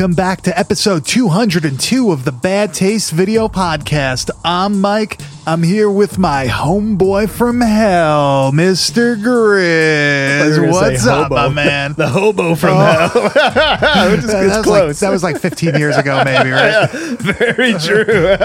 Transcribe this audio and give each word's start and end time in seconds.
Welcome 0.00 0.16
back 0.16 0.40
to 0.42 0.58
episode 0.58 1.04
202 1.04 2.10
of 2.10 2.24
the 2.24 2.32
Bad 2.32 2.72
Taste 2.72 3.10
Video 3.10 3.48
Podcast. 3.48 4.30
I'm 4.42 4.80
Mike. 4.80 5.20
I'm 5.50 5.64
here 5.64 5.90
with 5.90 6.16
my 6.16 6.46
homeboy 6.46 7.28
from 7.28 7.60
hell, 7.60 8.52
Mr. 8.52 9.16
Grizz. 9.20 10.70
What's 10.70 11.04
up, 11.08 11.32
my 11.32 11.48
man? 11.48 11.94
The 11.98 12.06
hobo 12.06 12.54
from 12.54 12.74
Oh. 12.74 12.78
hell. 12.78 14.10
Which 14.12 14.20
is, 14.20 14.26
that, 14.28 14.44
was 14.44 14.64
close. 14.64 14.86
like, 14.88 14.96
that 14.98 15.10
was 15.10 15.24
like 15.24 15.40
15 15.40 15.74
years 15.74 15.96
ago, 15.96 16.22
maybe, 16.24 16.50
right? 16.50 16.88
Very 16.92 17.72
true. 17.72 18.36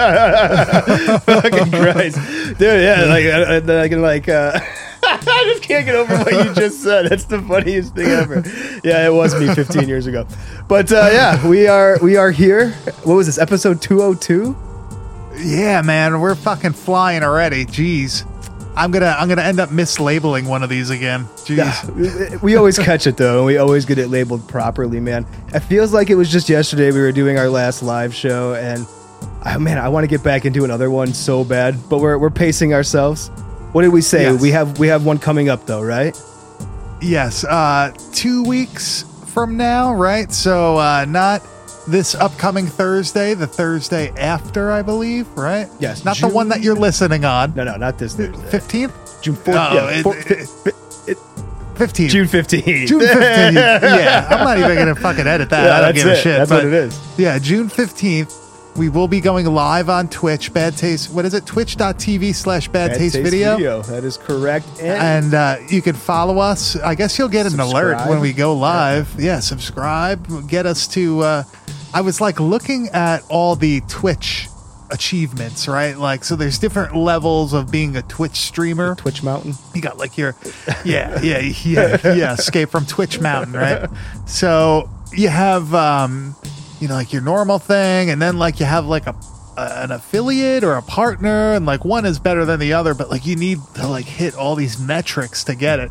Fucking 1.20 1.70
Christ, 1.70 2.18
dude. 2.58 2.82
Yeah, 2.82 3.04
like, 3.04 3.26
uh, 3.26 3.52
uh, 3.52 3.60
like, 3.72 3.92
like. 3.92 4.28
Uh, 4.28 4.58
I 5.04 5.44
just 5.52 5.62
can't 5.62 5.86
get 5.86 5.94
over 5.94 6.12
what 6.16 6.32
you 6.32 6.54
just 6.54 6.82
said. 6.82 7.06
That's 7.08 7.26
the 7.26 7.40
funniest 7.40 7.94
thing 7.94 8.08
ever. 8.08 8.42
Yeah, 8.82 9.06
it 9.06 9.12
was 9.14 9.32
me 9.38 9.54
15 9.54 9.86
years 9.88 10.08
ago. 10.08 10.26
But 10.66 10.90
uh, 10.90 11.08
yeah, 11.12 11.46
we 11.46 11.68
are 11.68 11.98
we 12.02 12.16
are 12.16 12.32
here. 12.32 12.72
What 13.04 13.14
was 13.14 13.26
this? 13.26 13.38
Episode 13.38 13.80
202. 13.80 14.56
Yeah, 15.38 15.82
man, 15.82 16.20
we're 16.20 16.34
fucking 16.34 16.72
flying 16.72 17.22
already. 17.22 17.66
Jeez. 17.66 18.24
I'm 18.76 18.90
gonna 18.90 19.16
I'm 19.18 19.26
gonna 19.28 19.42
end 19.42 19.58
up 19.58 19.70
mislabeling 19.70 20.46
one 20.46 20.62
of 20.62 20.68
these 20.68 20.90
again. 20.90 21.24
Jeez. 21.36 22.42
we 22.42 22.56
always 22.56 22.78
catch 22.78 23.06
it 23.06 23.16
though, 23.16 23.38
and 23.38 23.46
we 23.46 23.56
always 23.56 23.86
get 23.86 23.96
it 23.98 24.08
labeled 24.08 24.46
properly, 24.48 25.00
man. 25.00 25.26
It 25.54 25.60
feels 25.60 25.94
like 25.94 26.10
it 26.10 26.14
was 26.14 26.30
just 26.30 26.50
yesterday 26.50 26.92
we 26.92 27.00
were 27.00 27.12
doing 27.12 27.38
our 27.38 27.48
last 27.48 27.82
live 27.82 28.14
show, 28.14 28.54
and 28.54 28.86
oh, 29.46 29.58
man, 29.58 29.78
I 29.78 29.88
want 29.88 30.04
to 30.04 30.08
get 30.08 30.22
back 30.22 30.44
into 30.44 30.64
another 30.64 30.90
one 30.90 31.14
so 31.14 31.42
bad, 31.42 31.76
but 31.88 32.00
we're 32.00 32.18
we're 32.18 32.28
pacing 32.28 32.74
ourselves. 32.74 33.28
What 33.72 33.82
did 33.82 33.92
we 33.92 34.02
say? 34.02 34.24
Yes. 34.24 34.42
We 34.42 34.50
have 34.50 34.78
we 34.78 34.88
have 34.88 35.06
one 35.06 35.18
coming 35.18 35.48
up 35.48 35.64
though, 35.64 35.82
right? 35.82 36.14
Yes, 37.00 37.44
uh, 37.44 37.94
two 38.12 38.44
weeks 38.44 39.04
from 39.26 39.56
now, 39.56 39.94
right? 39.94 40.30
So 40.30 40.76
uh, 40.76 41.06
not 41.08 41.42
this 41.88 42.14
upcoming 42.14 42.66
Thursday, 42.66 43.34
the 43.34 43.46
Thursday 43.46 44.10
after, 44.10 44.70
I 44.72 44.82
believe, 44.82 45.28
right? 45.36 45.68
Yes, 45.78 46.04
not 46.04 46.16
the 46.18 46.28
one 46.28 46.48
that 46.48 46.60
you're 46.62 46.74
listening 46.74 47.24
on. 47.24 47.54
No, 47.54 47.64
no, 47.64 47.76
not 47.76 47.98
this 47.98 48.14
Thursday. 48.14 48.50
Fifteenth, 48.50 49.22
June 49.22 49.36
fourth. 49.36 49.56
No, 49.56 49.72
yeah, 49.72 49.90
it- 50.04 50.30
it- 50.30 50.74
it- 51.08 51.18
fifteenth, 51.76 52.10
June 52.12 52.26
fifteenth. 52.26 52.88
June 52.88 53.00
fifteenth. 53.00 53.54
yeah, 53.54 54.26
I'm 54.30 54.44
not 54.44 54.58
even 54.58 54.76
gonna 54.76 54.94
fucking 54.94 55.26
edit 55.26 55.50
that. 55.50 55.64
Yeah, 55.66 55.76
I 55.76 55.80
don't 55.80 55.94
give 55.94 56.06
a 56.06 56.12
it. 56.12 56.16
shit. 56.16 56.38
That's 56.38 56.50
but 56.50 56.64
what 56.64 56.66
it 56.66 56.72
is. 56.74 57.18
Yeah, 57.18 57.38
June 57.38 57.68
fifteenth. 57.68 58.42
We 58.76 58.90
will 58.90 59.08
be 59.08 59.22
going 59.22 59.46
live 59.46 59.88
on 59.88 60.06
Twitch. 60.08 60.52
Bad 60.52 60.76
Taste. 60.76 61.10
What 61.10 61.24
is 61.24 61.32
it? 61.32 61.46
Twitch.tv 61.46 62.34
slash 62.34 62.68
Bad, 62.68 62.90
Taste, 62.92 63.14
Taste 63.14 63.24
video. 63.24 63.80
That 63.80 64.04
is 64.04 64.18
correct. 64.18 64.66
And, 64.82 65.24
and 65.24 65.34
uh, 65.34 65.56
you 65.70 65.80
can 65.80 65.94
follow 65.94 66.40
us. 66.40 66.76
I 66.76 66.94
guess 66.94 67.18
you'll 67.18 67.30
get 67.30 67.50
an 67.50 67.58
alert 67.58 68.06
when 68.06 68.20
we 68.20 68.34
go 68.34 68.54
live. 68.54 69.18
Yeah, 69.18 69.40
subscribe. 69.40 70.46
Get 70.46 70.66
us 70.66 70.86
to. 70.88 71.20
Uh, 71.20 71.42
I 71.94 72.00
was 72.02 72.20
like 72.20 72.38
looking 72.40 72.88
at 72.88 73.22
all 73.28 73.56
the 73.56 73.80
Twitch 73.88 74.48
achievements, 74.90 75.66
right? 75.66 75.96
Like, 75.96 76.24
so 76.24 76.36
there's 76.36 76.58
different 76.58 76.94
levels 76.94 77.52
of 77.52 77.70
being 77.70 77.96
a 77.96 78.02
Twitch 78.02 78.36
streamer. 78.36 78.94
Twitch 78.94 79.22
Mountain. 79.22 79.54
You 79.74 79.80
got 79.82 79.98
like 79.98 80.16
your, 80.18 80.36
yeah, 80.84 81.20
yeah, 81.22 81.38
yeah, 81.40 81.98
yeah. 82.14 82.32
Escape 82.34 82.68
from 82.70 82.86
Twitch 82.86 83.20
Mountain, 83.20 83.54
right? 83.54 83.88
So 84.26 84.88
you 85.12 85.28
have, 85.28 85.74
um, 85.74 86.36
you 86.80 86.88
know, 86.88 86.94
like 86.94 87.12
your 87.12 87.22
normal 87.22 87.58
thing, 87.58 88.10
and 88.10 88.20
then 88.20 88.38
like 88.38 88.60
you 88.60 88.66
have 88.66 88.86
like 88.86 89.06
a, 89.06 89.14
a 89.56 89.82
an 89.84 89.90
affiliate 89.90 90.62
or 90.62 90.74
a 90.74 90.82
partner, 90.82 91.54
and 91.54 91.64
like 91.66 91.84
one 91.84 92.04
is 92.04 92.18
better 92.18 92.44
than 92.44 92.60
the 92.60 92.74
other, 92.74 92.92
but 92.94 93.08
like 93.10 93.24
you 93.26 93.34
need 93.36 93.58
to 93.76 93.86
like 93.88 94.04
hit 94.04 94.34
all 94.36 94.54
these 94.54 94.78
metrics 94.78 95.42
to 95.44 95.54
get 95.54 95.80
it, 95.80 95.90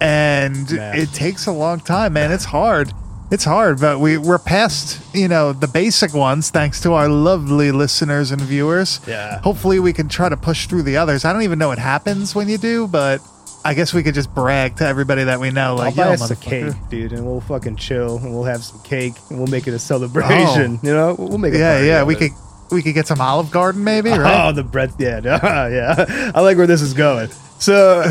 and 0.00 0.70
Yeah. 0.70 0.96
it 0.96 1.12
takes 1.12 1.46
a 1.46 1.52
long 1.52 1.80
time, 1.80 2.14
man. 2.14 2.32
It's 2.32 2.46
hard. 2.46 2.92
It's 3.30 3.44
hard, 3.44 3.80
but 3.80 4.00
we 4.00 4.18
we're 4.18 4.38
past 4.38 5.00
you 5.14 5.28
know 5.28 5.52
the 5.52 5.66
basic 5.66 6.14
ones 6.14 6.50
thanks 6.50 6.80
to 6.82 6.92
our 6.92 7.08
lovely 7.08 7.72
listeners 7.72 8.30
and 8.30 8.40
viewers. 8.40 9.00
Yeah. 9.06 9.40
Hopefully, 9.40 9.80
we 9.80 9.92
can 9.92 10.08
try 10.08 10.28
to 10.28 10.36
push 10.36 10.66
through 10.66 10.82
the 10.82 10.96
others. 10.98 11.24
I 11.24 11.32
don't 11.32 11.42
even 11.42 11.58
know 11.58 11.68
what 11.68 11.78
happens 11.78 12.34
when 12.34 12.48
you 12.48 12.58
do, 12.58 12.86
but 12.86 13.20
I 13.64 13.72
guess 13.72 13.94
we 13.94 14.02
could 14.02 14.14
just 14.14 14.32
brag 14.34 14.76
to 14.76 14.86
everybody 14.86 15.24
that 15.24 15.40
we 15.40 15.50
know, 15.50 15.74
like, 15.74 15.96
I'll 15.98 16.04
buy 16.04 16.08
yo, 16.08 16.12
us 16.12 16.30
a 16.30 16.36
cake, 16.36 16.74
dude, 16.90 17.12
and 17.12 17.24
we'll 17.26 17.40
fucking 17.40 17.76
chill, 17.76 18.18
and 18.18 18.34
we'll 18.34 18.44
have 18.44 18.62
some 18.62 18.80
cake, 18.82 19.14
and 19.30 19.38
we'll 19.38 19.48
make 19.48 19.66
it 19.66 19.72
a 19.72 19.78
celebration. 19.78 20.78
You 20.82 20.92
know, 20.92 21.16
we'll 21.18 21.38
make. 21.38 21.54
A 21.54 21.56
Oh. 21.56 21.60
Yeah, 21.60 21.80
yeah, 21.82 22.02
we 22.04 22.14
it. 22.14 22.18
could 22.18 22.30
we 22.70 22.82
could 22.82 22.94
get 22.94 23.06
some 23.06 23.20
Olive 23.22 23.50
Garden, 23.50 23.82
maybe, 23.82 24.10
right? 24.12 24.48
Oh, 24.48 24.52
the 24.52 24.62
bread. 24.62 24.92
Yeah, 24.98 25.20
yeah. 25.68 26.30
I 26.34 26.40
like 26.42 26.58
where 26.58 26.66
this 26.66 26.82
is 26.82 26.92
going. 26.92 27.30
So, 27.58 28.02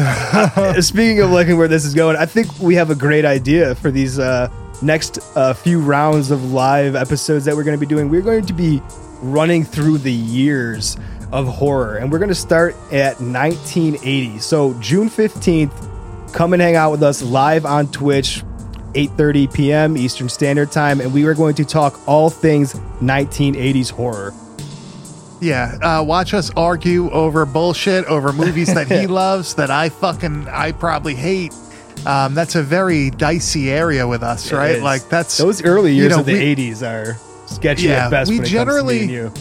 speaking 0.80 1.20
of 1.20 1.30
liking 1.30 1.58
where 1.58 1.68
this 1.68 1.86
is 1.86 1.94
going, 1.94 2.16
I 2.18 2.26
think 2.26 2.48
we 2.60 2.76
have 2.76 2.90
a 2.90 2.96
great 2.96 3.24
idea 3.26 3.76
for 3.76 3.92
these 3.92 4.18
uh, 4.18 4.50
next 4.82 5.20
uh, 5.36 5.54
few 5.54 5.80
rounds 5.80 6.32
of 6.32 6.52
live 6.52 6.96
episodes 6.96 7.46
that 7.46 7.56
we're 7.56 7.64
going 7.64 7.78
to 7.78 7.80
be 7.80 7.86
doing. 7.86 8.10
We're 8.10 8.22
going 8.22 8.46
to 8.46 8.54
be 8.54 8.82
running 9.22 9.64
through 9.64 10.00
the 10.00 10.12
years 10.12 10.98
of 11.32 11.48
horror, 11.48 11.98
and 11.98 12.12
we're 12.12 12.20
going 12.20 12.30
to 12.30 12.36
start 12.36 12.76
at 12.92 13.20
1980. 13.20 14.40
So, 14.40 14.74
June 14.76 15.10
15th, 15.10 16.34
come 16.34 16.54
and 16.54 16.62
hang 16.62 16.76
out 16.76 16.92
with 16.92 17.04
us 17.04 17.22
live 17.22 17.66
on 17.66 17.88
Twitch. 17.92 18.44
8:30 18.94 19.52
p.m. 19.52 19.98
Eastern 19.98 20.30
Standard 20.30 20.72
Time, 20.72 21.02
and 21.02 21.12
we 21.12 21.26
are 21.26 21.34
going 21.34 21.56
to 21.56 21.66
talk 21.66 22.00
all 22.08 22.30
things 22.30 22.76
1980s 23.02 23.90
horror. 23.90 24.34
Yeah, 25.42 25.78
uh, 25.82 26.04
watch 26.04 26.34
us 26.34 26.52
argue 26.56 27.10
over 27.10 27.46
bullshit 27.46 28.06
over 28.06 28.32
movies 28.32 28.74
that 28.74 28.88
he 28.90 29.08
loves 29.22 29.56
that 29.56 29.70
I 29.70 29.90
fucking 29.90 30.48
I 30.48 30.72
probably 30.72 31.16
hate. 31.16 31.54
Um, 32.06 32.34
that's 32.36 32.56
a 32.56 32.64
very 32.64 33.10
dicey 33.12 33.72
area 33.72 34.06
with 34.08 34.24
us, 34.24 34.52
It 34.52 34.56
right? 34.56 34.76
is. 34.76 34.82
Like 34.84 35.08
that's 35.10 35.38
those 35.38 35.64
early 35.64 35.92
you 35.94 36.04
years 36.04 36.12
know, 36.14 36.20
of 36.20 36.26
the 36.26 36.34
we- 36.34 36.56
80s 36.56 36.82
are 36.84 37.18
sketchy 37.48 37.88
Yeah, 37.88 38.06
at 38.06 38.12
best 38.12 38.30
we 38.30 38.40
generally- 38.40 39.08
comes 39.08 39.08
to 39.10 39.14
me 39.14 39.20
and 39.26 39.36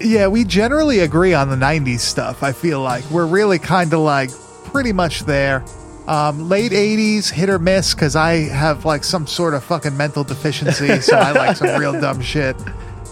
you. 0.00 0.16
Yeah, 0.18 0.26
we 0.28 0.44
generally 0.44 1.00
agree 1.00 1.34
on 1.34 1.48
the 1.50 1.56
90s 1.56 2.00
stuff. 2.00 2.42
I 2.42 2.52
feel 2.52 2.80
like 2.80 3.04
we're 3.10 3.26
really 3.26 3.58
kind 3.58 3.92
of 3.92 4.00
like 4.00 4.30
pretty 4.66 4.92
much 4.92 5.24
there. 5.24 5.64
Um, 6.06 6.48
late 6.48 6.72
80s, 6.72 7.28
hit 7.30 7.50
or 7.50 7.58
miss, 7.58 7.94
because 7.94 8.14
I 8.16 8.48
have 8.48 8.84
like 8.84 9.02
some 9.02 9.26
sort 9.26 9.54
of 9.54 9.64
fucking 9.64 9.96
mental 9.96 10.24
deficiency. 10.24 11.00
so 11.00 11.16
I 11.16 11.32
like 11.32 11.56
some 11.56 11.78
real 11.80 11.92
dumb 12.00 12.20
shit. 12.20 12.54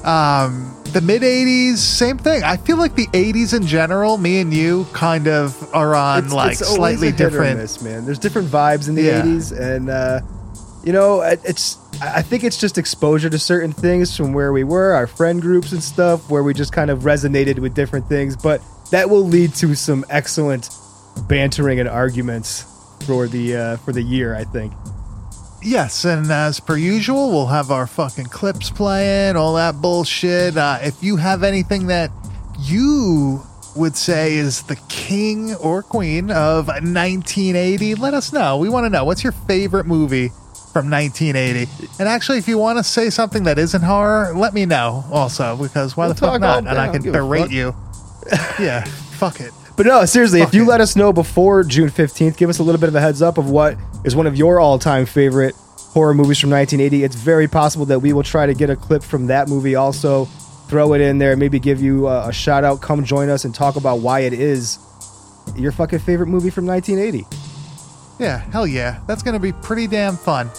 Um, 0.05 0.76
the 0.97 1.03
mid 1.03 1.21
80s, 1.21 1.77
same 1.77 2.17
thing. 2.17 2.43
I 2.43 2.57
feel 2.57 2.79
like 2.79 2.95
the 2.95 3.07
80s 3.09 3.55
in 3.55 3.67
general, 3.67 4.17
me 4.17 4.41
and 4.41 4.53
you 4.55 4.87
kind 4.95 5.29
of 5.29 5.55
are 5.75 5.95
on 5.95 6.31
like 6.31 6.57
always 6.63 6.67
slightly 6.67 7.09
a 7.09 7.11
hit 7.11 7.21
or 7.21 7.29
different. 7.31 7.59
miss, 7.61 7.83
man. 7.83 8.07
There's 8.07 8.19
different 8.19 8.49
vibes 8.49 8.89
in 8.89 8.95
the 8.95 9.03
Yeah. 9.03 9.21
80s, 9.21 9.53
and 9.59 9.91
uh, 9.91 10.21
you 10.85 10.93
know, 10.95 11.21
it's. 11.21 11.77
I 12.01 12.23
think 12.23 12.45
it's 12.45 12.59
just 12.59 12.79
exposure 12.79 13.29
to 13.29 13.39
certain 13.39 13.73
things 13.73 14.17
from 14.17 14.33
where 14.33 14.53
we 14.55 14.65
were, 14.65 14.93
our 14.93 15.07
friend 15.07 15.41
groups 15.43 15.73
and 15.73 15.83
stuff, 15.83 16.31
where 16.31 16.43
we 16.43 16.55
just 16.55 16.73
kind 16.73 16.91
of 16.91 17.01
resonated 17.01 17.59
with 17.59 17.75
different 17.75 18.07
things. 18.09 18.35
But 18.37 18.63
that 18.91 19.11
will 19.11 19.25
lead 19.25 19.55
to 19.57 19.75
some 19.75 20.03
excellent 20.09 20.71
bantering 21.29 21.79
and 21.79 21.89
arguments 21.91 22.65
for 23.07 23.27
the 23.29 23.55
uh, 23.57 23.77
for 23.79 23.93
the 23.93 24.03
year. 24.03 24.35
I 24.35 24.45
think. 24.45 24.73
Yes, 25.67 26.05
and 26.05 26.31
as 26.31 26.61
per 26.61 26.77
usual, 26.77 27.31
we'll 27.31 27.47
have 27.47 27.73
our 27.73 27.89
fucking 27.89 28.27
clips 28.27 28.71
playing, 28.71 29.35
all 29.35 29.55
that 29.55 29.83
bullshit. 29.83 30.57
Uh, 30.57 30.79
if 30.81 31.03
you 31.03 31.17
have 31.17 31.43
anything 31.43 31.89
that 31.89 32.13
you 32.61 33.43
would 33.75 33.97
say 33.97 34.35
is 34.35 34.63
the 34.63 34.77
king 34.89 35.57
or 35.57 35.83
queen 35.83 36.31
of 36.31 36.69
1980, 36.69 37.97
let 37.97 38.15
us 38.15 38.33
know. 38.33 38.59
We 38.59 38.69
want 38.69 38.87
to 38.87 38.91
know 38.91 39.05
what's 39.05 39.25
your 39.25 39.33
favorite 39.33 39.87
movie 39.87 40.29
from 40.73 40.89
1980. 40.89 41.69
And 41.99 42.09
actually, 42.09 42.39
if 42.39 42.47
you 42.47 42.59
want 42.59 42.79
to 42.79 42.85
say 42.85 43.11
something 43.11 43.43
that 43.43 43.59
isn't 43.59 43.83
horror, 43.83 44.35
let 44.37 44.55
me 44.55 44.67
know 44.67 45.05
also, 45.11 45.57
because 45.57 45.97
why 45.97 46.07
We'll 46.07 46.15
the 46.15 46.21
fuck 46.21 46.41
not? 46.41 46.59
And. 46.59 46.69
I 46.69 46.91
I 46.91 46.93
can 46.97 47.03
berate 47.11 47.51
you. 47.51 47.75
yeah, 48.61 48.85
fuck 48.85 49.41
it. 49.41 49.53
But 49.77 49.87
no, 49.87 50.05
seriously, 50.07 50.41
Fuck 50.41 50.49
if 50.49 50.55
you 50.55 50.63
it. 50.63 50.69
let 50.69 50.81
us 50.81 50.97
know 50.97 51.13
before 51.13 51.63
June 51.63 51.91
15th, 51.91 52.37
give 52.37 52.49
us 52.49 52.59
a 52.59 52.63
little 52.63 52.81
bit 52.81 52.89
of 52.89 52.95
a 52.95 53.01
heads 53.01 53.21
up 53.21 53.37
of 53.37 53.51
what 53.51 53.77
is 54.05 54.17
one 54.17 54.27
of 54.27 54.37
your 54.37 54.59
all 54.59 54.79
time 54.79 55.05
favorite 55.05 55.55
horror 55.79 56.15
movies 56.15 56.39
from 56.39 56.51
1980. 56.51 57.05
It's 57.05 57.15
very 57.17 57.47
possible 57.49 57.85
that 57.87 58.01
we 58.01 58.13
will 58.13 58.23
try 58.23 58.47
to 58.47 58.55
get 58.55 58.71
a 58.71 58.77
clip 58.77 59.03
from 59.03 59.27
that 59.27 59.49
movie 59.49 59.75
also, 59.75 60.25
throw 60.69 60.95
it 60.95 61.01
in 61.01 61.19
there, 61.19 61.37
maybe 61.37 61.59
give 61.59 61.81
you 61.83 62.07
a, 62.09 62.29
a 62.29 62.33
shout 62.33 62.65
out, 62.65 62.81
come 62.81 63.05
join 63.05 63.29
us 63.29 63.45
and 63.45 63.55
talk 63.55 63.77
about 63.77 64.01
why 64.01 64.21
it 64.21 64.33
is 64.33 64.79
your 65.57 65.73
fucking 65.73 65.99
favorite 66.01 66.27
movie 66.29 66.51
from 66.51 66.67
1980. 66.67 67.27
Yeah, 68.19 68.39
hell 68.51 68.67
yeah. 68.67 69.01
That's 69.07 69.23
going 69.23 69.35
to 69.35 69.41
be 69.41 69.53
pretty 69.53 69.87
damn 69.87 70.17
fun. 70.17 70.51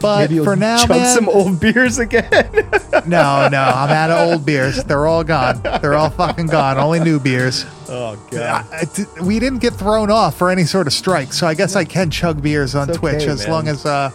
But 0.00 0.30
Maybe 0.30 0.44
for 0.44 0.56
now, 0.56 0.78
chug 0.78 0.90
man, 0.90 1.14
some 1.14 1.28
old 1.28 1.58
beers 1.58 1.98
again. 1.98 2.28
no, 3.06 3.48
no, 3.48 3.62
I'm 3.62 3.90
out 3.90 4.10
of 4.10 4.28
old 4.28 4.44
beers. 4.46 4.84
They're 4.84 5.06
all 5.06 5.24
gone. 5.24 5.62
They're 5.62 5.94
all 5.94 6.10
fucking 6.10 6.46
gone. 6.48 6.76
Only 6.78 7.00
new 7.00 7.18
beers. 7.18 7.64
oh 7.88 8.16
god. 8.30 8.66
I 8.72 8.84
di- 8.84 9.06
we 9.22 9.38
didn't 9.38 9.60
get 9.60 9.72
thrown 9.74 10.10
off 10.10 10.36
for 10.36 10.50
any 10.50 10.64
sort 10.64 10.86
of 10.86 10.92
strike, 10.92 11.32
so 11.32 11.46
I 11.46 11.54
guess 11.54 11.76
I 11.76 11.84
can 11.84 12.10
chug 12.10 12.42
beers 12.42 12.74
on 12.74 12.90
okay, 12.90 12.98
Twitch 12.98 13.22
as 13.24 13.44
man. 13.44 13.50
long 13.50 13.68
as, 13.68 13.86
uh, 13.86 14.10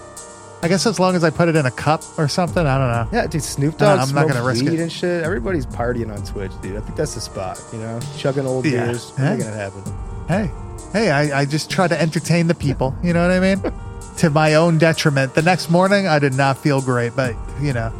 I 0.61 0.67
guess 0.67 0.85
as 0.85 0.99
long 0.99 1.15
as 1.15 1.23
I 1.23 1.31
put 1.31 1.49
it 1.49 1.55
in 1.55 1.65
a 1.65 1.71
cup 1.71 2.03
or 2.19 2.27
something. 2.27 2.65
I 2.67 2.77
don't 2.77 2.87
know. 3.11 3.17
Yeah, 3.19 3.25
dude, 3.25 3.41
Snoop 3.41 3.79
No, 3.79 3.95
Dogg 3.95 4.07
I'm 4.07 4.13
not 4.13 4.27
gonna 4.27 4.43
risk 4.43 4.63
weed 4.63 4.73
it. 4.79 4.83
and 4.83 4.91
shit. 4.91 5.23
Everybody's 5.23 5.65
partying 5.65 6.15
on 6.15 6.23
Twitch, 6.23 6.51
dude. 6.61 6.77
I 6.77 6.81
think 6.81 6.95
that's 6.95 7.15
the 7.15 7.21
spot, 7.21 7.59
you 7.73 7.79
know? 7.79 7.99
Chugging 8.17 8.45
old 8.45 8.65
Yeah. 8.65 8.85
beers, 8.85 9.13
Yeah. 9.17 9.31
making 9.33 9.47
it 9.47 9.55
happen. 9.55 9.81
Hey, 10.27 10.51
hey, 10.93 11.09
I, 11.09 11.39
I 11.41 11.45
just 11.45 11.71
try 11.71 11.87
to 11.87 11.99
entertain 11.99 12.45
the 12.45 12.53
people. 12.55 12.95
You 13.01 13.13
know 13.13 13.27
what 13.27 13.31
I 13.31 13.39
mean? 13.55 13.73
to 14.21 14.29
my 14.29 14.53
own 14.53 14.77
detriment. 14.77 15.33
The 15.33 15.41
next 15.41 15.71
morning, 15.71 16.05
I 16.05 16.19
did 16.19 16.35
not 16.35 16.55
feel 16.59 16.79
great, 16.79 17.15
but 17.15 17.35
you 17.59 17.73
know, 17.73 17.91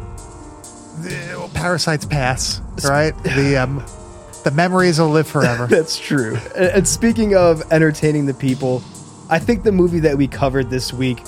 the 1.00 1.50
parasites 1.52 2.04
pass, 2.04 2.60
right? 2.84 3.12
The 3.24 3.56
um, 3.64 3.84
the 4.44 4.52
memories 4.52 5.00
will 5.00 5.10
live 5.10 5.26
forever. 5.26 5.66
That's 5.70 5.98
true. 5.98 6.36
And, 6.56 6.86
speaking 6.86 7.34
of 7.34 7.64
entertaining 7.72 8.26
the 8.26 8.34
people, 8.34 8.84
I 9.30 9.40
think 9.40 9.64
the 9.64 9.72
movie 9.72 9.98
that 10.00 10.16
we 10.16 10.28
covered 10.28 10.70
this 10.70 10.92
week 10.92 11.24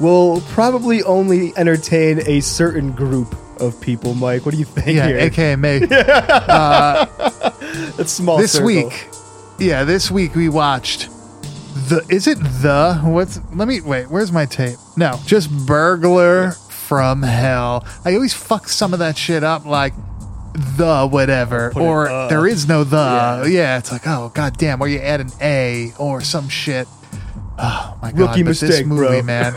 will 0.00 0.40
probably 0.48 1.02
only 1.02 1.54
entertain 1.58 2.26
a 2.26 2.40
certain 2.40 2.92
group 2.92 3.36
of 3.60 3.78
people. 3.78 4.14
Mike, 4.14 4.46
what 4.46 4.52
do 4.52 4.58
you 4.58 4.64
think 4.64 4.96
yeah, 4.96 5.06
here? 5.06 5.18
aka 5.18 5.56
me. 5.56 5.78
That's 7.96 8.10
small. 8.10 8.38
this 8.38 8.52
circle. 8.52 8.66
week, 8.68 9.10
yeah, 9.58 9.84
this 9.84 10.10
week 10.10 10.34
we 10.34 10.48
watched 10.48 11.10
the. 11.88 12.04
Is 12.08 12.26
it 12.26 12.38
the? 12.38 13.00
What's? 13.04 13.40
Let 13.54 13.68
me 13.68 13.80
wait. 13.80 14.10
Where's 14.10 14.32
my 14.32 14.46
tape? 14.46 14.78
No, 14.96 15.18
just 15.26 15.50
burglar 15.66 16.52
from 16.52 17.22
hell. 17.22 17.86
I 18.04 18.14
always 18.14 18.34
fuck 18.34 18.68
some 18.68 18.92
of 18.92 18.98
that 18.98 19.16
shit 19.16 19.44
up, 19.44 19.64
like 19.64 19.94
the 20.76 21.06
whatever, 21.08 21.70
Put 21.72 21.82
it, 21.82 21.86
or 21.86 22.08
uh. 22.08 22.28
there 22.28 22.46
is 22.46 22.68
no 22.68 22.84
the. 22.84 22.96
Yeah. 22.96 23.44
Yeah. 23.46 23.78
it's 23.78 23.92
like 23.92 24.06
oh 24.06 24.30
god 24.34 24.56
damn, 24.56 24.80
or 24.80 24.88
you 24.88 24.98
add 24.98 25.20
an 25.20 25.30
a 25.40 25.92
or 25.98 26.20
some 26.20 26.48
shit. 26.48 26.86
Oh 27.58 27.98
my 28.02 28.10
god, 28.12 28.20
Rookie 28.20 28.42
but 28.42 28.50
this 28.50 28.62
mistake, 28.62 28.86
movie, 28.86 29.06
bro. 29.06 29.22
man. 29.22 29.54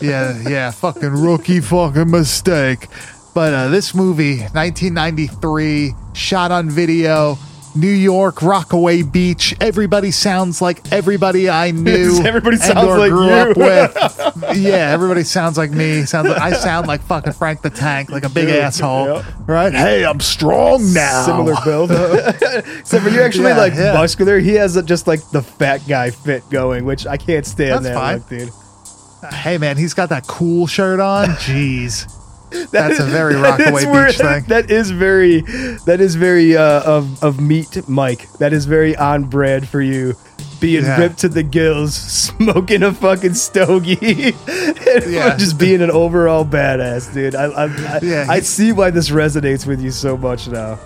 Yeah, 0.00 0.38
yeah, 0.48 0.70
fucking 0.72 1.10
rookie 1.10 1.60
fucking 1.60 2.10
mistake. 2.10 2.86
But 3.34 3.54
uh, 3.54 3.68
this 3.68 3.94
movie, 3.94 4.38
1993, 4.40 5.92
shot 6.12 6.50
on 6.50 6.68
video, 6.70 7.38
New 7.78 7.86
York, 7.88 8.42
Rockaway 8.42 9.02
Beach. 9.02 9.54
Everybody 9.60 10.10
sounds 10.10 10.60
like 10.62 10.90
everybody 10.92 11.48
I 11.48 11.70
knew. 11.72 12.22
Everybody 12.24 12.56
sounds 12.56 12.88
like 12.98 13.10
grew 13.10 13.26
you. 13.26 13.32
up 13.32 13.56
with. 13.56 14.34
Yeah, 14.56 14.90
everybody 14.92 15.24
sounds 15.24 15.58
like 15.58 15.70
me. 15.70 16.04
Sounds 16.06 16.28
like 16.28 16.40
I 16.40 16.52
sound 16.52 16.86
like 16.86 17.02
fucking 17.02 17.32
Frank 17.34 17.60
the 17.62 17.70
Tank, 17.70 18.08
like 18.10 18.24
a 18.24 18.28
big 18.28 18.48
asshole. 18.48 19.22
Right? 19.46 19.72
Hey, 19.72 20.04
I'm 20.06 20.20
strong 20.20 20.92
now. 20.94 21.24
Similar 21.26 21.54
build. 21.64 21.90
Except 22.78 23.04
for 23.04 23.10
you're 23.10 23.22
actually 23.24 23.48
Yeah, 23.48 23.58
like 23.58 23.74
yeah. 23.74 23.92
muscular. 23.94 24.38
He 24.38 24.54
has 24.54 24.76
a, 24.76 24.82
just 24.82 25.06
like 25.06 25.20
the 25.30 25.42
fat 25.42 25.82
guy 25.86 26.10
fit 26.10 26.48
going, 26.50 26.84
which 26.84 27.06
I 27.06 27.16
can't 27.16 27.44
stand 27.44 27.84
That's 27.84 27.94
that 27.94 27.94
fine. 27.94 28.16
look, 28.18 28.28
dude. 28.28 29.32
Hey 29.34 29.58
man, 29.58 29.76
he's 29.76 29.94
got 29.94 30.08
that 30.10 30.26
cool 30.26 30.66
shirt 30.66 31.00
on. 31.00 31.28
Jeez. 31.30 32.10
That's 32.70 32.98
a 32.98 33.04
very 33.04 33.34
That 33.34 33.60
is 33.60 33.66
Rockaway 33.66 33.84
where- 33.92 34.06
Beach 34.08 34.16
thing. 34.18 34.44
That 34.48 34.70
is 34.70 34.90
very, 34.90 35.40
that 35.86 35.98
is 36.00 36.14
very 36.14 36.56
uh, 36.56 36.82
of 36.82 37.22
of 37.22 37.40
meat, 37.40 37.88
Mike. 37.88 38.30
That 38.38 38.52
is 38.52 38.64
very 38.66 38.96
on 38.96 39.24
brand 39.24 39.68
for 39.68 39.80
you. 39.80 40.14
Being 40.60 40.84
Yeah. 40.84 40.98
ripped 40.98 41.18
to 41.18 41.28
the 41.28 41.42
gills, 41.44 41.94
smoking 42.28 42.82
a 42.82 42.92
fucking 42.92 43.34
stogie, 43.34 44.34
and 44.48 45.04
Yeah. 45.12 45.36
just 45.36 45.56
being 45.58 45.82
an 45.82 45.90
overall 45.90 46.44
badass, 46.44 47.12
dude. 47.14 47.34
I 47.36 47.44
I, 47.44 47.64
I, 47.66 47.98
Yeah, 48.02 48.26
I 48.28 48.40
see 48.40 48.72
why 48.72 48.90
this 48.90 49.10
resonates 49.10 49.66
with 49.66 49.80
you 49.80 49.90
so 49.92 50.16
much 50.16 50.48
now. 50.48 50.78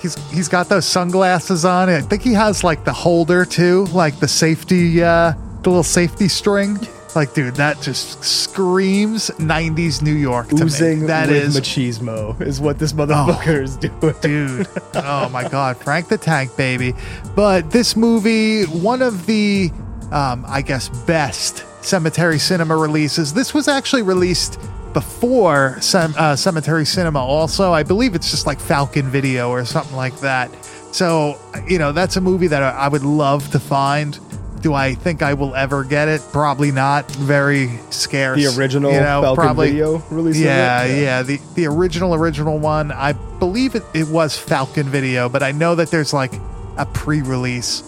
He's 0.00 0.14
he's 0.30 0.48
got 0.48 0.68
those 0.68 0.86
sunglasses 0.86 1.64
on. 1.64 1.88
I 1.90 2.00
think 2.00 2.22
he 2.22 2.32
has 2.34 2.62
like 2.64 2.84
the 2.84 2.92
holder 2.92 3.44
too, 3.44 3.84
like 3.86 4.18
the 4.20 4.28
safety, 4.28 5.02
uh, 5.02 5.32
the 5.62 5.68
little 5.70 5.82
safety 5.82 6.28
string. 6.28 6.78
Like, 7.18 7.34
dude, 7.34 7.56
that 7.56 7.80
just 7.82 8.22
screams 8.22 9.28
'90s 9.38 10.02
New 10.02 10.14
York 10.14 10.50
to 10.50 10.62
Oozing 10.62 11.00
me. 11.00 11.06
That 11.08 11.28
with 11.28 11.36
is, 11.36 11.56
machismo 11.60 12.40
is 12.40 12.60
what 12.60 12.78
this 12.78 12.92
motherfucker 12.92 13.60
is 13.60 13.76
doing. 13.76 14.14
dude. 14.20 14.68
Oh 14.94 15.28
my 15.30 15.48
God, 15.48 15.76
Frank 15.78 16.06
the 16.06 16.16
Tank, 16.16 16.56
baby. 16.56 16.94
But 17.34 17.72
this 17.72 17.96
movie, 17.96 18.66
one 18.66 19.02
of 19.02 19.26
the, 19.26 19.72
um, 20.12 20.44
I 20.46 20.62
guess, 20.62 20.90
best 21.06 21.64
cemetery 21.84 22.38
cinema 22.38 22.76
releases. 22.76 23.34
This 23.34 23.52
was 23.52 23.66
actually 23.66 24.02
released 24.02 24.60
before 24.92 25.76
Cem- 25.80 26.14
uh, 26.16 26.36
Cemetery 26.36 26.86
Cinema. 26.86 27.18
Also, 27.18 27.72
I 27.72 27.82
believe 27.82 28.14
it's 28.14 28.30
just 28.30 28.46
like 28.46 28.60
Falcon 28.60 29.08
Video 29.08 29.50
or 29.50 29.64
something 29.64 29.96
like 29.96 30.18
that. 30.20 30.50
So, 30.92 31.36
you 31.66 31.80
know, 31.80 31.90
that's 31.90 32.14
a 32.16 32.20
movie 32.20 32.46
that 32.46 32.62
I 32.62 32.86
would 32.86 33.04
love 33.04 33.50
to 33.50 33.58
find. 33.58 34.18
Do 34.60 34.74
I 34.74 34.94
think 34.94 35.22
I 35.22 35.34
will 35.34 35.54
ever 35.54 35.84
get 35.84 36.08
it? 36.08 36.20
Probably 36.32 36.70
not. 36.72 37.10
Very 37.12 37.70
scarce. 37.90 38.38
The 38.38 38.58
original 38.58 38.92
you 38.92 39.00
know, 39.00 39.22
Falcon 39.22 39.44
probably, 39.44 39.70
video 39.70 39.98
release. 40.10 40.36
it? 40.36 40.44
yeah, 40.44 40.84
yeah, 40.84 41.22
The 41.22 41.40
the 41.54 41.66
original 41.66 42.14
original 42.14 42.58
one. 42.58 42.90
I 42.92 43.12
believe 43.12 43.74
it, 43.74 43.84
it 43.94 44.08
was 44.08 44.36
Falcon 44.36 44.88
Video, 44.88 45.28
but 45.28 45.42
I 45.42 45.52
know 45.52 45.74
that 45.74 45.90
there's 45.90 46.12
like 46.12 46.32
a 46.76 46.86
pre-release. 46.86 47.82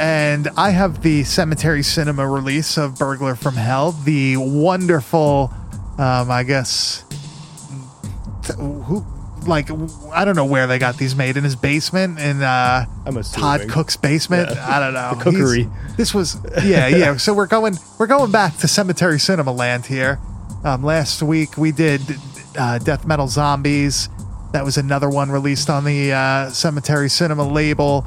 And 0.00 0.48
I 0.56 0.70
have 0.70 1.02
the 1.02 1.22
Cemetery 1.24 1.82
Cinema 1.84 2.26
release 2.28 2.76
of 2.76 2.98
Burglar 2.98 3.36
from 3.36 3.54
Hell, 3.54 3.92
the 3.92 4.36
wonderful 4.36 5.52
um 5.98 6.30
I 6.30 6.42
guess 6.42 7.04
who 8.58 9.04
like 9.46 9.70
I 10.12 10.24
don't 10.24 10.36
know 10.36 10.44
where 10.44 10.66
they 10.66 10.78
got 10.78 10.96
these 10.96 11.14
made 11.16 11.36
in 11.36 11.44
his 11.44 11.56
basement 11.56 12.18
in 12.18 12.42
uh 12.42 12.86
Todd. 13.40 13.60
Cook's 13.70 13.96
basement. 13.96 14.50
Yeah. 14.50 14.76
I 14.76 14.80
don't 14.80 14.94
know. 14.94 15.14
The 15.16 15.24
cookery. 15.24 15.62
He's- 15.64 15.96
This 15.96 16.14
was 16.14 16.36
yeah, 16.64 16.88
yeah. 16.88 17.16
So 17.16 17.32
we're 17.34 17.46
going 17.46 17.76
we're 17.98 18.06
going 18.06 18.30
back 18.30 18.56
to 18.58 18.68
Cemetery 18.68 19.18
Cinema 19.18 19.52
Land 19.52 19.86
here. 19.86 20.18
Um, 20.64 20.82
last 20.82 21.22
week 21.22 21.56
we 21.58 21.72
did 21.72 22.00
uh, 22.58 22.78
Death 22.78 23.06
Metal 23.06 23.28
Zombies. 23.28 24.08
That 24.52 24.64
was 24.64 24.76
another 24.76 25.10
one 25.10 25.30
released 25.30 25.68
on 25.68 25.84
the 25.84 26.12
uh, 26.12 26.50
Cemetery 26.50 27.08
Cinema 27.10 27.46
label. 27.46 28.06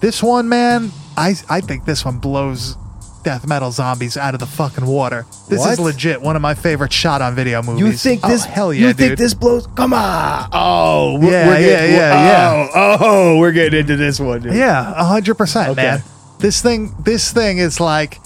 This 0.00 0.22
one, 0.22 0.48
man, 0.48 0.90
I 1.16 1.34
I 1.50 1.60
think 1.60 1.84
this 1.84 2.04
one 2.04 2.18
blows 2.18 2.76
Death 3.22 3.46
Metal 3.46 3.70
Zombies 3.70 4.16
out 4.16 4.34
of 4.34 4.40
the 4.40 4.46
fucking 4.46 4.86
water. 4.86 5.26
This 5.48 5.60
is 5.64 5.78
What? 5.78 5.94
legit 5.94 6.22
one 6.22 6.36
of 6.36 6.42
my 6.42 6.54
favorite 6.54 6.92
shot 6.92 7.20
on 7.22 7.34
video 7.34 7.62
movies. 7.62 7.80
You 7.84 7.92
think 7.92 8.20
Oh, 8.24 8.28
this? 8.28 8.44
hell 8.44 8.72
yeah, 8.72 8.80
You 8.80 8.86
dude. 8.88 8.96
think 8.96 9.18
this 9.18 9.34
blows? 9.34 9.66
Come 9.74 9.92
on! 9.92 10.48
Oh, 10.52 11.18
we're, 11.20 11.30
Yeah, 11.32 11.46
we're 11.48 11.58
yeah, 11.60 11.66
getting, 11.66 11.94
yeah, 11.96 12.68
oh, 12.74 12.96
Oh, 13.00 13.38
we're 13.38 13.52
getting 13.52 13.80
into 13.80 13.96
this 13.96 14.18
one. 14.20 14.42
Dude. 14.42 14.54
Yeah, 14.54 14.92
a 14.96 15.04
hundred 15.04 15.34
percent, 15.36 15.70
Okay. 15.70 15.82
man. 15.82 16.02
This 16.38 16.62
thing, 16.62 16.94
this 17.02 17.32
thing 17.32 17.58
is 17.58 17.80
like 17.80 18.20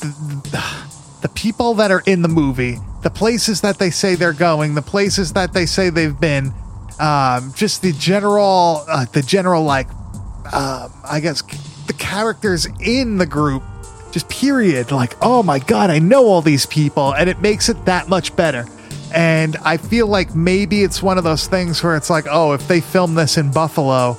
the, 0.00 0.62
the 1.22 1.28
people 1.30 1.74
that 1.74 1.90
are 1.90 2.02
in 2.06 2.22
the 2.22 2.28
movie, 2.28 2.78
the 3.02 3.10
places 3.10 3.60
that 3.62 3.78
they 3.78 3.90
say 3.90 4.14
they're 4.14 4.32
going, 4.32 4.74
the 4.74 4.82
places 4.82 5.32
that 5.32 5.52
they 5.52 5.66
say 5.66 5.90
they've 5.90 6.18
been, 6.18 6.52
um, 7.00 7.52
just 7.56 7.82
the 7.82 7.92
general, 7.92 8.84
uh, 8.88 9.04
the 9.12 9.22
general 9.22 9.64
like, 9.64 9.88
um, 10.52 10.92
I 11.04 11.20
guess 11.20 11.42
the 11.88 11.92
characters 11.92 12.66
in 12.80 13.18
the 13.18 13.26
group, 13.26 13.62
just 14.16 14.30
period. 14.30 14.92
Like, 14.92 15.14
oh 15.20 15.42
my 15.42 15.58
god, 15.58 15.90
I 15.90 15.98
know 15.98 16.24
all 16.24 16.40
these 16.40 16.64
people, 16.64 17.12
and 17.12 17.28
it 17.28 17.42
makes 17.42 17.68
it 17.68 17.84
that 17.84 18.08
much 18.08 18.34
better. 18.34 18.64
And 19.14 19.56
I 19.58 19.76
feel 19.76 20.06
like 20.06 20.34
maybe 20.34 20.82
it's 20.82 21.02
one 21.02 21.18
of 21.18 21.24
those 21.24 21.46
things 21.46 21.82
where 21.82 21.96
it's 21.96 22.08
like, 22.08 22.24
oh, 22.30 22.54
if 22.54 22.66
they 22.66 22.80
filmed 22.80 23.18
this 23.18 23.36
in 23.36 23.52
Buffalo, 23.52 24.16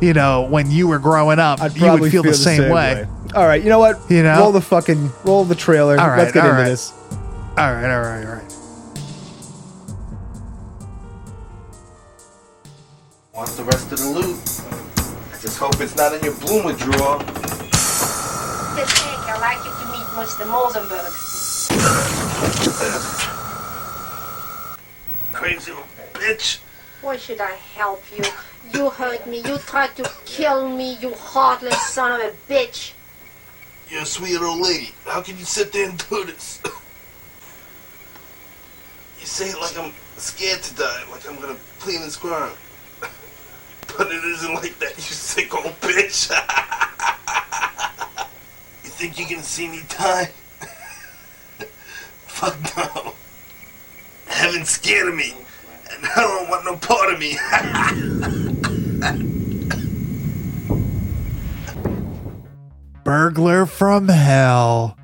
you 0.00 0.14
know, 0.14 0.46
when 0.48 0.70
you 0.70 0.88
were 0.88 0.98
growing 0.98 1.38
up, 1.38 1.60
I'd 1.60 1.74
you 1.74 1.82
probably 1.82 2.00
would 2.00 2.12
feel, 2.12 2.22
the, 2.22 2.32
same, 2.32 2.72
way. 2.72 3.06
All 3.34 3.46
right, 3.46 3.62
you 3.62 3.68
know 3.68 3.78
what? 3.78 4.00
You 4.08 4.22
know? 4.22 4.38
roll 4.38 4.52
the 4.52 4.62
fucking 4.62 5.10
roll 5.24 5.44
the 5.44 5.54
trailer. 5.54 6.00
All 6.00 6.08
right, 6.08 6.20
Let's 6.20 6.32
get 6.32 6.44
all 6.44 6.48
into 6.48 6.62
right. 6.62 6.68
this. 6.70 6.92
All 7.58 7.70
right, 7.70 7.94
all 7.94 8.00
right, 8.00 8.24
all 8.24 8.32
right. 8.32 8.52
Wants 13.34 13.56
the 13.56 13.64
rest 13.64 13.92
of 13.92 13.98
the 13.98 14.08
loot. 14.08 14.38
I 15.34 15.38
just 15.38 15.58
hope 15.58 15.78
it's 15.80 15.96
not 15.96 16.14
in 16.14 16.24
your 16.24 16.34
bloomer 16.36 16.72
drawer. 16.72 17.20
Miss 19.44 19.52
Hank, 19.52 19.56
I'd 19.56 19.56
like 19.56 19.64
you 19.64 19.72
to 19.72 19.86
meet 19.92 20.06
Mr. 20.16 20.44
Mosenberg. 20.46 21.12
Crazy 25.32 25.72
bitch. 26.14 26.58
Why 27.02 27.16
should 27.16 27.40
I 27.40 27.52
help 27.52 28.02
you? 28.16 28.24
You 28.72 28.90
hurt 28.90 29.26
me. 29.26 29.38
You 29.38 29.58
tried 29.58 29.94
to 29.96 30.10
kill 30.24 30.68
me, 30.68 30.96
you 31.00 31.14
heartless 31.14 31.80
son 31.88 32.20
of 32.20 32.26
a 32.26 32.32
bitch. 32.52 32.92
You're 33.90 34.02
a 34.02 34.06
sweet 34.06 34.40
old 34.40 34.60
lady. 34.60 34.92
How 35.04 35.20
can 35.20 35.38
you 35.38 35.44
sit 35.44 35.72
there 35.72 35.88
and 35.90 35.98
do 36.08 36.24
this? 36.24 36.60
you 39.20 39.26
say 39.26 39.50
it 39.50 39.60
like 39.60 39.76
I'm 39.78 39.92
scared 40.16 40.62
to 40.62 40.74
die, 40.74 41.04
like 41.10 41.28
I'm 41.28 41.38
gonna 41.40 41.58
clean 41.80 42.02
and 42.02 42.10
squirm. 42.10 42.52
But 43.96 44.08
it 44.10 44.24
isn't 44.24 44.54
like 44.54 44.78
that, 44.80 44.96
you 44.96 45.02
sick 45.02 45.54
old 45.54 45.78
bitch. 45.80 46.32
you 49.04 49.10
think 49.10 49.30
you 49.30 49.36
can 49.36 49.44
see 49.44 49.68
me 49.68 49.82
die? 49.88 50.26
Fuck 52.26 52.56
no. 52.76 53.14
Heaven's 54.26 54.70
scared 54.70 55.08
of 55.08 55.14
me, 55.14 55.34
and 55.90 56.06
I 56.06 56.14
don't 56.16 56.48
want 56.48 56.64
no 56.64 56.76
part 56.76 57.12
of 57.12 57.18
me. 57.18 57.36
Burglar 63.04 63.66
from 63.66 64.08
Hell. 64.08 64.96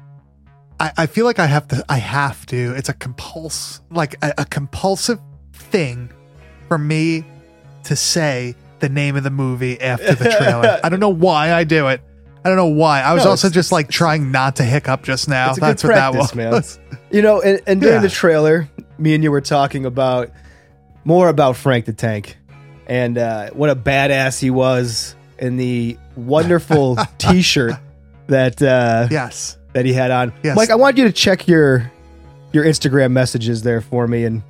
I, 0.79 0.93
I 0.97 1.07
feel 1.07 1.27
like 1.27 1.39
I 1.39 1.47
have 1.47 1.69
to. 1.69 1.85
I 1.89 1.99
have 1.99 2.47
to. 2.47 2.75
It's 2.75 2.89
a 2.89 2.95
compuls 2.95 3.83
like 3.91 4.15
a, 4.23 4.33
a 4.39 4.45
compulsive 4.47 5.21
thing 5.53 6.11
for 6.69 6.79
me 6.79 7.27
to 7.85 7.95
say 7.95 8.55
the 8.79 8.89
name 8.89 9.17
of 9.17 9.25
the 9.25 9.31
movie 9.31 9.79
after 9.79 10.15
the 10.15 10.31
trailer. 10.31 10.81
I 10.85 10.89
don't 10.89 11.01
know 11.01 11.11
why 11.11 11.53
I 11.53 11.65
do 11.65 11.89
it. 11.89 12.01
I 12.45 12.49
don't 12.49 12.57
know 12.57 12.67
why. 12.67 13.03
I 13.03 13.13
was 13.13 13.25
No, 13.25 13.31
also 13.31 13.51
just 13.51 13.71
like 13.73 13.89
trying 13.91 14.31
not 14.33 14.57
to 14.57 14.65
hiccup 14.65 15.03
just 15.03 15.29
now. 15.29 15.53
That's 15.53 15.85
what 15.85 15.95
that 15.95 16.15
was. 16.15 16.35
man. 16.35 16.63
You 17.11 17.23
know, 17.23 17.41
and, 17.43 17.61
and 17.67 17.81
during 17.81 17.97
Yeah. 17.97 18.01
the 18.03 18.09
trailer, 18.09 18.69
me 18.99 19.15
and 19.15 19.23
you 19.23 19.31
were 19.31 19.41
talking 19.43 19.85
about 19.85 20.31
more 21.05 21.29
about 21.29 21.57
Frank 21.57 21.85
the 21.87 21.93
Tank 21.93 22.37
and 22.87 23.19
uh, 23.19 23.51
what 23.51 23.69
a 23.71 23.77
badass 23.77 24.39
he 24.41 24.51
was 24.51 25.15
in 25.39 25.57
the 25.57 25.99
wonderful 26.17 26.97
T-shirt 27.19 27.73
that 28.29 28.63
uh, 28.63 29.09
Yes. 29.11 29.59
that 29.75 29.85
he 29.85 29.93
had 29.93 30.11
on. 30.11 30.33
Yes. 30.43 30.57
Mike, 30.57 30.71
I 30.71 30.77
want 30.77 30.97
you 30.99 31.05
to 31.05 31.13
check 31.13 31.47
your 31.49 31.91
your 32.53 32.65
Instagram 32.65 33.13
messages 33.13 33.63
there 33.63 33.81
for 33.81 34.07
me 34.09 34.25
and 34.25 34.43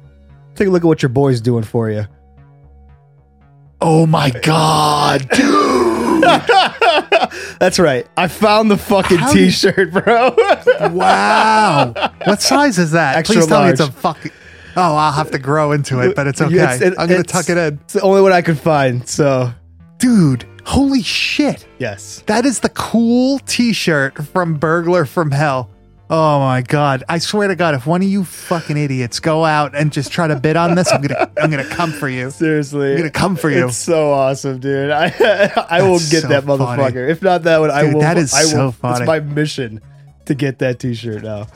take 0.54 0.68
a 0.68 0.70
look 0.70 0.82
at 0.84 0.86
what 0.86 1.02
your 1.02 1.08
boy's 1.10 1.40
doing 1.40 1.64
for 1.64 1.90
you. 1.90 2.06
Oh 3.80 4.06
my 4.06 4.30
god, 4.30 5.28
dude! 5.30 6.24
That's 7.60 7.78
right. 7.78 8.08
I 8.16 8.26
found 8.26 8.70
the 8.70 8.76
fucking 8.78 9.18
How 9.18 9.32
T-shirt, 9.32 9.92
bro. 9.92 10.34
wow. 10.92 11.92
What 12.24 12.40
size 12.42 12.78
is 12.78 12.92
that? 12.92 13.16
Extra 13.16 13.36
Please 13.36 13.46
tell 13.46 13.62
me 13.64 13.70
it's 13.70 13.80
a 13.80 13.84
large. 13.84 13.94
fucking. 13.96 14.32
Oh, 14.76 14.96
I'll 14.96 15.12
have 15.12 15.30
to 15.32 15.38
grow 15.38 15.72
into 15.72 16.00
it, 16.00 16.16
but 16.16 16.26
it's 16.26 16.40
okay. 16.40 16.54
It's- 16.54 16.80
it- 16.80 16.94
I'm 16.98 17.06
gonna 17.08 17.20
it's- 17.20 17.30
tuck 17.46 17.50
it 17.54 17.58
in, 17.58 17.78
It's 17.84 17.92
the 17.94 18.00
only 18.00 18.22
one 18.22 18.32
I 18.32 18.42
could 18.42 18.58
find. 18.58 19.06
So 19.08 19.52
dude. 19.98 20.46
Holy 20.64 21.02
shit! 21.02 21.66
yes. 21.78 22.22
That 22.26 22.44
is 22.46 22.60
the 22.60 22.68
cool 22.70 23.38
T-shirt 23.40 24.22
from 24.26 24.54
Burglar 24.54 25.04
from 25.06 25.30
Hell. 25.30 25.70
Oh 26.12 26.40
my 26.40 26.62
god! 26.62 27.04
I 27.08 27.18
swear 27.18 27.46
to 27.46 27.54
God, 27.54 27.76
if 27.76 27.86
one 27.86 28.02
of 28.02 28.08
you 28.08 28.24
fucking 28.24 28.76
idiots 28.76 29.20
go 29.20 29.44
out 29.44 29.76
and 29.76 29.92
just 29.92 30.10
try 30.10 30.26
to 30.26 30.34
bid 30.34 30.56
on 30.56 30.74
this, 30.74 30.90
I'm 30.92 31.00
gonna 31.02 31.30
I'm 31.40 31.50
gonna 31.52 31.64
come 31.68 31.92
for 31.92 32.08
you. 32.08 32.30
Seriously, 32.30 32.90
I'm 32.92 32.96
gonna 32.98 33.10
come 33.12 33.36
for 33.36 33.48
you. 33.48 33.68
It's 33.68 33.76
so 33.76 34.10
awesome, 34.12 34.58
dude. 34.58 34.90
I 34.90 35.06
I 35.70 35.82
will 35.82 35.98
That's 35.98 36.10
get 36.10 36.22
so 36.22 36.28
that 36.28 36.42
funny. 36.44 36.64
motherfucker. 36.64 37.08
If 37.08 37.22
not 37.22 37.44
that 37.44 37.58
one, 37.60 37.70
I 37.70 37.82
Dude, 37.84 37.94
will. 37.94 38.00
that 38.00 38.18
is 38.18 38.34
I 38.34 38.42
will, 38.42 38.50
so 38.50 38.70
funny. 38.72 39.02
It's 39.02 39.06
my 39.06 39.20
mission 39.20 39.80
to 40.26 40.34
get 40.34 40.58
that 40.58 40.80
T-shirt 40.80 41.22
now. 41.22 41.46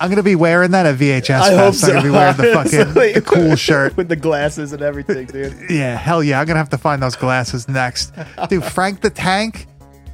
I'm 0.00 0.08
gonna 0.08 0.22
be 0.22 0.34
wearing 0.34 0.70
that 0.70 0.86
at 0.86 0.96
VHS 0.96 1.38
I 1.38 1.54
hope 1.56 1.74
so. 1.74 1.88
I'm 1.88 1.92
gonna 1.96 2.04
be 2.04 2.10
wearing 2.10 2.36
the 2.38 2.42
fucking 2.54 2.80
Honestly. 2.80 3.12
the 3.12 3.20
cool 3.20 3.54
shirt. 3.54 3.94
with 3.98 4.08
the 4.08 4.16
glasses 4.16 4.72
and 4.72 4.80
everything, 4.80 5.26
dude. 5.26 5.54
Yeah, 5.68 5.94
hell 5.94 6.24
yeah. 6.24 6.40
I'm 6.40 6.46
to 6.46 6.54
have 6.54 6.70
to 6.70 6.78
find 6.78 7.02
those 7.02 7.16
glasses 7.16 7.68
next. 7.68 8.14
Dude, 8.48 8.64
Frank 8.64 9.02
the 9.02 9.10
Tank, 9.10 9.66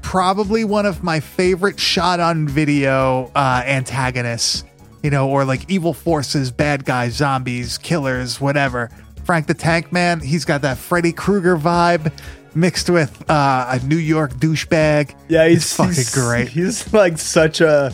probably 0.06 0.62
one 0.62 0.86
of 0.86 1.02
my 1.02 1.18
favorite 1.18 1.80
shot 1.80 2.20
on 2.20 2.46
video 2.46 3.28
uh, 3.34 3.60
antagonists, 3.66 4.62
you 5.02 5.10
know, 5.10 5.28
or 5.28 5.44
like 5.44 5.68
evil 5.68 5.92
forces, 5.92 6.52
bad 6.52 6.84
guys, 6.84 7.14
zombies, 7.14 7.76
killers, 7.76 8.40
whatever. 8.40 8.88
Frank 9.24 9.48
the 9.48 9.54
Tank 9.54 9.90
Man, 9.90 10.20
he's 10.20 10.44
got 10.44 10.62
that 10.62 10.78
Freddy 10.78 11.10
Krueger 11.12 11.56
vibe 11.56 12.12
mixed 12.54 12.88
with 12.88 13.28
uh, 13.28 13.66
a 13.80 13.84
New 13.84 13.96
York 13.96 14.32
douchebag. 14.34 15.12
Yeah, 15.28 15.48
he's 15.48 15.72
fucking 15.72 15.94
he's- 15.94 16.14
great. 16.14 16.48
He's 16.50 16.92
like 16.94 17.18
such 17.18 17.60
a 17.60 17.92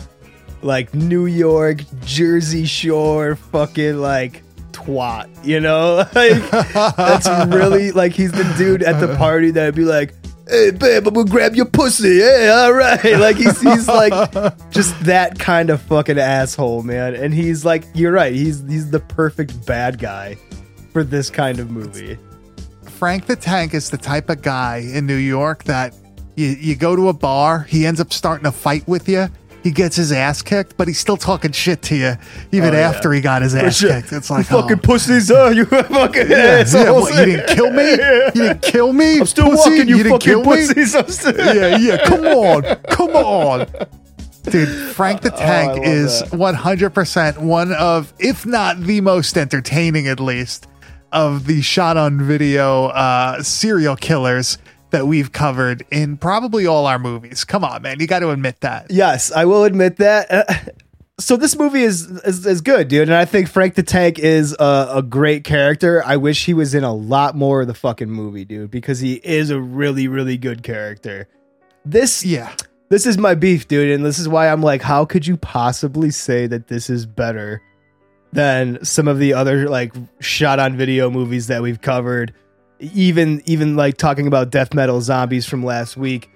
like 0.61 0.93
New 0.93 1.25
York, 1.25 1.79
Jersey 2.05 2.65
Shore, 2.65 3.35
fucking 3.35 3.97
like 3.97 4.43
twat. 4.71 5.29
You 5.43 5.61
know, 5.61 5.95
like 6.13 6.51
that's 6.95 7.27
really 7.51 7.91
like 7.91 8.11
he's 8.13 8.31
the 8.31 8.53
dude 8.55 8.83
at 8.83 8.99
the 8.99 9.15
party 9.17 9.49
that'd 9.49 9.73
be 9.73 9.83
like. 9.83 10.13
Hey 10.53 10.69
babe, 10.69 11.07
I'm 11.07 11.15
gonna 11.15 11.27
grab 11.27 11.55
your 11.55 11.65
pussy. 11.65 12.19
Hey, 12.19 12.47
all 12.47 12.73
right. 12.73 13.17
Like 13.17 13.37
he's 13.37 13.59
he's 13.59 13.87
like 13.87 14.13
just 14.69 15.03
that 15.03 15.39
kind 15.39 15.71
of 15.71 15.81
fucking 15.81 16.19
asshole, 16.19 16.83
man. 16.83 17.15
And 17.15 17.33
he's 17.33 17.65
like, 17.65 17.85
you're 17.95 18.11
right. 18.11 18.31
He's 18.31 18.61
he's 18.69 18.91
the 18.91 18.99
perfect 18.99 19.65
bad 19.65 19.97
guy 19.97 20.37
for 20.91 21.03
this 21.03 21.31
kind 21.31 21.57
of 21.57 21.71
movie. 21.71 22.19
Frank 22.83 23.25
the 23.25 23.35
Tank 23.35 23.73
is 23.73 23.89
the 23.89 23.97
type 23.97 24.29
of 24.29 24.43
guy 24.43 24.87
in 24.93 25.07
New 25.07 25.15
York 25.15 25.63
that 25.63 25.95
you, 26.35 26.49
you 26.49 26.75
go 26.75 26.95
to 26.95 27.09
a 27.09 27.13
bar, 27.13 27.63
he 27.63 27.87
ends 27.87 27.99
up 27.99 28.13
starting 28.13 28.45
a 28.45 28.51
fight 28.51 28.87
with 28.87 29.09
you. 29.09 29.29
He 29.63 29.71
gets 29.71 29.95
his 29.95 30.11
ass 30.11 30.41
kicked, 30.41 30.75
but 30.75 30.87
he's 30.89 30.99
still 30.99 31.15
talking 31.17 31.51
shit 31.53 31.81
to 31.83 31.95
you 31.95 32.15
even 32.51 32.71
Oh, 32.75 32.77
yeah. 32.77 32.89
after 32.89 33.13
he 33.13 33.21
got 33.21 33.41
his 33.41 33.55
ass 33.55 33.77
Shit. 33.77 33.91
kicked. 34.03 34.11
It's 34.13 34.29
like, 34.29 34.49
you 34.49 34.57
fucking 34.61 34.77
oh, 34.79 34.81
pussies, 34.87 35.31
uh, 35.31 35.47
you 35.55 35.65
fucking 35.65 36.29
yeah, 36.29 36.37
assholes. 36.61 36.83
yeah, 36.85 36.91
what, 36.91 37.27
you 37.27 37.37
didn't 37.37 37.55
kill 37.55 37.71
me? 37.71 37.89
You 37.91 38.31
didn't 38.33 38.61
kill 38.61 38.91
me? 38.93 39.19
I'm 39.19 39.25
still 39.25 39.49
pussy? 39.49 39.69
walking, 39.71 39.87
you, 39.87 39.97
didn't 40.03 40.11
fucking 40.11 40.19
kill 40.19 40.39
me? 40.43 40.67
pussies. 40.67 40.93
Yeah, 41.37 41.77
yeah. 41.77 41.97
Come 42.05 42.25
on, 42.25 42.63
come 42.89 43.15
on, 43.15 43.67
dude. 44.43 44.67
Frank 44.93 45.21
the 45.21 45.33
Oh, 45.33 45.37
Tank 45.37 45.77
love 45.77 45.85
is 45.85 46.19
that. 46.21 46.33
one 46.33 46.55
hundred 46.55 46.89
percent 46.91 47.39
one 47.41 47.71
of, 47.73 48.13
if 48.19 48.45
not 48.45 48.79
the 48.81 48.99
most 49.01 49.37
entertaining, 49.37 50.07
at 50.07 50.19
least, 50.19 50.67
of 51.13 51.45
the 51.45 51.61
shot 51.61 51.95
on 51.95 52.19
video 52.21 52.87
uh, 52.87 53.41
serial 53.41 53.95
killers 53.95 54.57
that 54.93 55.07
we've 55.07 55.31
covered 55.31 55.85
in 55.91 56.17
probably 56.17 56.65
all 56.65 56.85
our 56.85 56.99
movies. 56.99 57.43
Come 57.43 57.65
on, 57.65 57.81
man, 57.81 57.99
you 57.99 58.07
got 58.07 58.19
to 58.19 58.29
admit 58.29 58.61
that. 58.61 58.89
Yes, 58.89 59.31
I 59.31 59.45
will 59.45 59.65
admit 59.65 59.97
that. 59.97 60.31
Uh, 60.31 60.53
so 61.19 61.35
this 61.35 61.57
movie 61.57 61.83
is, 61.83 62.09
is 62.21 62.45
is 62.45 62.61
good, 62.61 62.87
dude, 62.87 63.09
and 63.09 63.13
I 63.13 63.25
think 63.25 63.49
Frank 63.49 63.75
the 63.75 63.83
Tank 63.83 64.17
is 64.19 64.55
a, 64.59 64.93
a 64.95 65.01
great 65.03 65.43
character. 65.43 66.03
I 66.05 66.17
wish 66.17 66.45
he 66.45 66.53
was 66.53 66.73
in 66.73 66.83
a 66.83 66.93
lot 66.93 67.35
more 67.35 67.61
of 67.61 67.67
the 67.67 67.73
fucking 67.73 68.09
movie, 68.09 68.45
dude, 68.45 68.71
because 68.71 68.99
he 68.99 69.15
is 69.15 69.49
a 69.49 69.59
really 69.59 70.07
really 70.07 70.37
good 70.37 70.63
character. 70.63 71.27
This 71.85 72.23
Yeah, 72.23 72.55
this 72.89 73.05
is 73.05 73.17
my 73.17 73.35
beef, 73.35 73.67
dude, 73.67 73.91
and 73.91 74.05
this 74.05 74.19
is 74.19 74.29
why 74.29 74.47
I'm 74.47 74.61
like, 74.61 74.81
how 74.81 75.05
could 75.05 75.25
you 75.25 75.37
possibly 75.37 76.11
say 76.11 76.47
that 76.47 76.67
this 76.67 76.89
is 76.89 77.05
better 77.05 77.61
than 78.31 78.83
some 78.83 79.07
of 79.07 79.19
the 79.19 79.33
other 79.33 79.67
like 79.69 79.93
shot 80.19 80.59
on 80.59 80.77
video 80.77 81.09
movies 81.09 81.47
that 81.47 81.61
we've 81.61 81.81
covered? 81.81 82.33
Even 82.93 83.41
even 83.45 83.75
like 83.75 83.97
talking 83.97 84.27
about 84.27 84.49
death 84.51 84.73
metal 84.73 84.99
zombies 85.01 85.45
from 85.45 85.63
last 85.63 85.95
week, 85.95 86.29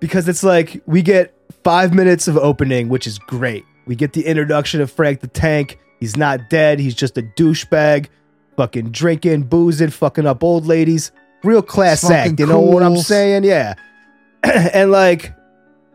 because 0.00 0.28
it's 0.28 0.42
like 0.42 0.82
we 0.86 1.02
get 1.02 1.34
five 1.62 1.94
minutes 1.94 2.26
of 2.26 2.36
opening, 2.36 2.88
which 2.88 3.06
is 3.06 3.18
great. 3.18 3.64
We 3.86 3.94
get 3.94 4.12
the 4.12 4.26
introduction 4.26 4.80
of 4.80 4.90
Frank 4.90 5.20
the 5.20 5.28
Tank. 5.28 5.78
He's 6.00 6.16
not 6.16 6.50
dead. 6.50 6.78
He's 6.80 6.94
just 6.94 7.16
a 7.16 7.22
douchebag, 7.22 8.08
fucking 8.56 8.90
drinking, 8.90 9.44
boozing, 9.44 9.90
fucking 9.90 10.26
up 10.26 10.42
old 10.42 10.66
ladies. 10.66 11.12
Real 11.44 11.62
class 11.62 12.00
Smoking 12.00 12.32
act. 12.32 12.40
You 12.40 12.46
know 12.46 12.60
what 12.60 12.82
I'm 12.82 12.96
saying? 12.96 13.44
Yeah. 13.44 13.74
and 14.42 14.90
like 14.90 15.32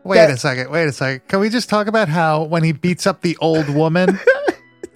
Wait 0.04 0.16
That- 0.16 0.30
a 0.30 0.36
second. 0.38 0.70
Wait 0.70 0.84
a 0.88 0.92
second. 0.92 1.28
Can 1.28 1.40
we 1.40 1.50
just 1.50 1.68
talk 1.68 1.86
about 1.86 2.08
how 2.08 2.44
when 2.44 2.62
he 2.64 2.72
beats 2.72 3.06
up 3.06 3.20
the 3.20 3.36
old 3.40 3.68
woman, 3.68 4.18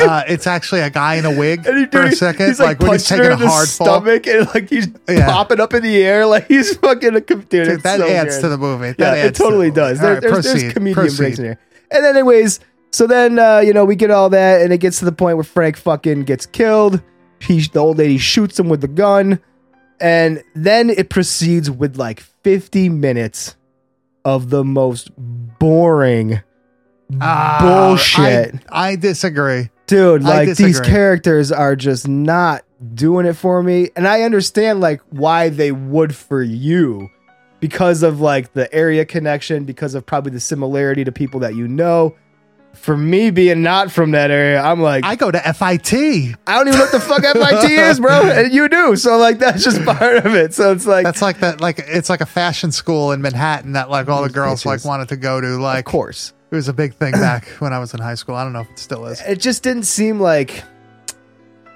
uh, 0.00 0.22
it's 0.28 0.46
actually 0.46 0.80
a 0.80 0.90
guy 0.90 1.14
in 1.14 1.24
a 1.24 1.30
wig 1.38 1.66
And 1.66 1.78
he, 1.78 1.86
for 1.86 2.02
a 2.02 2.12
second, 2.12 2.46
he's 2.48 2.58
like, 2.58 2.80
like, 2.80 2.80
when 2.80 2.92
he's 2.92 3.06
taking 3.06 3.24
her 3.26 3.30
a 3.32 3.36
hard 3.36 3.68
fall. 3.68 3.86
stomach 3.86 4.26
and 4.26 4.46
like 4.54 4.68
he's 4.68 4.88
Yeah. 5.08 5.26
popping 5.26 5.60
up 5.60 5.72
in 5.74 5.82
the 5.82 6.02
air 6.02 6.26
like 6.26 6.48
he's 6.48 6.76
fucking 6.76 7.14
a 7.14 7.20
com- 7.20 7.40
dude. 7.42 7.68
Dude, 7.68 7.80
that 7.82 8.00
so 8.00 8.08
adds 8.08 8.36
good. 8.36 8.42
to 8.42 8.48
the 8.48 8.58
movie. 8.58 8.92
That 8.92 8.98
yeah, 8.98 9.14
it 9.14 9.26
adds 9.26 9.38
to 9.38 9.42
the 9.44 9.48
totally 9.50 9.70
does. 9.70 10.00
There, 10.00 10.14
right, 10.14 10.22
there's, 10.22 10.44
there's 10.44 10.72
comedian 10.72 10.94
proceed. 10.94 11.16
breaks 11.18 11.38
in 11.38 11.44
here. 11.44 11.58
And 11.90 12.04
then, 12.04 12.16
anyways, 12.16 12.60
so 12.90 13.06
then 13.06 13.38
uh, 13.38 13.58
you 13.60 13.72
know 13.72 13.84
we 13.84 13.94
get 13.96 14.10
all 14.10 14.30
that, 14.30 14.62
and 14.62 14.72
it 14.72 14.78
gets 14.78 14.98
to 14.98 15.04
the 15.04 15.12
point 15.12 15.36
where 15.36 15.44
Frank 15.44 15.76
fucking 15.76 16.24
gets 16.24 16.46
killed. 16.46 17.00
He, 17.40 17.60
the 17.60 17.78
old 17.78 17.98
lady 17.98 18.18
shoots 18.18 18.58
him 18.58 18.68
with 18.68 18.80
the 18.80 18.88
gun, 18.88 19.38
and 20.00 20.42
then 20.54 20.90
it 20.90 21.08
proceeds 21.08 21.70
with 21.70 21.96
like 21.96 22.20
50 22.42 22.88
minutes 22.88 23.54
of 24.24 24.50
the 24.50 24.64
most 24.64 25.10
boring 25.16 26.40
Ah, 27.20 27.58
bullshit. 27.60 28.54
I, 28.70 28.90
I 28.90 28.96
disagree. 28.96 29.68
Dude 29.86 30.22
like 30.22 30.56
these 30.56 30.80
characters 30.80 31.52
are 31.52 31.76
just 31.76 32.08
not 32.08 32.62
doing 32.94 33.26
it 33.26 33.34
for 33.34 33.62
me 33.62 33.90
and 33.96 34.06
i 34.06 34.22
understand 34.22 34.80
like 34.80 35.00
why 35.10 35.48
they 35.48 35.72
would 35.72 36.14
for 36.14 36.42
you 36.42 37.10
because 37.60 38.02
of 38.02 38.20
like 38.20 38.52
the 38.52 38.72
area 38.74 39.04
connection 39.04 39.64
because 39.64 39.94
of 39.94 40.04
probably 40.04 40.30
the 40.32 40.40
similarity 40.40 41.04
to 41.04 41.12
people 41.12 41.40
that 41.40 41.54
you 41.54 41.66
know 41.66 42.14
for 42.74 42.96
me 42.96 43.30
being 43.30 43.62
not 43.62 43.90
from 43.90 44.10
that 44.10 44.30
area 44.30 44.60
i'm 44.60 44.82
like 44.82 45.04
I 45.04 45.14
go 45.14 45.30
to 45.30 45.38
FIT. 45.38 45.94
I 45.94 46.34
don't 46.58 46.68
even 46.68 46.78
know 46.78 46.84
what 46.84 46.92
the 46.92 47.00
fuck 47.00 47.22
fit 47.62 47.70
is 47.70 48.00
bro 48.00 48.10
and 48.10 48.52
you 48.52 48.68
do 48.68 48.96
so 48.96 49.16
like 49.16 49.38
that's 49.38 49.64
just 49.64 49.82
part 49.84 50.26
of 50.26 50.34
it 50.34 50.52
so 50.52 50.72
it's 50.72 50.84
like 50.84 51.04
That's 51.04 51.22
like 51.22 51.38
that. 51.40 51.60
Like 51.60 51.78
it's 51.78 52.10
like 52.10 52.20
a 52.20 52.26
fashion 52.26 52.72
school 52.72 53.12
in 53.12 53.22
Manhattan 53.22 53.72
that 53.72 53.88
like 53.90 54.08
all 54.08 54.22
the 54.22 54.28
girls 54.28 54.66
like 54.66 54.84
wanted 54.84 55.08
to 55.10 55.16
go 55.16 55.40
to. 55.40 55.46
of 55.54 55.60
Like 55.60 55.84
course 55.86 56.33
it 56.54 56.58
was 56.58 56.68
a 56.68 56.72
big 56.72 56.94
thing 56.94 57.12
back 57.12 57.46
when 57.58 57.72
I 57.72 57.78
was 57.78 57.92
in 57.94 58.00
high 58.00 58.14
school. 58.14 58.34
I 58.34 58.44
don't 58.44 58.52
know 58.52 58.60
if 58.60 58.70
it 58.70 58.78
still 58.78 59.06
is. 59.06 59.20
it 59.22 59.40
just 59.40 59.62
didn't 59.62 59.84
seem 59.84 60.20
like 60.20 60.62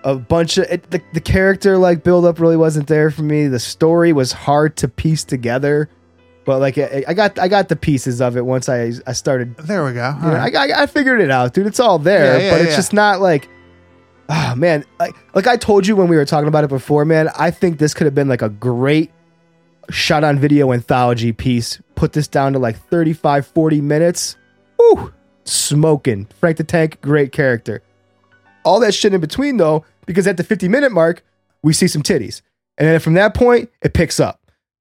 a 0.04 0.14
bunch 0.14 0.58
of 0.58 0.64
it, 0.70 0.90
the, 0.90 1.02
the 1.12 1.20
character 1.20 1.76
like 1.76 2.04
build 2.04 2.24
up 2.24 2.38
really 2.38 2.56
wasn't 2.56 2.86
there 2.86 3.10
for 3.10 3.22
me 3.22 3.48
the 3.48 3.58
story 3.58 4.12
was 4.12 4.30
hard 4.30 4.76
to 4.76 4.86
piece 4.86 5.24
together 5.24 5.90
but 6.44 6.60
like 6.60 6.78
I, 6.78 7.02
I 7.08 7.14
got 7.14 7.36
i 7.40 7.48
got 7.48 7.68
the 7.68 7.74
pieces 7.74 8.20
of 8.20 8.36
it 8.36 8.46
once 8.46 8.68
i 8.68 8.92
i 9.08 9.12
started 9.12 9.56
There 9.56 9.84
we 9.84 9.92
go. 9.94 10.14
You 10.22 10.28
know, 10.28 10.34
right. 10.34 10.54
I, 10.54 10.68
I, 10.70 10.82
I 10.82 10.86
figured 10.86 11.20
it 11.20 11.32
out 11.32 11.52
dude 11.52 11.66
it's 11.66 11.80
all 11.80 11.98
there 11.98 12.38
Yeah, 12.38 12.44
yeah, 12.44 12.50
but 12.52 12.60
it's 12.60 12.70
yeah. 12.70 12.76
just 12.76 12.92
not 12.92 13.20
like 13.20 13.48
Oh 14.30 14.54
man, 14.54 14.84
like 15.00 15.16
like 15.34 15.46
I 15.46 15.56
told 15.56 15.86
you 15.86 15.96
when 15.96 16.06
we 16.06 16.14
were 16.16 16.26
talking 16.26 16.48
about 16.48 16.62
it 16.62 16.68
before, 16.68 17.06
man. 17.06 17.30
I 17.38 17.50
think 17.50 17.78
this 17.78 17.94
could 17.94 18.04
have 18.04 18.14
been 18.14 18.28
like 18.28 18.42
a 18.42 18.50
great 18.50 19.10
shot 19.88 20.22
on 20.22 20.38
video 20.38 20.70
anthology 20.72 21.32
piece. 21.32 21.80
Put 21.94 22.12
this 22.12 22.28
down 22.28 22.52
to 22.52 22.58
like 22.58 22.76
35, 22.78 23.46
40 23.46 23.80
minutes. 23.80 24.36
Woo, 24.94 25.12
smoking. 25.44 26.26
Frank 26.40 26.56
the 26.56 26.64
Tank, 26.64 27.00
great 27.00 27.32
character. 27.32 27.82
All 28.64 28.80
that 28.80 28.94
shit 28.94 29.14
in 29.14 29.20
between 29.20 29.56
though, 29.56 29.84
because 30.06 30.26
at 30.26 30.36
the 30.36 30.44
50 30.44 30.68
minute 30.68 30.92
mark, 30.92 31.22
we 31.62 31.72
see 31.72 31.88
some 31.88 32.02
titties. 32.02 32.42
And 32.76 32.86
then 32.88 33.00
from 33.00 33.14
that 33.14 33.34
point, 33.34 33.70
it 33.82 33.92
picks 33.94 34.20
up. 34.20 34.40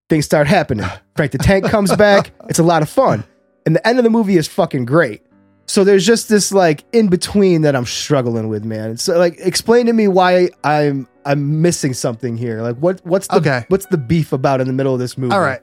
Things 0.09 0.25
start 0.25 0.47
happening. 0.47 0.85
Frank 1.15 1.31
the 1.31 1.37
Tank 1.37 1.65
comes 1.65 1.95
back. 1.97 2.31
It's 2.49 2.59
a 2.59 2.63
lot 2.63 2.81
of 2.81 2.89
fun. 2.89 3.23
And 3.65 3.75
the 3.75 3.85
end 3.87 3.97
of 3.97 4.03
the 4.03 4.09
movie 4.09 4.37
is 4.37 4.47
fucking 4.47 4.85
great. 4.85 5.21
So 5.69 5.83
there's 5.83 6.05
just 6.05 6.29
this 6.29 6.53
like 6.53 6.85
in 6.93 7.09
between 7.09 7.63
that 7.63 7.75
I'm 7.75 7.85
struggling 7.85 8.47
with, 8.47 8.63
man. 8.63 8.95
So 8.97 9.17
like 9.17 9.35
explain 9.39 9.87
to 9.87 9.93
me 9.93 10.07
why 10.07 10.49
I'm 10.63 11.07
I'm 11.25 11.61
missing 11.61 11.93
something 11.93 12.37
here. 12.37 12.61
Like 12.61 12.77
what 12.77 13.01
what's 13.05 13.27
the 13.27 13.35
Okay. 13.35 13.65
what's 13.67 13.85
the 13.87 13.97
beef 13.97 14.31
about 14.31 14.61
in 14.61 14.67
the 14.67 14.73
middle 14.73 14.93
of 14.93 14.99
this 14.99 15.17
movie? 15.17 15.33
All 15.33 15.41
right. 15.41 15.59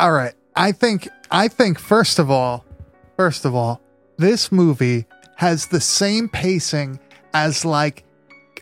All 0.00 0.10
right. 0.10 0.34
I 0.56 0.72
think 0.72 1.08
I 1.30 1.46
think 1.46 1.78
first 1.78 2.18
of 2.18 2.28
all, 2.28 2.64
first 3.16 3.44
of 3.44 3.54
all, 3.54 3.80
this 4.18 4.50
movie 4.52 5.06
has 5.36 5.66
the 5.66 5.80
same 5.80 6.28
pacing 6.28 7.00
as 7.32 7.64
like 7.64 8.04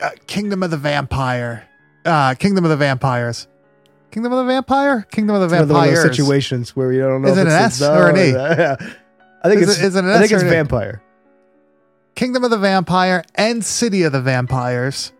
uh, 0.00 0.10
Kingdom 0.26 0.62
of 0.62 0.70
the 0.70 0.76
Vampire. 0.76 1.68
Uh 2.04 2.34
Kingdom 2.34 2.64
of 2.64 2.70
the 2.70 2.76
Vampires. 2.76 3.46
Kingdom 4.10 4.32
of 4.32 4.38
the 4.46 4.52
Vampire? 4.52 5.06
Kingdom 5.10 5.36
of 5.36 5.40
the 5.40 5.46
It's 5.46 5.52
one 5.52 5.62
of 5.62 5.68
those 5.68 5.76
Vampires. 5.78 6.16
situations 6.16 6.74
where 6.76 6.88
we 6.88 6.98
don't 6.98 7.22
know 7.22 7.28
Is 7.28 7.38
if 7.38 7.46
it 7.46 7.50
an 7.52 7.64
it's 7.66 7.80
S 7.80 7.88
or 7.88 8.08
an 8.10 8.16
E? 8.16 8.30
Yeah. 8.32 8.76
I 9.44 9.48
think 9.48 9.62
Is 9.62 9.70
it's 9.70 9.78
it- 9.80 9.84
is 9.86 9.96
it 9.96 10.04
an 10.04 10.10
I 10.10 10.18
think 10.18 10.32
S 10.32 10.32
it's 10.32 10.42
an 10.42 10.48
E? 10.48 10.50
vampire. 10.50 11.02
Kingdom 12.14 12.44
of 12.44 12.50
the 12.50 12.58
Vampire 12.58 13.24
and 13.34 13.64
City 13.64 14.02
of 14.02 14.12
the 14.12 14.20
Vampires 14.20 15.12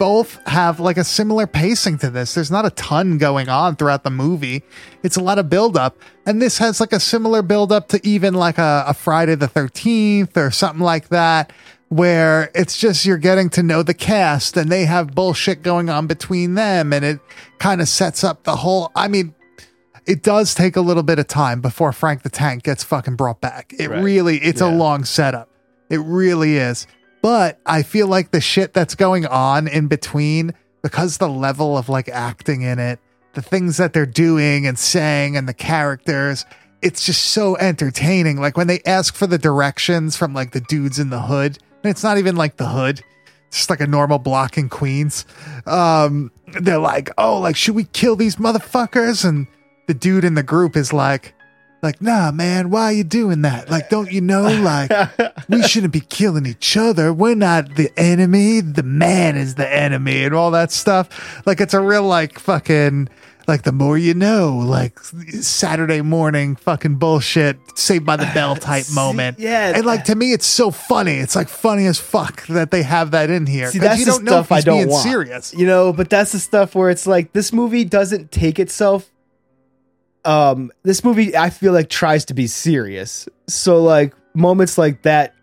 both 0.00 0.40
have 0.48 0.80
like 0.80 0.96
a 0.96 1.04
similar 1.04 1.46
pacing 1.46 1.98
to 1.98 2.08
this. 2.08 2.32
There's 2.34 2.50
not 2.50 2.64
a 2.64 2.70
ton 2.70 3.18
going 3.18 3.50
on 3.50 3.76
throughout 3.76 4.02
the 4.02 4.10
movie. 4.10 4.62
It's 5.02 5.16
a 5.16 5.22
lot 5.22 5.38
of 5.38 5.50
buildup. 5.50 5.98
And 6.24 6.40
this 6.40 6.56
has 6.56 6.80
like 6.80 6.94
a 6.94 6.98
similar 6.98 7.42
buildup 7.42 7.88
to 7.88 8.00
even 8.02 8.32
like 8.32 8.56
a, 8.56 8.84
a 8.88 8.94
Friday 8.94 9.34
the 9.34 9.46
13th 9.46 10.38
or 10.38 10.50
something 10.50 10.80
like 10.80 11.08
that, 11.08 11.52
where 11.90 12.50
it's 12.54 12.78
just 12.78 13.04
you're 13.04 13.18
getting 13.18 13.50
to 13.50 13.62
know 13.62 13.82
the 13.82 13.92
cast 13.92 14.56
and 14.56 14.72
they 14.72 14.86
have 14.86 15.14
bullshit 15.14 15.62
going 15.62 15.90
on 15.90 16.06
between 16.06 16.54
them. 16.54 16.94
And 16.94 17.04
it 17.04 17.20
kind 17.58 17.82
of 17.82 17.88
sets 17.88 18.24
up 18.24 18.44
the 18.44 18.56
whole. 18.56 18.90
I 18.96 19.06
mean, 19.06 19.34
it 20.06 20.22
does 20.22 20.54
take 20.54 20.76
a 20.76 20.80
little 20.80 21.02
bit 21.02 21.18
of 21.18 21.26
time 21.28 21.60
before 21.60 21.92
Frank 21.92 22.22
the 22.22 22.30
Tank 22.30 22.62
gets 22.62 22.82
fucking 22.82 23.16
brought 23.16 23.42
back. 23.42 23.74
It 23.78 23.90
Right. 23.90 24.02
really, 24.02 24.38
it's 24.38 24.62
a 24.62 24.68
long 24.70 25.04
setup. 25.04 25.50
It 25.90 25.98
really 26.00 26.56
is. 26.56 26.86
But 27.22 27.60
I 27.66 27.82
feel 27.82 28.06
like 28.06 28.30
the 28.30 28.40
shit 28.40 28.72
that's 28.72 28.94
going 28.94 29.26
on 29.26 29.68
in 29.68 29.88
between, 29.88 30.52
because 30.82 31.18
the 31.18 31.28
level 31.28 31.76
of 31.76 31.88
like 31.88 32.08
acting 32.08 32.62
in 32.62 32.78
it, 32.78 32.98
the 33.34 33.42
things 33.42 33.76
that 33.76 33.92
they're 33.92 34.06
doing 34.06 34.66
and 34.66 34.78
saying, 34.78 35.36
and 35.36 35.48
the 35.48 35.54
characters, 35.54 36.46
it's 36.82 37.04
just 37.04 37.24
so 37.24 37.56
entertaining. 37.56 38.40
Like 38.40 38.56
when 38.56 38.66
they 38.66 38.80
ask 38.86 39.14
for 39.14 39.26
the 39.26 39.38
directions 39.38 40.16
from 40.16 40.32
like 40.32 40.52
the 40.52 40.62
dudes 40.62 40.98
in 40.98 41.10
the 41.10 41.20
hood, 41.20 41.58
and 41.82 41.90
it's 41.90 42.02
not 42.02 42.18
even 42.18 42.36
like 42.36 42.56
the 42.56 42.68
hood, 42.68 43.02
it's 43.48 43.58
just 43.58 43.70
like 43.70 43.80
a 43.80 43.86
normal 43.86 44.18
block 44.18 44.56
in 44.56 44.68
Queens. 44.68 45.26
Um, 45.66 46.30
they're 46.60 46.78
like, 46.78 47.10
oh, 47.18 47.38
like, 47.38 47.56
should 47.56 47.74
we 47.74 47.84
kill 47.84 48.16
these 48.16 48.36
motherfuckers? 48.36 49.28
And 49.28 49.46
the 49.86 49.94
dude 49.94 50.24
in 50.24 50.34
the 50.34 50.42
group 50.42 50.76
is 50.76 50.92
like, 50.92 51.34
like, 51.82 52.02
nah, 52.02 52.30
man, 52.30 52.70
why 52.70 52.84
are 52.84 52.92
you 52.92 53.04
doing 53.04 53.42
that? 53.42 53.70
Like, 53.70 53.88
don't 53.88 54.12
you 54.12 54.20
know, 54.20 54.42
like, 54.42 54.90
we 55.48 55.62
shouldn't 55.66 55.92
be 55.92 56.00
killing 56.00 56.46
each 56.46 56.76
other. 56.76 57.12
We're 57.12 57.34
not 57.34 57.76
the 57.76 57.90
enemy. 57.96 58.60
The 58.60 58.82
man 58.82 59.36
is 59.36 59.54
the 59.54 59.68
enemy 59.72 60.24
and 60.24 60.34
all 60.34 60.50
that 60.50 60.72
stuff. 60.72 61.42
Like, 61.46 61.60
it's 61.60 61.72
a 61.74 61.80
real, 61.80 62.02
like, 62.02 62.38
fucking, 62.38 63.08
like, 63.48 63.62
the 63.62 63.72
more 63.72 63.96
you 63.96 64.12
know, 64.14 64.56
like, 64.58 64.98
Saturday 65.00 66.02
morning 66.02 66.54
fucking 66.54 66.96
bullshit, 66.96 67.58
saved 67.78 68.04
by 68.04 68.16
the 68.16 68.30
bell 68.34 68.56
type 68.56 68.84
See, 68.84 68.94
moment. 68.94 69.38
yeah. 69.38 69.72
And, 69.74 69.86
like, 69.86 70.04
to 70.04 70.14
me, 70.14 70.32
it's 70.32 70.46
so 70.46 70.70
funny. 70.70 71.14
It's, 71.14 71.34
like, 71.34 71.48
funny 71.48 71.86
as 71.86 71.98
fuck 71.98 72.46
that 72.48 72.70
they 72.70 72.82
have 72.82 73.12
that 73.12 73.30
in 73.30 73.46
here. 73.46 73.70
See, 73.70 73.78
that's 73.78 73.98
you 74.00 74.04
the 74.04 74.10
don't 74.12 74.24
know 74.24 74.40
if 74.40 74.46
stuff 74.46 74.52
I 74.58 74.60
don't 74.60 74.76
being 74.78 74.88
want. 74.90 75.02
serious. 75.02 75.54
You 75.54 75.66
know, 75.66 75.92
but 75.94 76.10
that's 76.10 76.32
the 76.32 76.38
stuff 76.38 76.74
where 76.74 76.90
it's 76.90 77.06
like 77.06 77.32
this 77.32 77.52
movie 77.52 77.84
doesn't 77.84 78.30
take 78.30 78.58
itself. 78.58 79.10
Um, 80.24 80.70
this 80.82 81.02
movie 81.04 81.36
I 81.36 81.50
feel 81.50 81.72
like 81.72 81.88
tries 81.88 82.24
to 82.26 82.34
be 82.34 82.46
serious. 82.46 83.28
So 83.48 83.82
like 83.82 84.14
moments 84.34 84.76
like 84.78 85.02
that 85.02 85.34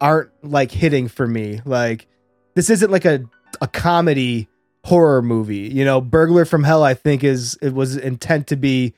aren't 0.00 0.30
like 0.42 0.70
hitting 0.70 1.08
for 1.08 1.26
me. 1.26 1.60
Like 1.64 2.06
this 2.54 2.70
isn't 2.70 2.90
like 2.90 3.04
a 3.04 3.24
a 3.60 3.68
comedy 3.68 4.48
horror 4.84 5.22
movie. 5.22 5.68
You 5.72 5.84
know, 5.84 6.00
Burglar 6.00 6.44
from 6.44 6.64
Hell 6.64 6.82
I 6.82 6.94
think 6.94 7.22
is 7.24 7.56
it 7.62 7.72
was 7.72 7.96
intent 7.96 8.48
to 8.48 8.56
be 8.56 8.94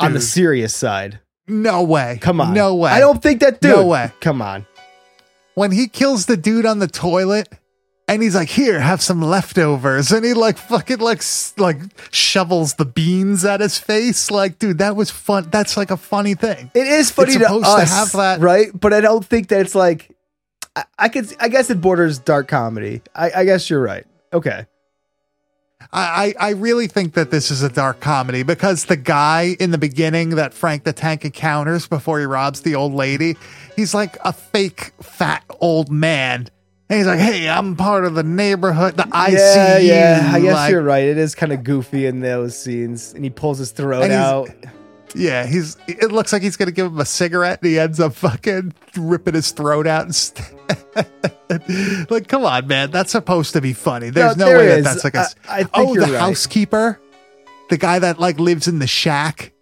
on 0.00 0.14
the 0.14 0.20
serious 0.20 0.74
side. 0.74 1.20
No 1.46 1.82
way. 1.82 2.18
Come 2.22 2.40
on. 2.40 2.54
No 2.54 2.74
way. 2.76 2.90
I 2.90 3.00
don't 3.00 3.22
think 3.22 3.40
that 3.40 3.60
dude. 3.60 3.72
No 3.76 3.86
way. 3.86 4.10
Come 4.20 4.40
on. 4.40 4.66
when 5.54 5.72
he 5.72 5.88
kills 5.88 6.24
the 6.26 6.36
dude 6.36 6.64
on 6.64 6.78
the 6.78 6.86
toilet 6.86 7.48
and 8.10 8.22
he's 8.22 8.34
like 8.34 8.48
here 8.48 8.80
have 8.80 9.00
some 9.00 9.22
leftovers 9.22 10.10
and 10.12 10.24
he 10.24 10.34
like 10.34 10.58
fucking 10.58 10.98
like 10.98 11.22
like 11.56 11.78
shovels 12.12 12.74
the 12.74 12.84
beans 12.84 13.44
at 13.44 13.60
his 13.60 13.78
face 13.78 14.30
like 14.30 14.58
dude 14.58 14.78
that 14.78 14.96
was 14.96 15.10
fun 15.10 15.48
that's 15.50 15.76
like 15.76 15.90
a 15.90 15.96
funny 15.96 16.34
thing 16.34 16.70
It 16.74 16.86
is 16.86 17.10
funny 17.10 17.28
It's 17.28 17.38
to 17.38 17.44
supposed 17.44 17.64
to 17.64 17.70
us, 17.70 17.90
have 17.90 18.12
that- 18.12 18.40
right? 18.40 18.68
But 18.78 18.92
I 18.92 19.00
don't 19.00 19.24
think 19.24 19.48
that 19.48 19.60
it's 19.60 19.74
like. 19.74 20.14
I, 20.76 20.84
I 20.98 21.08
could. 21.08 21.34
I 21.40 21.48
guess 21.48 21.68
it 21.70 21.80
borders 21.80 22.20
dark 22.20 22.46
comedy. 22.46 23.02
I, 23.14 23.30
I 23.40 23.44
guess 23.44 23.68
you're 23.68 23.82
right. 23.82 24.06
Okay. 24.32 24.66
I 25.92 26.34
I 26.38 26.50
really 26.50 26.86
think 26.86 27.14
that 27.14 27.30
this 27.32 27.50
is 27.50 27.62
a 27.64 27.68
dark 27.68 27.98
comedy 28.00 28.44
because 28.44 28.84
the 28.84 28.96
guy 28.96 29.56
in 29.58 29.72
the 29.72 29.78
beginning 29.78 30.30
that 30.30 30.54
Frank 30.54 30.84
the 30.84 30.92
Tank 30.92 31.24
encounters 31.24 31.88
before 31.88 32.20
he 32.20 32.26
robs 32.26 32.60
the 32.60 32.76
old 32.76 32.94
lady, 32.94 33.36
he's 33.74 33.94
like 33.94 34.16
a 34.24 34.32
fake 34.32 34.92
fat 35.02 35.42
old 35.58 35.90
man. 35.90 36.48
And 36.90 36.98
he's 36.98 37.06
like, 37.06 37.20
"Hey, 37.20 37.48
I'm 37.48 37.76
part 37.76 38.04
of 38.04 38.14
the 38.14 38.24
neighborhood, 38.24 38.96
the 38.96 39.04
ICU." 39.04 39.32
yeah, 39.32 39.78
yeah. 39.78 40.30
I 40.34 40.40
guess 40.40 40.54
like- 40.54 40.70
you're 40.72 40.82
right. 40.82 41.04
It 41.04 41.18
is 41.18 41.36
kind 41.36 41.52
of 41.52 41.62
goofy 41.62 42.04
in 42.06 42.18
those 42.18 42.58
scenes, 42.58 43.14
and 43.14 43.22
he 43.22 43.30
pulls 43.30 43.58
his 43.58 43.70
throat 43.70 44.10
out. 44.10 44.50
Yeah, 45.14 45.46
he's. 45.46 45.76
It 45.86 46.10
looks 46.10 46.32
like 46.32 46.42
he's 46.42 46.56
gonna 46.56 46.72
give 46.72 46.86
him 46.86 46.98
a 46.98 47.04
cigarette, 47.04 47.60
and 47.62 47.70
he 47.70 47.78
ends 47.78 48.00
up 48.00 48.14
fucking 48.14 48.74
ripping 48.96 49.34
his 49.34 49.52
throat 49.52 49.86
out. 49.86 50.02
And 50.02 50.14
st- 50.14 50.44
like, 52.10 52.26
come 52.26 52.44
on, 52.44 52.66
man, 52.66 52.90
that's 52.90 53.12
supposed 53.12 53.52
to 53.52 53.60
be 53.60 53.72
funny. 53.72 54.10
There's 54.10 54.36
no, 54.36 54.46
there 54.46 54.58
way 54.58 54.66
that 54.66 54.82
that's 54.84 55.04
like 55.04 55.14
a. 55.14 55.26
I- 55.48 55.60
I 55.62 55.68
oh, 55.74 55.94
the 55.94 56.00
right. 56.02 56.14
housekeeper, 56.20 57.00
the 57.68 57.76
guy 57.78 58.00
that 58.00 58.18
like 58.18 58.40
lives 58.40 58.66
in 58.66 58.80
the 58.80 58.86
shack, 58.88 59.52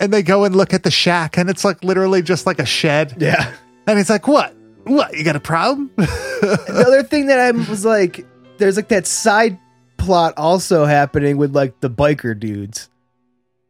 and 0.00 0.12
they 0.12 0.22
go 0.22 0.44
and 0.44 0.54
look 0.54 0.74
at 0.74 0.82
the 0.82 0.90
shack, 0.90 1.38
and 1.38 1.48
it's 1.48 1.64
like 1.64 1.82
literally 1.82 2.20
just 2.20 2.44
like 2.46 2.58
a 2.58 2.66
shed, 2.66 3.16
Yeah. 3.18 3.52
and 3.86 3.96
he's 3.98 4.10
like, 4.10 4.28
what? 4.28 4.54
What? 4.84 5.16
You 5.16 5.24
got 5.24 5.36
a 5.36 5.40
problem? 5.40 5.90
the 5.96 6.84
other 6.86 7.02
thing 7.02 7.26
that 7.26 7.40
I 7.40 7.50
was 7.50 7.84
like, 7.84 8.26
there's 8.58 8.76
like 8.76 8.88
that 8.88 9.06
side 9.06 9.58
plot 9.96 10.34
also 10.36 10.84
happening 10.84 11.36
with 11.36 11.54
like 11.54 11.80
the 11.80 11.90
biker 11.90 12.38
dudes, 12.38 12.88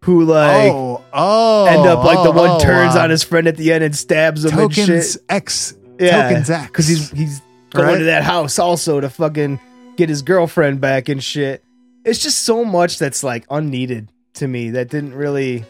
who 0.02 0.24
like 0.24 0.72
oh, 0.72 1.04
oh, 1.12 1.66
end 1.66 1.86
up 1.86 2.04
like 2.04 2.22
the 2.24 2.32
oh, 2.32 2.42
one 2.42 2.50
oh, 2.50 2.60
turns 2.60 2.96
uh, 2.96 3.00
on 3.00 3.10
his 3.10 3.22
friend 3.22 3.46
at 3.46 3.56
the 3.56 3.72
end 3.72 3.84
and 3.84 3.96
stabs 3.96 4.44
him 4.44 4.58
and 4.58 4.74
shit. 4.74 5.16
X. 5.28 5.74
Yeah, 5.98 6.28
tokens 6.28 6.50
X 6.50 6.66
because 6.66 6.88
he's 6.88 7.10
he's 7.10 7.42
going 7.70 7.86
Right? 7.86 7.98
to 7.98 8.04
that 8.04 8.24
house 8.24 8.58
also 8.58 9.00
to 9.00 9.08
fucking 9.08 9.60
get 9.96 10.08
his 10.08 10.22
girlfriend 10.22 10.80
back 10.80 11.08
and 11.08 11.22
shit. 11.22 11.62
It's 12.04 12.18
just 12.18 12.42
so 12.42 12.64
much 12.64 12.98
that's 12.98 13.22
like 13.22 13.46
unneeded 13.48 14.08
to 14.34 14.48
me 14.48 14.70
that 14.70 14.90
didn't 14.90 15.14
really 15.14 15.64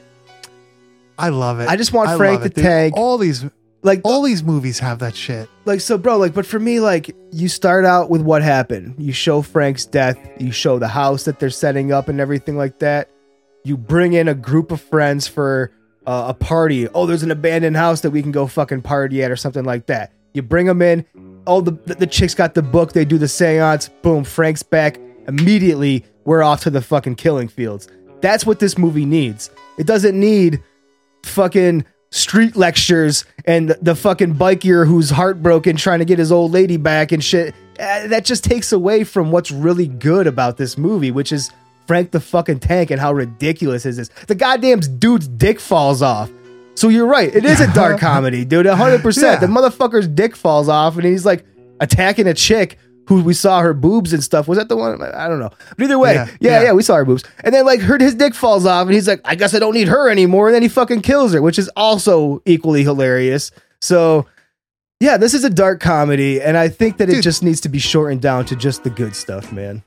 I 1.19 1.29
love 1.29 1.61
it. 1.61 1.69
I 1.69 1.77
just 1.77 1.93
want 1.93 2.09
I 2.09 2.17
Frank 2.17 2.43
love 2.43 2.55
the. 2.55 2.63
Tank. 2.63 2.97
All 2.97 3.19
these 3.19 3.45
like 3.85 4.01
all 4.03 4.23
these 4.23 4.43
movies 4.43 4.79
have 4.81 4.99
that 4.99 5.15
shit. 5.15 5.49
like 5.67 5.81
so 5.81 5.97
bro 5.97 6.17
like 6.17 6.35
but 6.35 6.47
for 6.47 6.59
me 6.59 6.81
like 6.81 7.15
you 7.31 7.49
start 7.49 7.85
out 7.85 8.11
with 8.11 8.23
what 8.23 8.43
happened. 8.43 8.95
You 8.99 9.13
show 9.13 9.43
frank's 9.43 9.85
death. 9.87 10.19
You 10.41 10.51
show 10.51 10.79
the 10.79 10.89
house 10.89 11.25
that 11.27 11.39
they're 11.39 11.51
setting 11.51 11.93
up 11.93 12.09
and 12.09 12.19
everything 12.21 12.57
like 12.57 12.81
that. 12.81 13.11
You 13.63 13.77
bring 13.77 14.15
in 14.15 14.27
a 14.27 14.35
group 14.35 14.73
of 14.73 14.81
friends 14.81 15.29
for 15.29 15.71
uh, 16.07 16.27
a 16.29 16.35
party. 16.35 16.89
Oh 16.89 17.07
there's 17.07 17.23
an 17.23 17.31
abandoned 17.31 17.77
house 17.77 18.01
that 18.01 18.11
we 18.11 18.23
can 18.23 18.33
go 18.33 18.47
fucking 18.47 18.83
party 18.83 19.23
at 19.23 19.31
or 19.31 19.37
something 19.37 19.65
like 19.65 19.87
that. 19.87 20.13
You 20.33 20.43
bring 20.43 20.67
them 20.67 20.83
in. 20.83 21.05
Oh 21.47 21.61
the, 21.61 21.73
the, 21.73 21.95
the 21.95 22.07
chicks 22.07 22.35
got 22.35 22.55
the 22.55 22.63
book. 22.63 22.93
They 22.93 23.05
do 23.05 23.19
the 23.19 23.29
seance. 23.29 23.89
Boom 24.03 24.25
frank's 24.25 24.63
back. 24.63 24.99
Immediately 25.29 26.05
we're 26.25 26.43
off 26.43 26.63
to 26.63 26.71
the 26.71 26.81
fucking 26.83 27.17
killing 27.17 27.49
fields. 27.49 27.87
That's 28.23 28.47
what 28.47 28.59
this 28.59 28.79
movie 28.79 29.05
needs. 29.05 29.51
It 29.77 29.87
doesn't 29.87 30.19
need 30.19 30.63
fucking 31.25 31.85
street 32.15 32.55
lectures 32.55 33.25
and 33.45 33.71
the 33.83 33.95
fucking 33.97 34.37
biker 34.37 34.87
who's 34.87 35.11
heartbroken 35.11 35.77
trying 35.77 35.99
to 35.99 36.05
get 36.05 36.19
his 36.19 36.31
old 36.31 36.53
lady 36.53 36.77
back 36.77 37.11
and 37.11 37.23
shit. 37.23 37.55
Uh, 37.79 38.07
that 38.07 38.25
just 38.25 38.45
takes 38.45 38.71
away 38.71 39.03
from 39.03 39.33
what's 39.33 39.51
really 39.51 39.89
good 39.89 40.29
about 40.29 40.57
this 40.57 40.79
movie, 40.79 41.11
which 41.11 41.33
is 41.33 41.51
Frank 41.89 42.13
the 42.13 42.21
fucking 42.21 42.61
tank 42.61 42.93
and 42.93 43.01
how 43.01 43.13
ridiculous 43.13 43.85
is 43.85 43.97
this. 43.97 44.11
The 44.29 44.37
goddamn 44.37 44.79
dude's 44.81 45.27
dick 45.27 45.59
falls 45.59 46.03
off. 46.03 46.31
So 46.77 46.89
you're 46.89 47.07
right. 47.07 47.35
It 47.35 47.45
is 47.45 47.61
a 47.61 47.73
dark 47.75 47.99
comedy, 48.01 48.45
dude. 48.45 48.67
100%. 48.67 49.23
Yeah. 49.23 49.37
The 49.37 49.47
motherfucker's 49.49 50.07
dick 50.07 50.37
falls 50.37 50.69
off 50.69 50.95
and 50.95 51.05
he's 51.05 51.27
like 51.27 51.45
attacking 51.81 52.29
a 52.29 52.35
chick 52.35 52.79
who 53.07 53.23
we 53.23 53.35
saw 53.35 53.61
her 53.61 53.75
boobs 53.75 54.13
and 54.13 54.23
stuff. 54.25 54.49
Was 54.49 54.59
that 54.59 54.69
the 54.69 54.77
one? 54.77 55.03
I 55.03 55.29
don't 55.29 55.41
know. 55.41 55.51
But 55.77 55.85
either 55.85 55.99
way, 55.99 56.15
Yeah, 56.15 56.27
yeah, 56.41 56.51
yeah, 56.51 56.63
yeah. 56.65 56.73
we 56.73 56.83
saw 56.83 56.97
her 56.97 57.05
boobs. 57.05 57.25
And 57.43 57.55
then 57.55 57.65
like 57.67 57.81
her 57.81 57.99
his 57.99 58.15
dick 58.15 58.35
falls 58.35 58.67
off, 58.67 58.87
and 58.87 58.95
he's 58.95 59.09
like, 59.09 59.21
I 59.25 59.35
guess 59.35 59.55
I 59.55 59.59
don't 59.59 59.75
need 59.75 59.89
her 59.89 60.09
anymore. 60.09 60.49
And 60.49 60.55
then 60.55 60.63
he 60.63 60.69
fucking 60.69 61.03
kills 61.03 61.33
her, 61.35 61.43
which 61.43 61.59
is 61.59 61.69
also 61.77 62.43
equally 62.47 62.83
hilarious. 62.83 63.51
So. 63.81 64.27
Yeah, 65.01 65.19
this 65.19 65.35
is 65.35 65.45
a 65.45 65.51
dark 65.51 65.81
comedy, 65.81 66.41
and 66.41 66.57
I 66.57 66.69
think 66.69 66.97
that 66.99 67.11
it 67.11 67.21
just 67.21 67.43
needs 67.43 67.61
to 67.63 67.69
be 67.69 67.79
shortened 67.81 68.23
down 68.23 68.47
to 68.47 68.57
just 68.57 68.85
the 68.85 68.91
good 68.91 69.15
stuff, 69.15 69.53
man. 69.53 69.83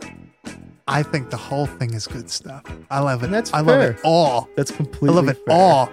I 0.88 1.02
think 1.02 1.32
the 1.32 1.38
whole 1.38 1.66
thing 1.66 1.94
is 1.94 2.06
good 2.06 2.30
stuff. 2.30 2.64
I 2.92 3.00
love 3.00 3.24
it. 3.24 3.32
That's 3.32 3.52
I 3.54 3.62
love 3.62 3.82
it 3.82 3.98
all. 4.04 4.48
That's 4.56 4.70
completely. 4.70 5.10
I 5.10 5.14
love 5.14 5.28
it 5.30 5.38
fair. 5.48 5.56
all. 5.56 5.90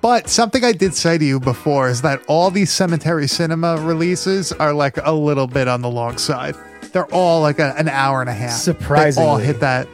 But 0.00 0.28
something 0.28 0.62
I 0.64 0.72
did 0.72 0.94
say 0.94 1.18
to 1.18 1.24
you 1.24 1.40
before 1.40 1.88
is 1.88 2.02
that 2.02 2.22
all 2.28 2.50
these 2.50 2.70
cemetery 2.72 3.26
cinema 3.26 3.76
releases 3.80 4.52
are 4.52 4.72
like 4.72 4.98
a 5.04 5.12
little 5.12 5.46
bit 5.46 5.68
on 5.68 5.82
the 5.82 5.90
long 5.90 6.18
side. 6.18 6.54
They're 6.92 7.12
all 7.12 7.40
like 7.40 7.58
a, 7.58 7.74
an 7.76 7.88
hour 7.88 8.20
and 8.20 8.30
a 8.30 8.32
half. 8.32 8.64
They 8.64 9.22
all 9.22 9.36
hit 9.38 9.60
that. 9.60 9.88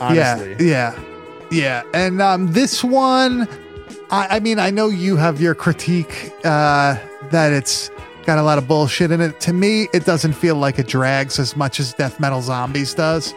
Honestly. 0.00 0.56
Yeah, 0.66 0.94
yeah, 1.00 1.02
yeah. 1.50 1.82
And 1.94 2.20
um, 2.20 2.52
this 2.52 2.84
one, 2.84 3.48
I, 4.10 4.36
I 4.36 4.40
mean, 4.40 4.58
I 4.58 4.70
know 4.70 4.88
you 4.88 5.16
have 5.16 5.40
your 5.40 5.54
critique 5.54 6.32
uh, 6.44 6.96
that 7.30 7.52
it's 7.52 7.90
got 8.26 8.38
a 8.38 8.42
lot 8.42 8.58
of 8.58 8.68
bullshit 8.68 9.10
in 9.10 9.20
it. 9.20 9.40
To 9.40 9.52
me, 9.52 9.88
it 9.94 10.04
doesn't 10.04 10.34
feel 10.34 10.56
like 10.56 10.78
it 10.78 10.86
drags 10.86 11.38
as 11.38 11.56
much 11.56 11.80
as 11.80 11.94
Death 11.94 12.20
Metal 12.20 12.42
Zombies 12.42 12.92
does. 12.94 13.32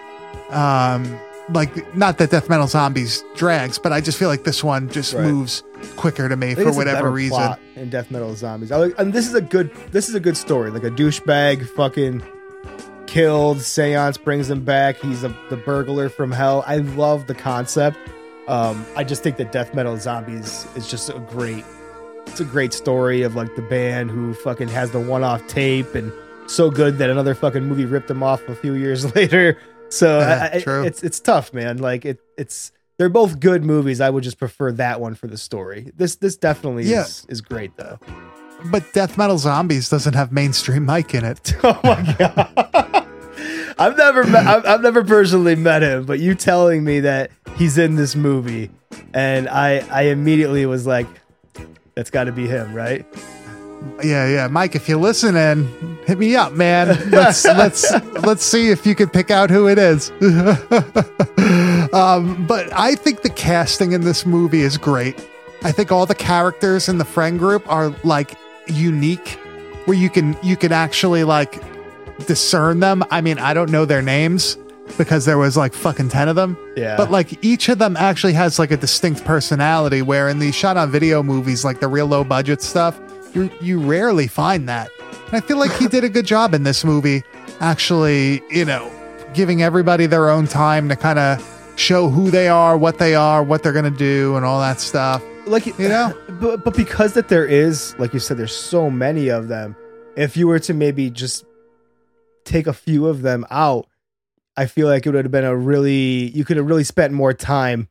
Um, 0.50 1.18
like, 1.54 1.96
not 1.96 2.18
that 2.20 2.30
Death 2.32 2.50
Metal 2.50 2.68
Zombies 2.68 3.24
drags, 3.36 3.80
but 3.80 3.92
I 3.94 4.02
just 4.02 4.18
feel 4.20 4.30
like 4.30 4.44
this 4.44 4.64
one 4.64 4.90
just 4.90 5.14
Right. 5.14 5.24
moves 5.26 5.64
quicker 5.96 6.28
to 6.30 6.36
me 6.36 6.56
for 6.56 6.72
whatever 6.74 7.12
reason. 7.12 7.56
in 7.76 7.90
Death 7.90 8.12
Metal 8.12 8.34
Zombies. 8.36 8.72
I 8.72 8.78
like, 8.78 8.94
and 8.98 9.14
this 9.14 9.28
is 9.28 9.34
a 9.34 9.42
good 9.42 9.74
this 9.92 10.10
is 10.10 10.16
a 10.16 10.20
good 10.20 10.38
story. 10.38 10.70
Like 10.72 10.84
a 10.84 10.90
douchebag 10.92 11.68
fucking 11.70 12.24
killed, 13.08 13.62
Seance 13.62 14.18
brings 14.18 14.50
him 14.50 14.64
back. 14.64 14.98
He's 14.98 15.24
a, 15.24 15.36
the 15.50 15.58
burglar 15.58 16.10
from 16.10 16.32
hell. 16.32 16.64
I 16.66 16.78
love 16.78 17.28
the 17.28 17.36
concept. 17.36 17.98
Um, 18.48 18.86
I 18.96 19.04
just 19.04 19.24
think 19.24 19.38
that 19.38 19.52
Death 19.52 19.74
Metal 19.74 19.98
Zombies 19.98 20.68
is 20.76 20.88
just 20.90 21.10
a 21.10 21.20
great 21.20 21.64
it's 22.28 22.40
a 22.40 22.46
great 22.46 22.72
story 22.72 23.24
of 23.24 23.36
like 23.36 23.56
the 23.56 23.62
band 23.64 24.10
who 24.12 24.34
fucking 24.36 24.68
has 24.70 24.92
the 24.92 25.00
one-off 25.00 25.46
tape 25.48 25.96
and 25.96 26.12
so 26.48 26.70
good 26.70 26.98
that 27.00 27.10
another 27.10 27.34
fucking 27.34 27.64
movie 27.64 27.86
ripped 27.86 28.08
them 28.08 28.22
off 28.24 28.42
a 28.48 28.56
few 28.56 28.74
years 28.74 29.14
later. 29.16 29.58
So 29.90 30.20
Yeah, 30.20 30.50
I, 30.54 30.58
I- 30.72 30.86
it's 30.86 31.04
it's 31.04 31.20
tough, 31.20 31.54
man. 31.54 31.78
Like 31.78 32.06
it 32.06 32.20
it's 32.38 32.72
they're 33.02 33.10
both 33.10 33.40
good 33.40 33.64
movies. 33.66 34.00
I 34.00 34.12
would 34.12 34.24
just 34.24 34.38
prefer 34.38 34.72
that 34.74 35.02
one 35.02 35.16
for 35.16 35.26
the 35.26 35.36
story. 35.38 35.92
This 35.98 36.18
this 36.18 36.36
definitely 36.38 36.84
Yeah. 36.84 37.02
is 37.02 37.26
is 37.30 37.42
great 37.42 37.76
though. 37.76 37.98
But 38.66 38.84
Death 38.94 39.18
Metal 39.18 39.40
Zombies 39.40 39.90
doesn't 39.90 40.14
have 40.14 40.32
mainstream 40.32 40.86
Mike 40.86 41.16
in 41.16 41.26
it. 41.26 41.56
Oh 41.64 41.80
my 41.84 42.16
god. 42.20 43.08
I've 43.80 43.98
never 43.98 44.24
met, 44.26 44.46
I've, 44.46 44.66
I've 44.68 44.82
never 44.84 45.04
personally 45.04 45.56
met 45.56 45.82
him, 45.82 46.06
but 46.06 46.20
you 46.20 46.36
telling 46.36 46.84
me 46.84 47.00
that 47.00 47.32
he's 47.56 47.80
in 47.80 47.96
this 47.96 48.16
movie, 48.16 48.70
and 49.16 49.50
I 49.50 49.80
I 49.90 50.02
immediately 50.14 50.68
was 50.68 50.86
like, 50.86 51.08
that's 51.96 52.12
got 52.12 52.26
to 52.26 52.32
be 52.32 52.46
him, 52.48 52.76
right? 52.76 53.04
Yeah, 54.04 54.28
yeah, 54.28 54.48
Mike. 54.48 54.76
If 54.76 54.88
you're 54.88 55.00
listening, 55.00 55.66
hit 56.06 56.20
me 56.20 56.36
up, 56.36 56.54
man. 56.54 56.88
Let's 57.10 57.46
let's 57.46 57.92
let's 58.24 58.44
see 58.44 58.70
if 58.70 58.86
you 58.86 58.96
could 58.96 59.12
pick 59.12 59.32
out 59.32 59.50
who 59.50 59.68
it 59.68 59.78
is. 59.78 60.10
um, 61.94 62.46
but 62.48 62.72
I 62.74 62.96
think 62.96 63.22
the 63.22 63.32
casting 63.36 63.92
in 63.92 64.02
this 64.02 64.26
movie 64.26 64.62
is 64.62 64.78
great. 64.78 65.28
I 65.64 65.72
think 65.72 65.92
all 65.92 66.06
the 66.06 66.16
characters 66.16 66.90
in 66.90 66.98
the 66.98 67.06
friend 67.06 67.38
group 67.38 67.70
are 67.72 67.96
like 68.04 68.36
unique, 68.68 69.30
where 69.86 69.98
you 69.98 70.10
can 70.10 70.36
you 70.42 70.58
can 70.58 70.72
actually 70.72 71.24
like 71.24 71.62
discern 72.26 72.80
them. 72.80 73.04
I 73.12 73.22
mean, 73.22 73.40
I 73.40 73.54
don't 73.54 73.72
know 73.72 73.86
their 73.86 74.02
names 74.02 74.58
because 74.98 75.26
there 75.26 75.38
was 75.38 75.58
like 75.58 75.74
fucking 75.74 76.10
ten 76.10 76.28
of 76.28 76.36
them. 76.36 76.58
Yeah. 76.76 76.98
But 76.98 77.12
like 77.12 77.44
each 77.44 77.70
of 77.70 77.78
them 77.78 77.96
actually 77.98 78.34
has 78.34 78.60
like 78.60 78.72
a 78.72 78.78
distinct 78.78 79.24
personality. 79.26 80.02
Where 80.02 80.30
in 80.30 80.40
the 80.40 80.52
shot 80.52 80.78
on 80.78 80.92
video 80.92 81.22
movies, 81.22 81.64
like 81.64 81.80
the 81.80 81.88
real 81.88 82.08
low 82.08 82.24
budget 82.24 82.62
stuff, 82.62 83.00
you 83.34 83.50
you 83.62 83.80
rarely 83.80 84.28
find 84.28 84.68
that. 84.70 84.90
And 85.28 85.36
I 85.36 85.42
feel 85.42 85.58
like 85.58 85.72
he 85.74 85.88
did 85.88 86.04
a 86.04 86.10
good 86.10 86.26
job 86.26 86.54
in 86.54 86.64
this 86.64 86.84
movie, 86.84 87.24
actually. 87.60 88.42
You 88.50 88.66
know, 88.66 88.92
giving 89.34 89.62
everybody 89.62 90.06
their 90.06 90.30
own 90.30 90.48
time 90.48 90.90
to 90.90 90.96
kind 90.96 91.20
of 91.20 91.74
show 91.76 92.10
who 92.10 92.30
they 92.30 92.48
are, 92.48 92.78
what 92.78 93.00
they 93.00 93.16
are, 93.16 93.44
what 93.44 93.64
they're 93.64 93.74
gonna 93.74 93.90
do, 93.90 94.36
and 94.36 94.46
all 94.46 94.60
that 94.60 94.80
stuff. 94.80 95.24
like 95.46 95.66
You 95.66 95.90
know? 95.90 96.14
but, 96.42 96.64
but 96.64 96.76
because 96.76 97.14
that 97.14 97.30
there 97.30 97.46
is 97.46 97.96
like 97.98 98.14
you 98.14 98.20
said 98.20 98.38
there's 98.38 98.56
so 98.56 98.90
many 98.90 99.30
of 99.30 99.48
them 99.48 99.76
if 100.16 100.36
you 100.36 100.48
were 100.48 100.60
to 100.60 100.74
maybe 100.74 101.10
just 101.10 101.46
take 102.46 102.68
a 102.68 102.74
few 102.74 103.08
of 103.08 103.22
them 103.22 103.46
out 103.50 103.88
i 104.58 104.66
feel 104.66 104.88
like 104.88 105.06
it 105.06 105.12
would 105.12 105.24
have 105.26 105.32
been 105.32 105.46
a 105.46 105.56
really 105.56 106.30
you 106.36 106.44
could 106.44 106.58
have 106.58 106.66
really 106.66 106.84
spent 106.84 107.14
more 107.14 107.34
time 107.34 107.88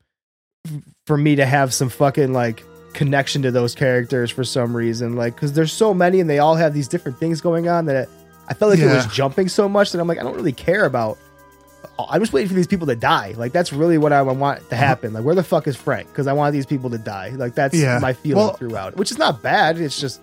f- 0.66 0.83
for 1.07 1.16
me 1.16 1.35
to 1.37 1.46
have 1.46 1.72
some 1.72 1.88
fucking 1.88 2.33
like 2.33 2.62
connection 2.92 3.42
to 3.42 3.50
those 3.50 3.74
characters 3.74 4.31
for 4.31 4.42
some 4.44 4.76
reason 4.76 5.14
like 5.16 5.35
because 5.35 5.53
there's 5.53 5.72
so 5.72 5.94
many 5.94 6.18
and 6.20 6.29
they 6.29 6.38
all 6.40 6.57
have 6.57 6.74
these 6.74 6.88
different 6.88 7.16
things 7.18 7.40
going 7.40 7.68
on 7.68 7.87
that 7.87 8.09
i 8.48 8.55
felt 8.55 8.70
like 8.70 8.81
it 8.81 8.87
was 8.92 9.07
jumping 9.07 9.48
so 9.48 9.68
much 9.68 9.92
that 9.92 10.00
i'm 10.00 10.09
like 10.09 10.18
i 10.18 10.22
don't 10.22 10.35
really 10.35 10.53
care 10.53 10.85
about 10.85 11.16
I'm 12.11 12.20
just 12.22 12.33
waiting 12.33 12.48
for 12.48 12.55
these 12.55 12.66
people 12.66 12.87
to 12.87 12.96
die. 12.96 13.35
Like 13.37 13.53
that's 13.53 13.74
really 13.74 13.98
what 13.98 14.11
I 14.12 14.22
want 14.22 14.66
to 14.70 14.76
happen. 14.76 15.12
Like 15.12 15.22
where 15.22 15.35
the 15.35 15.42
fuck 15.42 15.66
is 15.66 15.76
Frank? 15.76 16.09
Because 16.09 16.26
I 16.26 16.33
want 16.33 16.55
these 16.55 16.64
people 16.64 16.88
to 16.90 16.96
die. 16.98 17.31
Like 17.31 17.55
that's 17.55 17.74
Yeah. 17.74 17.98
my 17.98 18.14
feeling 18.14 18.38
Well- 18.38 18.55
throughout, 18.55 18.96
which 18.96 19.11
is 19.11 19.18
not 19.18 19.42
bad. 19.42 19.79
It's 19.79 20.00
just, 20.00 20.20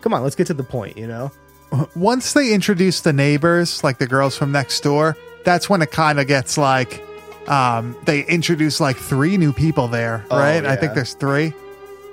come 0.00 0.14
on, 0.14 0.22
let's 0.22 0.34
get 0.36 0.46
to 0.46 0.54
the 0.54 0.62
point. 0.62 0.96
You 0.96 1.06
know? 1.08 1.30
Once 1.94 2.32
they 2.32 2.52
introduce 2.54 3.00
the 3.02 3.12
neighbors, 3.12 3.84
like 3.84 3.98
the 3.98 4.06
girls 4.06 4.38
from 4.38 4.52
next 4.52 4.80
door, 4.80 5.14
that's 5.44 5.68
when 5.68 5.82
it 5.82 5.90
kind 5.90 6.18
of 6.18 6.26
gets 6.26 6.56
like 6.56 7.02
um 7.46 7.94
they 8.06 8.24
introduce 8.24 8.80
like 8.80 8.96
three 8.96 9.36
new 9.36 9.52
people 9.52 9.88
there, 9.88 10.24
Oh, 10.30 10.38
right? 10.38 10.64
I 10.64 10.76
think 10.76 10.94
there's 10.94 11.12
three. 11.14 11.52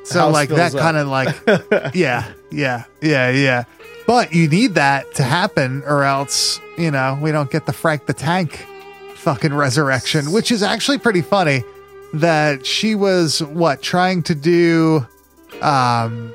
So 0.10 0.20
house 0.20 0.34
like 0.34 0.50
that 0.50 0.74
kind 0.74 0.98
of 0.98 1.08
like 1.08 1.36
yeah, 1.96 2.32
yeah, 2.52 2.86
yeah, 3.02 3.30
yeah. 3.30 3.64
But 4.08 4.34
you 4.34 4.48
need 4.48 4.74
that 4.74 5.14
to 5.16 5.24
happen, 5.24 5.84
or 5.86 6.04
else 6.04 6.60
you 6.78 6.90
know 6.92 7.18
we 7.22 7.32
don't 7.32 7.52
get 7.52 7.66
the 7.66 7.74
Frank 7.74 8.08
the 8.08 8.14
Tank 8.14 8.66
fucking 9.16 9.54
resurrection, 9.54 10.32
which 10.32 10.52
is 10.52 10.64
actually 10.64 10.98
pretty 10.98 11.22
funny. 11.22 11.64
That 12.12 12.66
she 12.66 12.96
was 12.96 13.44
what 13.44 13.84
trying 13.84 14.24
to 14.24 14.34
do, 14.34 15.06
um, 15.62 16.34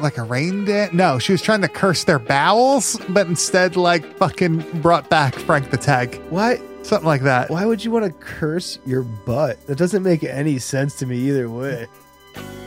like 0.00 0.16
a 0.16 0.22
rain 0.22 0.64
dance. 0.64 0.94
No, 0.94 1.18
she 1.18 1.32
was 1.32 1.42
trying 1.42 1.60
to 1.60 1.68
curse 1.68 2.04
their 2.04 2.18
bowels, 2.18 2.98
but 3.10 3.26
instead 3.26 3.76
like 3.76 4.16
fucking 4.16 4.80
brought 4.80 5.10
back 5.10 5.34
Frank 5.34 5.70
the 5.70 5.76
Tank, 5.76 6.22
what 6.30 6.58
something 6.88 7.06
like 7.06 7.22
that. 7.22 7.50
Why 7.50 7.66
would 7.66 7.84
you 7.84 7.90
want 7.90 8.06
to 8.06 8.12
curse 8.12 8.78
your 8.86 9.02
butt? 9.02 9.64
That 9.66 9.76
doesn't 9.76 10.02
make 10.02 10.24
any 10.24 10.58
sense 10.58 10.94
to 10.96 11.06
me 11.06 11.18
either 11.18 11.50
way. 11.50 11.86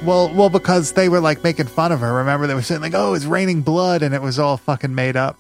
Well, 0.03 0.33
well, 0.33 0.49
because 0.49 0.93
they 0.93 1.09
were 1.09 1.19
like 1.19 1.43
making 1.43 1.67
fun 1.67 1.91
of 1.91 1.99
her. 1.99 2.13
Remember, 2.13 2.47
they 2.47 2.55
were 2.55 2.61
saying 2.63 2.81
like, 2.81 2.93
"Oh, 2.95 3.13
it's 3.13 3.25
raining 3.25 3.61
blood," 3.61 4.01
and 4.01 4.15
it 4.15 4.21
was 4.21 4.39
all 4.39 4.57
fucking 4.57 4.95
made 4.95 5.15
up, 5.15 5.37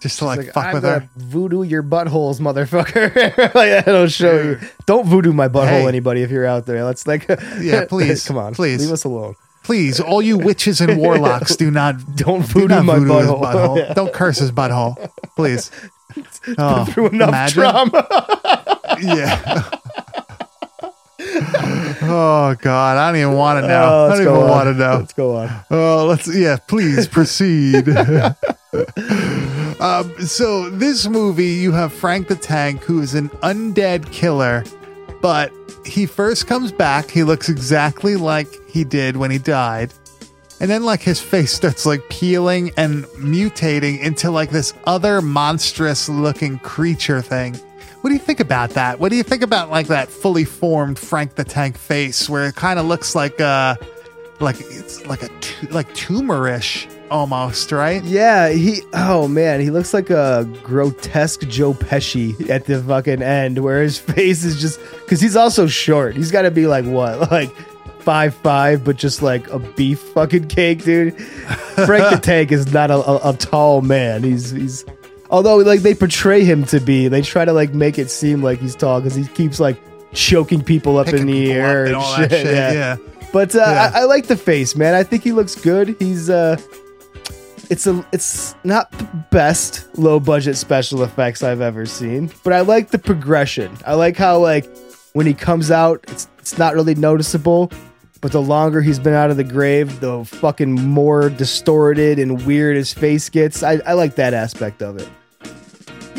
just 0.00 0.18
to 0.20 0.24
like, 0.24 0.40
It's 0.40 0.52
fuck 0.52 0.66
I'm 0.66 0.74
with 0.74 0.84
her. 0.84 1.08
Voodoo 1.16 1.62
your 1.64 1.82
buttholes, 1.82 2.40
motherfucker. 2.40 3.38
like, 3.54 3.72
I 3.86 3.90
don't 3.90 4.10
show 4.10 4.40
you. 4.42 4.58
Don't 4.86 5.06
voodoo 5.06 5.32
my 5.34 5.48
butthole, 5.48 5.66
Hey. 5.82 5.86
anybody. 5.88 6.22
If 6.22 6.30
you're 6.30 6.46
out 6.46 6.64
there, 6.66 6.82
let's 6.84 7.06
like, 7.06 7.26
Yeah, 7.60 7.84
please, 7.86 8.24
come 8.26 8.38
on, 8.38 8.54
please. 8.54 8.80
leave 8.80 8.92
us 8.92 9.04
alone. 9.04 9.34
Please, 9.64 10.00
all 10.00 10.22
you 10.22 10.38
witches 10.38 10.80
and 10.80 10.96
warlocks, 10.98 11.54
do 11.54 11.70
not 11.70 11.96
Don't 12.16 12.40
do 12.40 12.46
voodoo 12.46 12.68
not 12.68 12.84
my 12.86 12.98
voodoo 12.98 13.10
butthole. 13.12 13.42
butthole. 13.42 13.76
Yeah. 13.76 13.92
Don't 13.92 14.12
curse 14.14 14.38
his 14.38 14.50
butthole, 14.50 15.10
please. 15.36 15.70
Oh, 16.56 16.86
Through 16.86 17.08
enough 17.10 17.28
imagine? 17.28 17.62
trauma. 17.62 18.06
Yeah. 19.02 19.68
Oh 22.02 22.56
God, 22.60 22.96
I 22.96 23.10
don't 23.10 23.20
even 23.20 23.34
want 23.34 23.62
to 23.62 23.68
know. 23.68 23.82
Oh, 23.82 24.06
I 24.06 24.16
don't 24.16 24.22
even 24.22 24.48
want 24.48 24.66
to 24.66 24.74
know. 24.74 24.96
Let's 24.98 25.12
go 25.12 25.36
on. 25.36 25.64
Oh, 25.70 26.06
let's 26.06 26.34
yeah, 26.34 26.56
please 26.56 27.08
proceed. 27.08 27.88
um, 29.80 30.18
so 30.26 30.70
this 30.70 31.06
movie, 31.06 31.46
you 31.46 31.72
have 31.72 31.92
Frank 31.92 32.28
the 32.28 32.36
Tank, 32.36 32.82
who 32.82 33.00
is 33.00 33.14
an 33.14 33.28
undead 33.40 34.10
killer, 34.12 34.64
but 35.20 35.52
he 35.84 36.06
first 36.06 36.46
comes 36.46 36.72
back. 36.72 37.10
He 37.10 37.24
looks 37.24 37.48
exactly 37.48 38.16
like 38.16 38.48
he 38.68 38.84
did 38.84 39.16
when 39.16 39.30
he 39.30 39.38
died. 39.38 39.92
And 40.60 40.70
then 40.70 40.84
like 40.84 41.00
his 41.00 41.20
face 41.20 41.52
starts 41.52 41.86
like 41.86 42.06
peeling 42.10 42.70
and 42.76 43.04
mutating 43.16 43.98
into 44.00 44.30
like 44.30 44.50
this 44.50 44.74
other 44.84 45.22
monstrous 45.22 46.08
looking 46.08 46.58
creature 46.58 47.22
thing. 47.22 47.58
What 48.00 48.10
do 48.10 48.14
you 48.14 48.20
think 48.20 48.40
about 48.40 48.70
that? 48.70 48.98
What 48.98 49.10
do 49.10 49.16
you 49.16 49.22
think 49.22 49.42
about 49.42 49.70
like 49.70 49.88
that 49.88 50.08
fully 50.08 50.44
formed 50.44 50.98
Frank 50.98 51.34
the 51.34 51.44
Tank 51.44 51.76
face 51.76 52.28
where 52.28 52.46
it 52.46 52.54
kind 52.54 52.78
of 52.78 52.86
looks 52.86 53.14
like 53.14 53.40
uh 53.40 53.76
like 54.40 54.56
it's 54.58 55.04
like 55.06 55.22
a 55.22 55.28
tu- 55.40 55.66
like 55.68 55.88
tumorish 55.94 56.90
almost, 57.10 57.72
right? 57.72 58.02
Yeah, 58.04 58.48
he. 58.50 58.82
Oh 58.94 59.28
man, 59.28 59.60
he 59.60 59.70
looks 59.70 59.92
like 59.92 60.08
a 60.10 60.48
grotesque 60.62 61.40
Joe 61.42 61.74
Pesci 61.74 62.48
at 62.48 62.64
the 62.64 62.82
fucking 62.82 63.22
end, 63.22 63.58
where 63.58 63.82
his 63.82 63.98
face 64.14 64.44
is 64.44 64.60
just 64.60 64.80
because 65.00 65.20
he's 65.20 65.36
also 65.36 65.66
short. 65.66 66.16
He's 66.16 66.30
got 66.30 66.42
to 66.42 66.50
be 66.50 66.66
like 66.66 66.86
what, 66.86 67.30
like 67.30 67.54
five 68.00 68.34
five, 68.34 68.82
but 68.84 68.96
just 68.96 69.20
like 69.20 69.48
a 69.50 69.58
beef 69.58 70.00
fucking 70.00 70.48
cake, 70.48 70.84
dude. 70.84 71.20
Frank 71.20 72.10
the 72.10 72.20
Tank 72.22 72.50
is 72.52 72.72
not 72.72 72.90
a, 72.90 72.96
a, 72.96 73.30
a 73.30 73.36
tall 73.36 73.82
man. 73.82 74.22
He's 74.22 74.50
he's 74.50 74.84
Although 75.30 75.58
like 75.58 75.80
they 75.80 75.94
portray 75.94 76.44
him 76.44 76.64
to 76.66 76.80
be, 76.80 77.08
they 77.08 77.22
try 77.22 77.44
to 77.44 77.52
like 77.52 77.72
make 77.72 77.98
it 77.98 78.10
seem 78.10 78.42
like 78.42 78.58
he's 78.58 78.74
tall 78.74 79.00
because 79.00 79.14
he 79.14 79.26
keeps 79.26 79.60
like 79.60 79.80
choking 80.12 80.62
people 80.62 80.98
up 80.98 81.06
Picking 81.06 81.20
in 81.20 81.26
the 81.28 81.52
air 81.52 81.86
and 81.86 81.94
all 81.94 82.16
shit. 82.16 82.30
that 82.30 82.42
shit, 82.42 82.54
yeah. 82.74 82.96
But 83.32 83.54
uh, 83.54 83.58
Yeah. 83.60 83.92
I, 83.94 84.00
I 84.00 84.04
like 84.04 84.26
the 84.26 84.36
face, 84.36 84.74
man. 84.74 84.94
I 84.94 85.04
think 85.04 85.22
he 85.22 85.30
looks 85.32 85.54
good. 85.54 85.94
He's 86.00 86.28
uh, 86.28 86.56
it's 87.70 87.86
a 87.86 88.04
it's 88.12 88.56
not 88.64 88.90
the 88.90 89.04
best 89.30 89.86
low 89.96 90.18
budget 90.18 90.56
special 90.56 91.04
effects 91.04 91.44
I've 91.44 91.60
ever 91.60 91.86
seen, 91.86 92.30
but 92.42 92.52
I 92.52 92.62
like 92.62 92.88
the 92.88 92.98
progression. 92.98 93.70
I 93.86 93.94
like 93.94 94.16
how 94.16 94.38
like 94.38 94.68
when 95.12 95.26
he 95.26 95.34
comes 95.34 95.70
out, 95.70 96.04
it's 96.08 96.28
it's 96.38 96.58
not 96.58 96.74
really 96.74 96.96
noticeable. 96.96 97.70
But 98.20 98.32
the 98.32 98.42
longer 98.42 98.82
he's 98.82 98.98
been 98.98 99.14
out 99.14 99.30
of 99.30 99.38
the 99.38 99.44
grave, 99.44 100.00
the 100.00 100.24
fucking 100.26 100.72
more 100.72 101.30
distorted 101.30 102.18
and 102.18 102.44
weird 102.44 102.76
his 102.76 102.92
face 102.92 103.30
gets. 103.30 103.62
I, 103.62 103.80
I 103.86 103.94
like 103.94 104.16
that 104.16 104.34
aspect 104.34 104.82
of 104.82 104.98
it. 104.98 105.08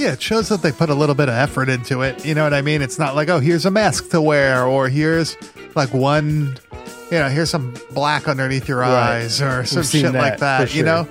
Yeah, 0.02 0.14
it 0.14 0.22
shows 0.22 0.50
that 0.50 0.64
they 0.64 0.72
put 0.72 0.90
a 0.90 0.96
little 0.96 1.14
bit 1.14 1.30
of 1.30 1.36
effort 1.36 1.70
into 1.70 2.02
it. 2.02 2.26
You 2.26 2.34
know 2.34 2.44
what 2.44 2.56
I 2.56 2.64
mean? 2.64 2.82
It's 2.82 2.98
not 2.98 3.16
like, 3.16 3.30
oh, 3.30 3.40
here's 3.40 3.66
a 3.68 3.72
mask 3.72 4.10
to 4.10 4.20
wear, 4.22 4.66
or 4.66 4.90
here's 4.90 5.38
like 5.76 5.94
one, 5.94 6.58
you 7.12 7.20
know, 7.20 7.30
here's 7.30 7.52
some 7.52 7.76
black 7.92 8.28
underneath 8.28 8.68
your 8.68 8.80
Right. 8.80 9.18
eyes, 9.22 9.42
or 9.42 9.64
some 9.64 9.84
shit 9.84 10.06
like 10.14 10.40
that, 10.40 10.40
that. 10.40 10.70
for 10.70 10.76
You 10.76 10.84
know? 10.84 11.08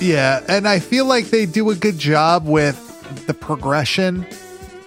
Yeah, 0.00 0.42
and 0.48 0.66
I 0.66 0.80
feel 0.80 1.04
like 1.04 1.26
they 1.30 1.46
do 1.46 1.70
a 1.70 1.74
good 1.76 1.98
job 1.98 2.48
with 2.48 3.26
the 3.26 3.34
progression. 3.34 4.26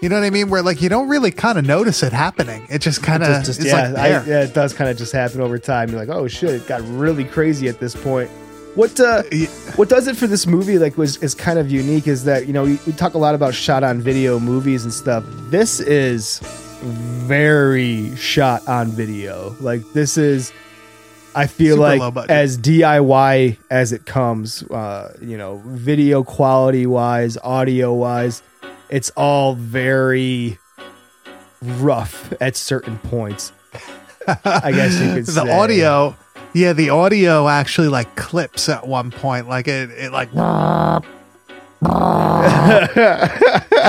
You 0.01 0.09
know 0.09 0.19
what 0.19 0.25
I 0.25 0.29
mean? 0.29 0.49
Where 0.49 0.62
like 0.62 0.81
you 0.81 0.89
don't 0.89 1.07
really 1.07 1.31
kind 1.31 1.57
of 1.57 1.65
notice 1.65 2.03
it 2.03 2.12
happening. 2.12 2.67
It 2.69 2.79
just 2.79 3.01
kind 3.03 3.23
of 3.23 3.29
yeah, 3.63 3.89
like 3.89 4.27
yeah, 4.27 4.41
it 4.43 4.53
does 4.53 4.73
kind 4.73 4.89
of 4.89 4.97
just 4.97 5.13
happen 5.13 5.39
over 5.39 5.57
time. 5.57 5.89
You're 5.89 5.99
like, 5.99 6.09
oh 6.09 6.27
shit, 6.27 6.49
it 6.49 6.67
got 6.67 6.81
really 6.89 7.23
crazy 7.23 7.69
at 7.69 7.79
this 7.79 7.95
point. 7.95 8.29
What 8.75 8.99
uh, 8.99 9.23
what 9.75 9.89
does 9.89 10.07
it 10.07 10.17
for 10.17 10.27
this 10.27 10.47
movie 10.47 10.79
like 10.79 10.97
was 10.97 11.17
is 11.17 11.36
kind 11.36 11.59
of 11.59 11.71
unique 11.71 12.07
is 12.07 12.23
that 12.25 12.47
you 12.47 12.53
know 12.53 12.63
we, 12.63 12.79
we 12.88 12.93
talk 12.93 13.13
a 13.13 13.19
lot 13.19 13.36
about 13.36 13.53
shot 13.53 13.83
on 13.83 14.01
video 14.01 14.39
movies 14.39 14.83
and 14.83 14.93
stuff. 14.93 15.23
This 15.49 15.79
is 15.79 16.39
very 16.83 18.15
shot 18.15 18.67
on 18.67 18.89
video. 18.89 19.55
Like 19.59 19.81
this 19.93 20.17
is, 20.17 20.51
I 21.36 21.47
feel 21.47 21.77
Super 21.77 22.12
like 22.12 22.29
as 22.29 22.57
DIY 22.57 23.57
as 23.69 23.93
it 23.93 24.05
comes. 24.05 24.63
Uh, 24.63 25.15
you 25.21 25.38
know, 25.38 25.62
video 25.65 26.23
quality 26.23 26.86
wise, 26.86 27.38
audio 27.38 27.93
wise, 27.93 28.41
it's 28.89 29.12
all 29.12 29.55
very 29.55 30.57
rough 31.62 32.33
at 32.41 32.55
certain 32.55 32.97
points. 32.99 33.53
I 34.27 34.71
guess 34.71 34.99
you 34.99 35.13
could 35.13 35.27
say 35.27 35.33
the 35.41 35.45
say. 35.45 35.51
audio 35.51 36.15
yeah 36.53 36.73
the 36.73 36.89
audio 36.89 37.47
actually 37.47 37.87
like 37.87 38.15
clips 38.15 38.69
at 38.69 38.87
one 38.87 39.11
point 39.11 39.47
like 39.49 39.67
it, 39.67 39.89
it 39.91 40.11
like 40.11 40.29
and 40.33 41.03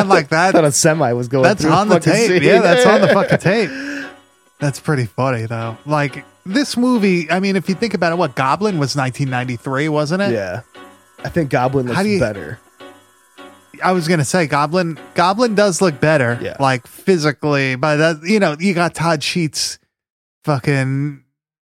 like 0.09 0.27
I 0.27 0.29
that 0.31 0.53
thought 0.53 0.65
a 0.65 0.73
semi 0.73 1.13
was 1.13 1.29
going. 1.29 1.45
that's 1.45 1.65
on 1.65 1.89
the 1.89 1.99
tape 2.01 2.29
scene. 2.29 2.43
yeah 2.43 2.61
that's 2.61 2.87
on 2.87 3.01
the 3.01 3.09
fucking 3.15 3.39
tape 3.39 3.71
that's 4.61 4.81
pretty 4.81 5.05
funny 5.07 5.47
though 5.47 5.77
like 5.87 6.25
this 6.47 6.77
movie 6.77 7.31
i 7.31 7.41
mean 7.41 7.57
if 7.57 7.69
you 7.69 7.75
think 7.75 7.95
about 7.95 8.13
it 8.13 8.17
what 8.17 8.35
goblin 8.35 8.79
was 8.79 8.97
1993 8.97 9.89
wasn't 9.89 10.23
it 10.23 10.33
Yeah, 10.33 10.63
I 11.25 11.29
think 11.29 11.51
Goblin 11.51 11.87
looks 11.87 12.05
you- 12.05 12.21
better. 12.21 12.59
i 13.83 13.93
was 13.93 14.09
gonna 14.09 14.25
say 14.25 14.47
goblin 14.47 14.99
goblin 15.15 15.55
does 15.55 15.81
look 15.81 16.01
better 16.01 16.39
Yeah. 16.43 16.57
like 16.61 16.87
physically 16.87 17.77
but 17.77 17.97
that 17.97 18.23
you 18.29 18.41
know 18.41 18.57
you 18.59 18.75
got 18.75 18.95
todd 18.95 19.23
sheets 19.23 19.79
fucking 20.45 21.24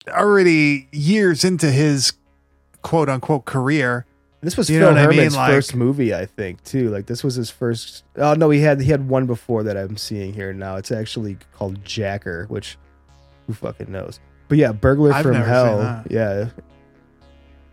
already 0.09 0.87
years 0.91 1.43
into 1.43 1.71
his 1.71 2.13
quote 2.81 3.09
unquote 3.09 3.45
career 3.45 4.05
This 4.41 4.55
was 4.57 4.69
You 4.69 4.79
Phil 4.79 4.89
what 4.89 4.97
I 4.97 5.07
mean? 5.07 5.17
Herman's 5.17 5.35
Like- 5.35 5.51
first 5.51 5.75
movie, 5.75 6.13
I 6.13 6.25
think, 6.27 6.63
too. 6.63 6.89
Like 6.89 7.07
this 7.07 7.23
was 7.23 7.35
his 7.35 7.49
first. 7.49 8.03
Oh 8.17 8.33
no, 8.35 8.49
he 8.51 8.59
had 8.61 8.79
he 8.81 8.91
had 8.91 9.07
one 9.09 9.25
before 9.25 9.63
that 9.63 9.75
I'm 9.77 9.97
seeing 9.97 10.33
here 10.33 10.53
now. 10.53 10.75
It's 10.75 10.91
actually 10.91 11.37
called 11.53 11.83
Jacker, 11.83 12.45
which 12.47 12.77
who 13.47 13.53
fucking 13.53 13.91
knows? 13.91 14.19
But 14.47 14.59
yeah, 14.59 14.71
Burglar 14.71 15.13
I've 15.13 15.23
from 15.23 15.33
Hell. 15.35 16.03
Yeah. 16.09 16.49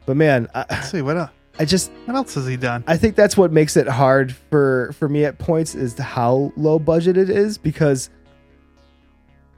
But 0.07 0.16
man, 0.16 0.49
I, 0.55 0.64
Let's 0.71 0.90
see 0.90 1.03
what 1.03 1.16
else, 1.18 1.31
I 1.59 1.64
just 1.66 1.92
what 2.07 2.16
else 2.16 2.35
has 2.35 2.47
he 2.47 2.57
done 2.57 2.83
I 2.87 2.97
think 2.97 3.14
that's 3.14 3.37
what 3.37 3.53
makes 3.53 3.77
it 3.77 3.87
hard 3.87 4.35
for 4.35 4.92
for 4.99 5.09
me 5.09 5.25
at 5.27 5.38
points 5.38 5.75
is 5.75 5.97
how 5.99 6.53
low 6.57 6.79
budget 6.79 7.16
it 7.18 7.29
is 7.29 7.59
because 7.59 8.09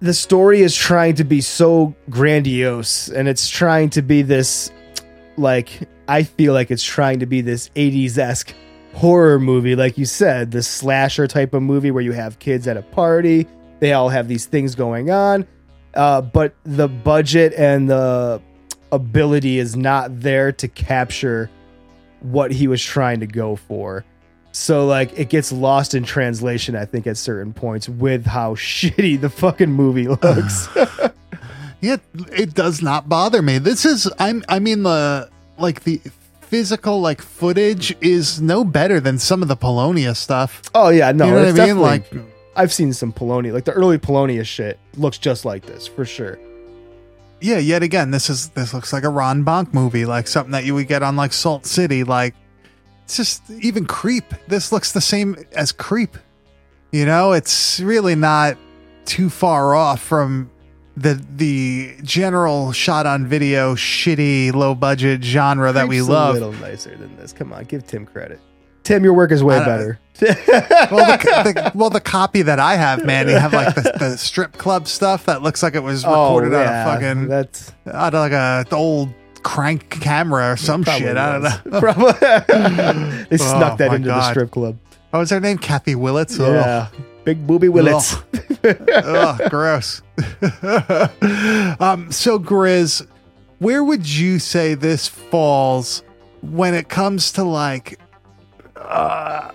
the 0.00 0.14
story 0.14 0.60
is 0.60 0.76
trying 0.76 1.14
to 1.14 1.24
be 1.24 1.40
so 1.40 1.94
grandiose 2.10 3.08
and 3.08 3.28
it's 3.28 3.48
trying 3.48 3.90
to 3.90 4.02
be 4.02 4.22
this 4.22 4.70
like 5.36 5.88
I 6.08 6.22
feel 6.22 6.52
like 6.52 6.70
it's 6.70 6.84
trying 6.84 7.20
to 7.20 7.26
be 7.26 7.40
this 7.40 7.70
80s 7.70 8.18
esque 8.18 8.54
horror 8.94 9.40
movie, 9.40 9.74
like 9.74 9.98
you 9.98 10.04
said, 10.04 10.50
the 10.50 10.62
slasher 10.62 11.26
type 11.26 11.54
of 11.54 11.62
movie 11.62 11.90
where 11.90 12.02
you 12.02 12.12
have 12.12 12.38
kids 12.38 12.68
at 12.68 12.76
a 12.76 12.82
party, 12.82 13.46
they 13.80 13.92
all 13.92 14.08
have 14.08 14.28
these 14.28 14.46
things 14.46 14.74
going 14.74 15.10
on, 15.10 15.46
uh, 15.94 16.20
but 16.20 16.54
the 16.64 16.88
budget 16.88 17.52
and 17.54 17.88
the 17.90 18.40
ability 18.92 19.58
is 19.58 19.76
not 19.76 20.20
there 20.20 20.52
to 20.52 20.68
capture 20.68 21.50
what 22.20 22.52
he 22.52 22.68
was 22.68 22.82
trying 22.82 23.20
to 23.20 23.26
go 23.26 23.56
for. 23.56 24.04
So 24.54 24.86
like 24.86 25.18
it 25.18 25.28
gets 25.30 25.50
lost 25.50 25.94
in 25.94 26.04
translation, 26.04 26.76
I 26.76 26.84
think, 26.84 27.08
at 27.08 27.16
certain 27.16 27.52
points 27.52 27.88
with 27.88 28.24
how 28.24 28.54
shitty 28.54 29.20
the 29.20 29.28
fucking 29.28 29.70
movie 29.72 30.08
looks. 30.08 30.68
Yeah, 31.80 31.96
it 32.32 32.54
does 32.54 32.80
not 32.80 33.10
bother 33.10 33.42
me. 33.42 33.58
This 33.58 33.84
is 33.84 34.10
I'm 34.18 34.42
I 34.48 34.58
mean 34.58 34.84
the 34.84 35.28
like 35.58 35.84
the 35.84 36.00
physical 36.40 37.02
like 37.02 37.20
footage 37.20 37.94
is 38.00 38.40
no 38.40 38.64
better 38.64 39.00
than 39.00 39.18
some 39.18 39.42
of 39.42 39.48
the 39.48 39.56
Polonia 39.56 40.14
stuff. 40.14 40.62
oh 40.74 40.88
yeah, 40.88 41.12
no, 41.12 41.26
you 41.26 41.30
know 41.32 41.44
what 41.52 41.60
I 41.60 41.66
mean? 41.66 41.78
Like 41.80 42.10
I've 42.56 42.72
seen 42.72 42.94
some 42.94 43.12
Polonia, 43.12 43.52
like 43.52 43.66
the 43.66 43.72
early 43.72 43.98
Polonia 43.98 44.44
shit 44.44 44.78
looks 44.96 45.18
just 45.18 45.44
like 45.44 45.66
this 45.66 45.86
for 45.86 46.06
sure. 46.06 46.38
yeah, 47.42 47.58
yet 47.58 47.82
again, 47.82 48.12
this 48.12 48.30
is 48.30 48.48
this 48.50 48.72
looks 48.72 48.94
like 48.94 49.04
a 49.04 49.10
Ron 49.10 49.44
Bonk 49.44 49.74
movie, 49.74 50.06
like 50.06 50.26
something 50.26 50.52
that 50.52 50.64
you 50.64 50.74
would 50.74 50.88
get 50.88 51.02
on 51.02 51.16
like 51.16 51.34
Salt 51.34 51.66
City. 51.66 52.02
Like 52.02 52.34
it's 53.04 53.16
just 53.16 53.50
even 53.50 53.86
creep. 53.86 54.24
This 54.48 54.72
looks 54.72 54.92
the 54.92 55.00
same 55.00 55.36
as 55.52 55.72
creep. 55.72 56.16
You 56.90 57.04
know, 57.04 57.32
it's 57.32 57.80
really 57.80 58.14
not 58.14 58.56
too 59.04 59.28
far 59.28 59.74
off 59.74 60.00
from 60.00 60.50
the 60.96 61.22
the 61.36 61.96
general 62.02 62.72
shot 62.72 63.04
on 63.04 63.26
video 63.26 63.74
shitty 63.74 64.52
low 64.54 64.74
budget 64.74 65.22
genre 65.22 65.72
that 65.72 65.88
we 65.88 66.00
love. 66.02 66.36
A 66.36 66.38
little 66.38 66.52
nicer 66.60 66.96
than 66.96 67.16
this. 67.16 67.32
Come 67.32 67.52
on, 67.52 67.64
give 67.64 67.86
Tim 67.86 68.06
credit. 68.06 68.40
Tim, 68.84 69.02
your 69.02 69.14
work 69.14 69.32
is 69.32 69.42
way 69.42 69.58
better. 69.58 69.98
well, 70.20 70.36
the, 71.18 71.52
the, 71.54 71.72
well, 71.74 71.90
the 71.90 72.00
copy 72.00 72.42
that 72.42 72.60
I 72.60 72.76
have, 72.76 73.04
man, 73.04 73.28
you 73.28 73.36
have 73.36 73.52
like 73.52 73.74
the, 73.74 73.96
the 73.98 74.18
strip 74.18 74.52
club 74.52 74.86
stuff 74.86 75.24
that 75.24 75.42
looks 75.42 75.62
like 75.62 75.74
it 75.74 75.82
was 75.82 76.04
oh, 76.04 76.10
recorded 76.10 76.54
oh, 76.54 76.60
on 76.60 76.66
a 76.66 76.84
fucking 76.84 77.28
that's 77.28 77.72
out 77.86 78.14
of 78.14 78.20
like 78.20 78.32
a 78.32 78.66
old 78.72 79.08
crank 79.44 79.88
camera 79.90 80.52
or 80.52 80.56
some 80.56 80.82
probably 80.82 81.06
shit. 81.06 81.16
I 81.16 81.32
don't 81.38 81.42
know. 81.70 81.80
Probably. 81.80 82.12
they 83.30 83.36
snuck 83.36 83.74
Oh, 83.74 83.76
that 83.76 83.88
my 83.88 83.96
into 83.96 84.08
the 84.08 84.14
God. 84.14 84.30
strip 84.30 84.50
club. 84.50 84.78
Oh, 85.12 85.20
is 85.20 85.30
her 85.30 85.38
name? 85.38 85.58
Kathy 85.58 85.94
Willits. 85.94 86.40
Ugh. 86.40 86.48
Yeah, 86.48 86.88
big 87.24 87.46
booby 87.46 87.68
willets. 87.68 88.16
Ugh, 88.64 89.40
gross. 89.50 90.02
um, 91.80 92.10
so 92.10 92.38
Grizz, 92.38 93.06
where 93.58 93.84
would 93.84 94.08
you 94.08 94.38
say 94.38 94.74
this 94.74 95.06
falls 95.08 96.02
when 96.42 96.74
it 96.74 96.88
comes 96.88 97.32
to 97.32 97.44
like, 97.44 97.98
uh, 98.76 99.50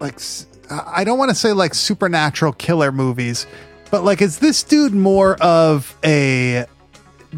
like 0.00 0.14
s- 0.14 0.46
I 0.70 1.04
don't 1.04 1.18
want 1.18 1.28
to 1.30 1.34
say 1.34 1.52
like 1.52 1.74
supernatural 1.74 2.52
killer 2.54 2.90
movies, 2.92 3.46
but 3.90 4.02
like 4.04 4.20
is 4.20 4.38
this 4.40 4.62
dude 4.62 4.92
more 4.94 5.36
of 5.36 5.96
a 6.04 6.66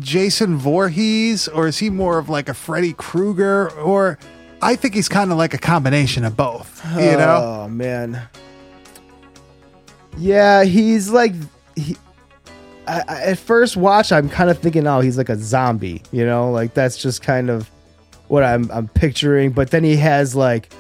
Jason 0.01 0.57
Voorhees 0.57 1.49
or 1.49 1.67
is 1.67 1.79
he 1.79 1.91
more 1.91 2.19
of 2.19 2.29
like 2.29 2.49
a 2.49 2.55
Freddy 2.55 2.93
Krueger 2.93 3.71
or 3.73 4.19
I 4.61 4.77
think 4.77 4.95
he's 4.95 5.09
kind 5.09 5.31
of 5.31 5.39
like 5.39 5.55
a 5.55 5.59
combination 5.59 6.25
of 6.25 6.37
both, 6.37 6.85
you 6.97 7.17
know? 7.17 7.65
Oh 7.65 7.69
man. 7.69 8.29
Yeah, 10.17 10.65
he's 10.65 11.11
like 11.11 11.35
he. 11.77 11.97
I, 12.87 13.03
I, 13.07 13.23
at 13.23 13.39
first 13.39 13.77
watch, 13.77 14.11
I'm 14.13 14.29
kind 14.29 14.51
of 14.51 14.59
thinking, 14.59 14.87
oh, 14.87 15.01
he's 15.01 15.19
like 15.19 15.29
a 15.29 15.37
zombie, 15.37 16.03
you 16.11 16.25
know, 16.25 16.51
like 16.51 16.75
that's 16.75 16.97
just 16.97 17.23
kind 17.23 17.51
of 17.51 17.71
what 18.29 18.43
I'm 18.43 18.71
I'm 18.71 18.89
picturing. 18.89 19.53
But 19.53 19.71
then 19.71 19.85
he 19.85 19.97
has 19.97 20.35
like 20.35 20.73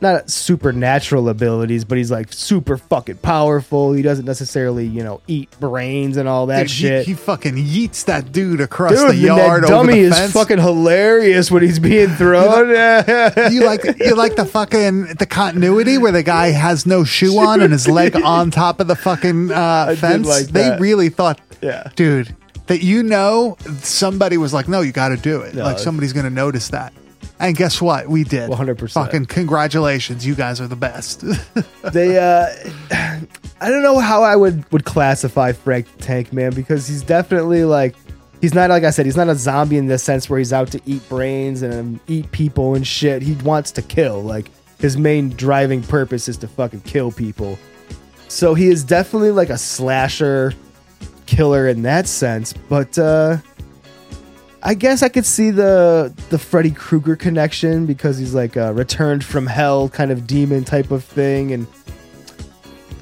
not 0.00 0.30
supernatural 0.30 1.28
abilities, 1.28 1.84
but 1.84 1.98
he's 1.98 2.10
like 2.10 2.32
super 2.32 2.76
fucking 2.76 3.16
powerful. 3.16 3.92
He 3.92 4.02
doesn't 4.02 4.24
necessarily, 4.24 4.86
you 4.86 5.02
know, 5.02 5.20
eat 5.26 5.48
brains 5.58 6.16
and 6.16 6.28
all 6.28 6.46
that 6.46 6.62
Dude, 6.62 6.70
shit. 6.70 7.06
He, 7.06 7.14
fucking 7.14 7.56
yeets 7.56 8.04
that 8.04 8.30
dude 8.32 8.60
across 8.60 8.92
Dude, 8.92 9.10
the 9.10 9.16
yard 9.16 9.64
that 9.64 9.68
dummy 9.68 9.94
the 9.94 9.98
is 10.08 10.16
fence. 10.18 10.32
fucking 10.32 10.58
hilarious 10.58 11.50
when 11.50 11.62
he's 11.62 11.78
being 11.78 12.08
thrown. 12.16 12.68
you 13.52 13.64
like 13.64 13.82
you 13.98 14.14
like 14.14 14.36
the 14.36 14.48
fucking 14.48 15.14
the 15.18 15.26
continuity 15.26 15.98
where 15.98 16.12
the 16.12 16.22
guy 16.22 16.48
has 16.48 16.86
no 16.86 17.02
shoe 17.04 17.38
on 17.38 17.60
and 17.60 17.72
his 17.72 17.88
leg 17.88 18.14
on 18.24 18.50
top 18.50 18.80
of 18.80 18.86
the 18.86 18.96
fucking 18.96 19.50
uh, 19.50 19.94
fence. 19.96 20.26
like 20.28 20.46
they 20.46 20.68
that. 20.70 20.80
really 20.80 21.08
thought, 21.08 21.40
Yeah. 21.60 21.90
dude, 21.96 22.34
that 22.68 22.82
you 22.82 23.02
know 23.02 23.56
somebody 23.80 24.36
was 24.36 24.52
like, 24.54 24.68
no, 24.68 24.80
you 24.80 24.92
got 24.92 25.08
to 25.08 25.16
do 25.16 25.40
it. 25.40 25.54
No, 25.54 25.64
like 25.64 25.78
somebody's 25.78 26.12
gonna 26.12 26.30
notice 26.30 26.68
that. 26.68 26.92
And 27.40 27.56
guess 27.56 27.80
what? 27.80 28.08
We 28.08 28.24
did. 28.24 28.50
100%. 28.50 28.92
Fucking 28.92 29.26
congratulations. 29.26 30.26
You 30.26 30.34
guys 30.34 30.60
are 30.60 30.66
the 30.66 30.76
best. 30.76 31.24
they 31.92 32.18
uh 32.18 32.48
I 33.60 33.70
don't 33.70 33.82
know 33.82 33.98
how 33.98 34.22
I 34.22 34.36
would 34.36 34.70
would 34.72 34.84
classify 34.84 35.52
Frank 35.52 35.86
the 35.96 36.02
Tank 36.02 36.32
Man 36.32 36.52
because 36.52 36.86
he's 36.86 37.02
definitely 37.02 37.64
like 37.64 37.94
he's 38.40 38.54
not 38.54 38.70
like 38.70 38.84
I 38.84 38.90
said 38.90 39.06
he's 39.06 39.16
not 39.16 39.28
a 39.28 39.34
zombie 39.34 39.76
in 39.76 39.86
the 39.86 39.98
sense 39.98 40.28
where 40.28 40.38
he's 40.38 40.52
out 40.52 40.70
to 40.72 40.80
eat 40.86 41.08
brains 41.08 41.62
and 41.62 42.00
eat 42.06 42.30
people 42.32 42.74
and 42.74 42.86
shit. 42.86 43.22
He 43.22 43.34
wants 43.34 43.70
to 43.72 43.82
kill. 43.82 44.22
Like 44.22 44.50
his 44.78 44.96
main 44.96 45.30
driving 45.30 45.82
purpose 45.82 46.28
is 46.28 46.36
to 46.38 46.48
fucking 46.48 46.82
kill 46.82 47.12
people. 47.12 47.58
So 48.28 48.54
he 48.54 48.68
is 48.68 48.84
definitely 48.84 49.30
like 49.30 49.50
a 49.50 49.58
slasher 49.58 50.54
killer 51.26 51.68
in 51.68 51.82
that 51.82 52.06
sense, 52.06 52.52
but 52.52 52.98
uh 52.98 53.38
I 54.62 54.74
guess 54.74 55.02
I 55.02 55.08
could 55.08 55.24
see 55.26 55.50
the 55.50 56.12
the 56.30 56.38
Freddy 56.38 56.70
Krueger 56.70 57.16
connection 57.16 57.86
because 57.86 58.18
he's 58.18 58.34
like 58.34 58.56
a 58.56 58.72
returned 58.74 59.24
from 59.24 59.46
hell 59.46 59.88
kind 59.88 60.10
of 60.10 60.26
demon 60.26 60.64
type 60.64 60.90
of 60.90 61.04
thing, 61.04 61.52
and 61.52 61.66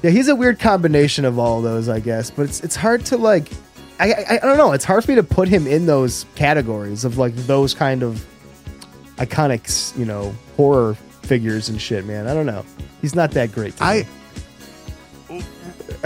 yeah, 0.03 0.11
he's 0.11 0.27
a 0.27 0.35
weird 0.35 0.59
combination 0.59 1.25
of 1.25 1.39
all 1.39 1.61
those, 1.61 1.89
I 1.89 1.99
guess. 1.99 2.29
But 2.29 2.43
it's 2.43 2.61
it's 2.61 2.75
hard 2.75 3.05
to 3.07 3.17
like, 3.17 3.49
I, 3.99 4.13
I 4.13 4.35
I 4.35 4.45
don't 4.45 4.57
know. 4.57 4.71
It's 4.73 4.85
hard 4.85 5.03
for 5.03 5.11
me 5.11 5.15
to 5.15 5.23
put 5.23 5.47
him 5.47 5.65
in 5.65 5.87
those 5.87 6.25
categories 6.35 7.03
of 7.03 7.17
like 7.17 7.35
those 7.35 7.73
kind 7.73 8.03
of 8.03 8.23
iconic, 9.15 9.97
you 9.97 10.05
know, 10.05 10.35
horror 10.57 10.93
figures 11.23 11.69
and 11.69 11.81
shit. 11.81 12.05
Man, 12.05 12.27
I 12.27 12.35
don't 12.35 12.45
know. 12.45 12.63
He's 13.01 13.15
not 13.15 13.31
that 13.31 13.51
great. 13.51 13.75
To 13.77 13.83
I. 13.83 14.07
me. 15.29 15.43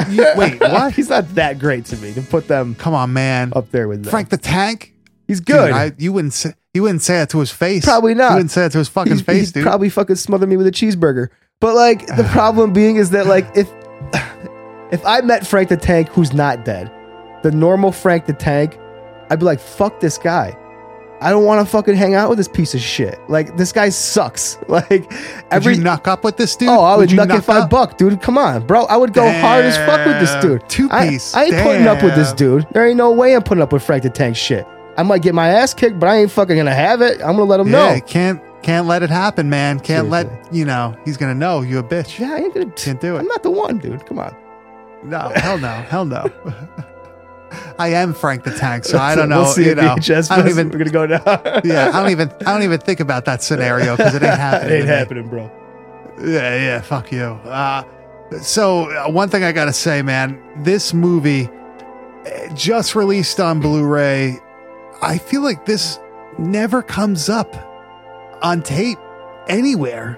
You- 0.09 0.25
wait, 0.37 0.59
what? 0.61 0.93
he's 0.93 1.09
not 1.09 1.27
that 1.35 1.59
great 1.59 1.83
to 1.85 1.97
me 1.97 2.13
to 2.13 2.21
put 2.21 2.47
them 2.47 2.75
Come 2.75 2.93
on, 2.93 3.11
man. 3.11 3.51
up 3.55 3.69
there 3.71 3.87
with 3.89 4.03
them. 4.03 4.09
Frank 4.09 4.29
the 4.29 4.37
Tank? 4.37 4.90
He's 5.31 5.39
Dude, 5.39 5.55
good. 5.55 5.71
I, 5.71 5.91
you 5.97 6.11
wouldn't 6.11 6.33
say 6.33 6.53
you 6.73 6.81
wouldn't 6.83 7.01
say 7.01 7.13
that 7.15 7.29
to 7.29 7.39
his 7.39 7.51
face. 7.51 7.85
Probably 7.85 8.13
not. 8.13 8.31
You 8.31 8.35
wouldn't 8.35 8.51
say 8.51 8.61
that 8.63 8.71
to 8.73 8.79
his 8.79 8.89
fucking 8.89 9.13
He'd- 9.13 9.23
face, 9.23 9.47
he'd 9.47 9.53
dude. 9.53 9.63
Probably 9.63 9.89
fucking 9.89 10.17
smother 10.17 10.45
me 10.45 10.57
with 10.57 10.67
a 10.67 10.71
cheeseburger. 10.71 11.29
But 11.61 11.75
like 11.75 12.05
the 12.05 12.23
problem 12.31 12.73
being 12.73 12.97
is 12.97 13.11
that 13.11 13.27
like 13.27 13.47
if 13.55 13.69
if 14.91 15.05
I 15.05 15.21
met 15.21 15.47
Frank 15.47 15.69
the 15.69 15.77
Tank 15.77 16.09
who's 16.09 16.33
not 16.33 16.65
dead, 16.65 16.91
the 17.43 17.51
normal 17.51 17.91
Frank 17.91 18.25
the 18.25 18.33
Tank, 18.33 18.77
I'd 19.29 19.39
be 19.39 19.45
like, 19.45 19.59
fuck 19.59 19.99
this 20.01 20.17
guy. 20.17 20.57
I 21.23 21.29
don't 21.29 21.45
want 21.45 21.63
to 21.63 21.71
fucking 21.71 21.93
hang 21.93 22.15
out 22.15 22.29
with 22.29 22.39
this 22.39 22.47
piece 22.47 22.73
of 22.73 22.81
shit. 22.81 23.19
Like 23.29 23.55
this 23.55 23.71
guy 23.71 23.89
sucks. 23.89 24.57
Like 24.67 24.89
Would 24.89 25.07
every 25.51 25.75
you 25.75 25.83
knock 25.83 26.07
up 26.07 26.23
with 26.23 26.35
this 26.37 26.55
dude? 26.55 26.69
Oh, 26.69 26.81
I 26.81 26.95
would, 26.97 27.11
you 27.11 27.17
knock 27.17 27.29
it 27.29 27.41
five 27.41 27.63
up? 27.63 27.69
buck, 27.69 27.97
dude. 27.97 28.21
Come 28.21 28.37
on, 28.39 28.65
bro. 28.65 28.85
I 28.85 28.97
would 28.97 29.13
go 29.13 29.29
hard 29.39 29.65
as 29.65 29.75
fuck 29.77 30.05
with 30.07 30.19
this 30.19 30.33
dude. 30.43 30.67
Two-piece. 30.67 31.35
I, 31.35 31.41
I 31.41 31.43
ain't 31.45 31.55
putting 31.61 31.87
up 31.87 32.01
with 32.01 32.15
this 32.15 32.31
dude. 32.33 32.65
There 32.71 32.87
ain't 32.87 32.97
no 32.97 33.11
way 33.11 33.35
I'm 33.35 33.43
putting 33.43 33.61
up 33.61 33.71
with 33.71 33.83
Frank 33.83 34.01
the 34.03 34.09
Tank 34.09 34.35
shit. 34.35 34.65
I 34.97 35.03
might 35.03 35.21
get 35.21 35.33
my 35.33 35.49
ass 35.49 35.73
kicked, 35.73 35.99
but 35.99 36.09
I 36.09 36.17
ain't 36.17 36.31
fucking 36.31 36.55
gonna 36.57 36.73
have 36.73 37.01
it. 37.01 37.19
I'm 37.21 37.33
gonna 37.37 37.43
let 37.45 37.59
him 37.59 37.67
Yeah, 37.67 37.95
know. 37.95 38.01
can't 38.01 38.41
can't 38.61 38.85
let 38.87 39.01
it 39.03 39.09
happen, 39.09 39.49
man. 39.49 39.79
Can't 39.79 40.09
let 40.09 40.53
you 40.53 40.65
know 40.65 40.95
he's 41.05 41.17
gonna 41.17 41.33
know 41.35 41.61
you 41.61 41.79
a 41.79 41.83
bitch. 41.83 42.19
Yeah, 42.19 42.33
I 42.33 42.37
ain't 42.37 42.53
gonna 42.53 42.69
Can't 42.71 42.99
do 43.01 43.15
it. 43.15 43.19
I'm 43.19 43.27
not 43.27 43.43
the 43.43 43.51
one, 43.51 43.77
dude. 43.79 44.05
Come 44.05 44.19
on. 44.19 44.35
No, 45.03 45.31
hell 45.35 45.57
no, 45.57 45.67
hell 45.67 46.05
no. 46.05 46.29
I 47.79 47.89
am 47.89 48.13
Frank 48.13 48.43
the 48.43 48.51
Tank, 48.51 48.85
so 48.85 48.97
I 48.97 49.15
don't 49.15 49.27
know. 49.29 49.41
We'll 49.41 49.53
see 49.53 49.65
you 49.65 49.75
know, 49.75 49.95
I 49.97 49.97
don't 50.37 50.47
even. 50.47 50.69
We're 50.69 50.77
gonna 50.85 50.91
go 50.91 51.07
down. 51.07 51.21
Yeah, 51.65 51.89
I 51.93 52.01
don't 52.01 52.11
even. 52.11 52.29
I 52.45 52.53
don't 52.53 52.63
even 52.63 52.79
think 52.79 52.99
about 52.99 53.25
that 53.25 53.41
scenario 53.43 53.97
because 53.97 54.15
it 54.15 54.23
ain't 54.23 54.37
happening. 54.37 54.71
it 54.73 54.79
ain't 54.79 54.87
happening, 54.87 55.27
bro. 55.27 55.51
Yeah, 56.19 56.55
yeah, 56.55 56.81
fuck 56.81 57.11
you. 57.11 57.23
Uh, 57.23 57.83
so 58.41 58.89
uh, 58.91 59.09
one 59.09 59.27
thing 59.29 59.43
I 59.43 59.51
gotta 59.51 59.73
say, 59.73 60.01
man, 60.01 60.39
this 60.63 60.93
movie 60.93 61.49
uh, 62.25 62.53
just 62.53 62.95
released 62.95 63.39
on 63.39 63.59
Blu-ray. 63.59 64.39
I 65.01 65.17
feel 65.17 65.41
like 65.41 65.65
this 65.65 65.99
never 66.37 66.81
comes 66.81 67.29
up 67.29 67.55
on 68.41 68.61
tape 68.61 68.99
anywhere. 69.47 70.13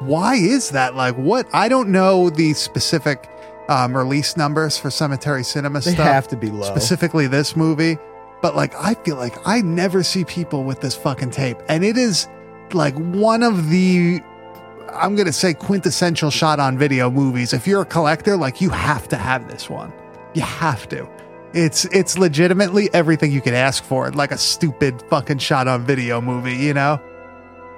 Why 0.00 0.34
is 0.36 0.70
that? 0.70 0.94
Like, 0.94 1.14
what? 1.16 1.46
I 1.52 1.68
don't 1.68 1.90
know 1.90 2.30
the 2.30 2.52
specific 2.54 3.28
um, 3.68 3.96
release 3.96 4.36
numbers 4.36 4.76
for 4.76 4.90
Cemetery 4.90 5.44
Cinema 5.44 5.80
They 5.80 5.92
stuff 5.92 6.06
have 6.06 6.28
to 6.28 6.36
be 6.36 6.50
low. 6.50 6.64
specifically 6.64 7.26
this 7.26 7.56
movie. 7.56 7.98
But 8.42 8.56
like, 8.56 8.74
I 8.74 8.94
feel 8.94 9.16
like 9.16 9.34
I 9.46 9.62
never 9.62 10.02
see 10.02 10.24
people 10.24 10.64
with 10.64 10.80
this 10.80 10.94
fucking 10.94 11.30
tape, 11.30 11.58
and 11.68 11.82
it 11.84 11.96
is 11.96 12.28
like 12.72 12.94
one 12.96 13.42
of 13.42 13.70
the 13.70 14.20
I'm 14.92 15.16
gonna 15.16 15.32
say 15.32 15.54
quintessential 15.54 16.30
shot 16.30 16.60
on 16.60 16.76
video 16.76 17.10
movies. 17.10 17.52
If 17.52 17.66
you're 17.66 17.82
a 17.82 17.86
collector, 17.86 18.36
like 18.36 18.60
you 18.60 18.70
have 18.70 19.08
to 19.08 19.16
have 19.16 19.48
this 19.48 19.70
one. 19.70 19.92
You 20.34 20.42
have 20.42 20.88
to. 20.90 21.08
It's 21.54 21.84
it's 21.86 22.18
legitimately 22.18 22.92
everything 22.92 23.30
you 23.32 23.40
could 23.40 23.54
ask 23.54 23.82
for, 23.84 24.10
like 24.12 24.32
a 24.32 24.38
stupid 24.38 25.02
fucking 25.08 25.38
shot 25.38 25.68
on 25.68 25.84
video 25.84 26.20
movie, 26.20 26.54
you 26.56 26.74
know? 26.74 27.00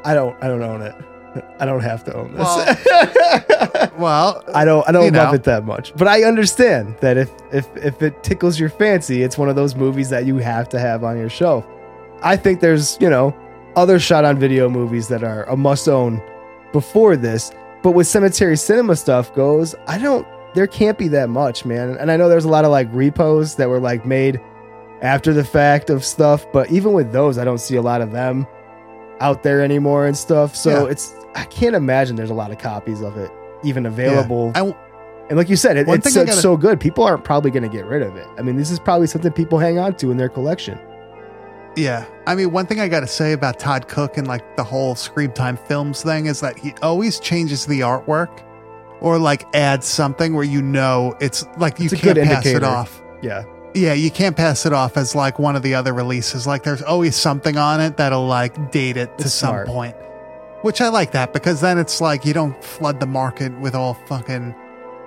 I 0.05 0.15
don't. 0.15 0.37
I 0.43 0.49
don't 0.49 0.63
own 0.63 0.83
it. 0.83 0.95
I 1.61 1.67
don't 1.67 1.83
have 1.83 2.03
to 2.05 2.15
own 2.15 2.33
this. 2.33 2.39
Well, 2.41 3.91
Well, 3.99 4.45
I 4.55 4.65
don't. 4.65 4.89
I 4.89 4.93
don't 4.93 5.13
love 5.13 5.29
know. 5.31 5.35
it 5.35 5.45
that 5.45 5.65
much, 5.67 5.95
but 5.97 6.09
I 6.09 6.23
understand 6.25 6.97
that 7.01 7.17
if 7.19 7.31
if 7.53 7.67
if 7.77 8.01
it 8.03 8.23
tickles 8.23 8.59
your 8.59 8.71
fancy, 8.71 9.23
it's 9.23 9.37
one 9.37 9.49
of 9.51 9.57
those 9.57 9.75
movies 9.75 10.09
that 10.11 10.25
you 10.25 10.39
have 10.39 10.69
to 10.71 10.79
have 10.79 11.05
on 11.05 11.19
your 11.19 11.29
shelf. 11.29 11.67
I 12.23 12.37
think 12.37 12.61
there's 12.61 12.97
you 13.01 13.11
know 13.11 13.37
other 13.77 13.99
shot 13.99 14.25
on 14.25 14.39
video 14.39 14.71
movies 14.71 15.09
that 15.09 15.23
are 15.23 15.45
a 15.45 15.57
must 15.57 15.89
own 15.89 16.23
before 16.73 17.17
this, 17.17 17.53
but 17.83 17.91
with 17.93 18.07
cemetery 18.07 18.57
cinema 18.57 18.97
stuff 18.97 19.35
goes, 19.35 19.75
I 19.87 19.99
don't. 19.99 20.27
There 20.57 20.67
can't 20.67 20.99
be 20.99 21.07
that 21.09 21.29
much, 21.29 21.65
man. 21.65 21.97
And 22.01 22.11
I 22.11 22.17
know 22.17 22.29
there's 22.29 22.45
a 22.45 22.49
lot 22.49 22.65
of 22.65 22.71
like 22.73 22.89
repos 22.93 23.55
that 23.57 23.69
were 23.69 23.79
like 23.79 24.05
made 24.05 24.41
after 25.03 25.33
the 25.33 25.45
fact 25.45 25.91
of 25.91 26.05
stuff, 26.05 26.45
but 26.53 26.71
even 26.73 26.93
with 26.95 27.13
those, 27.13 27.39
I 27.39 27.45
don't 27.45 27.59
see 27.59 27.77
a 27.77 27.83
lot 27.83 28.01
of 28.01 28.11
them 28.11 28.47
out 29.21 29.43
there 29.43 29.63
anymore 29.63 30.07
and 30.07 30.17
stuff. 30.17 30.57
So 30.57 30.85
Yeah. 30.87 30.91
it's 30.93 31.15
I 31.35 31.45
can't 31.45 31.77
imagine 31.77 32.17
there's 32.17 32.31
a 32.31 32.35
lot 32.35 32.51
of 32.51 32.59
copies 32.59 33.03
of 33.03 33.17
it 33.17 33.31
even 33.63 33.87
available. 33.87 34.53
I, 34.55 34.75
And 35.29 35.37
like 35.37 35.49
you 35.51 35.57
said, 35.57 35.77
it, 35.77 35.87
it's, 35.89 36.13
so, 36.15 36.21
it's 36.23 36.31
gotta- 36.31 36.41
so 36.41 36.57
good. 36.57 36.81
People 36.81 37.05
aren't 37.05 37.25
probably 37.25 37.51
going 37.51 37.63
to 37.65 37.69
get 37.69 37.85
rid 37.85 38.01
of 38.03 38.17
it. 38.17 38.27
I 38.39 38.43
mean, 38.43 38.57
this 38.57 38.71
is 38.71 38.79
probably 38.79 39.07
something 39.07 39.33
people 39.33 39.59
hang 39.59 39.79
on 39.79 39.95
to 39.97 40.11
in 40.11 40.17
their 40.17 40.29
collection. 40.29 40.79
Yeah. 41.77 42.07
I 42.27 42.35
mean, 42.35 42.53
one 42.53 42.65
thing 42.67 42.81
I 42.81 42.89
got 42.89 43.01
to 43.01 43.07
say 43.07 43.33
about 43.33 43.59
Todd 43.59 43.87
Cook 43.89 44.17
and 44.17 44.27
like 44.27 44.57
the 44.57 44.65
whole 44.65 44.95
Scream 44.95 45.33
Time 45.33 45.57
Films 45.59 46.03
thing 46.03 46.27
is 46.27 46.41
that 46.41 46.57
he 46.59 46.73
always 46.81 47.21
changes 47.21 47.67
the 47.67 47.81
artwork 47.81 48.31
or 49.01 49.19
like 49.19 49.45
add 49.55 49.83
something 49.85 50.35
where 50.35 50.45
you 50.45 50.63
know 50.63 51.17
it's 51.21 51.47
like 51.59 51.79
you 51.79 51.87
It's 51.87 52.01
can't 52.01 52.19
pass 52.19 52.47
it 52.47 52.63
off. 52.65 53.03
Yeah. 53.23 53.45
Yeah, 53.75 53.93
you 53.93 54.11
can't 54.11 54.35
pass 54.37 54.65
it 54.65 54.73
off 54.73 54.97
as 54.97 55.15
like 55.15 55.39
one 55.39 55.55
of 55.55 55.63
the 55.63 55.75
other 55.75 55.93
releases. 55.93 56.47
Like 56.47 56.63
there's 56.63 56.81
always 56.83 57.15
something 57.15 57.59
on 57.59 57.81
it 57.81 57.99
that'll 57.99 58.27
like 58.27 58.71
date 58.71 58.97
it 58.97 59.19
to 59.19 59.25
It's 59.25 59.35
some 59.35 59.49
smart. 59.51 59.67
point. 59.69 59.97
Which 60.63 60.81
I 60.81 60.89
like 60.89 61.13
that 61.13 61.33
because 61.35 61.61
then 61.61 61.77
it's 61.79 62.01
like 62.01 62.25
you 62.25 62.33
don't 62.33 62.63
flood 62.65 63.01
the 63.01 63.07
market 63.07 63.53
with 63.61 63.75
all 63.75 63.95
fucking 64.07 64.55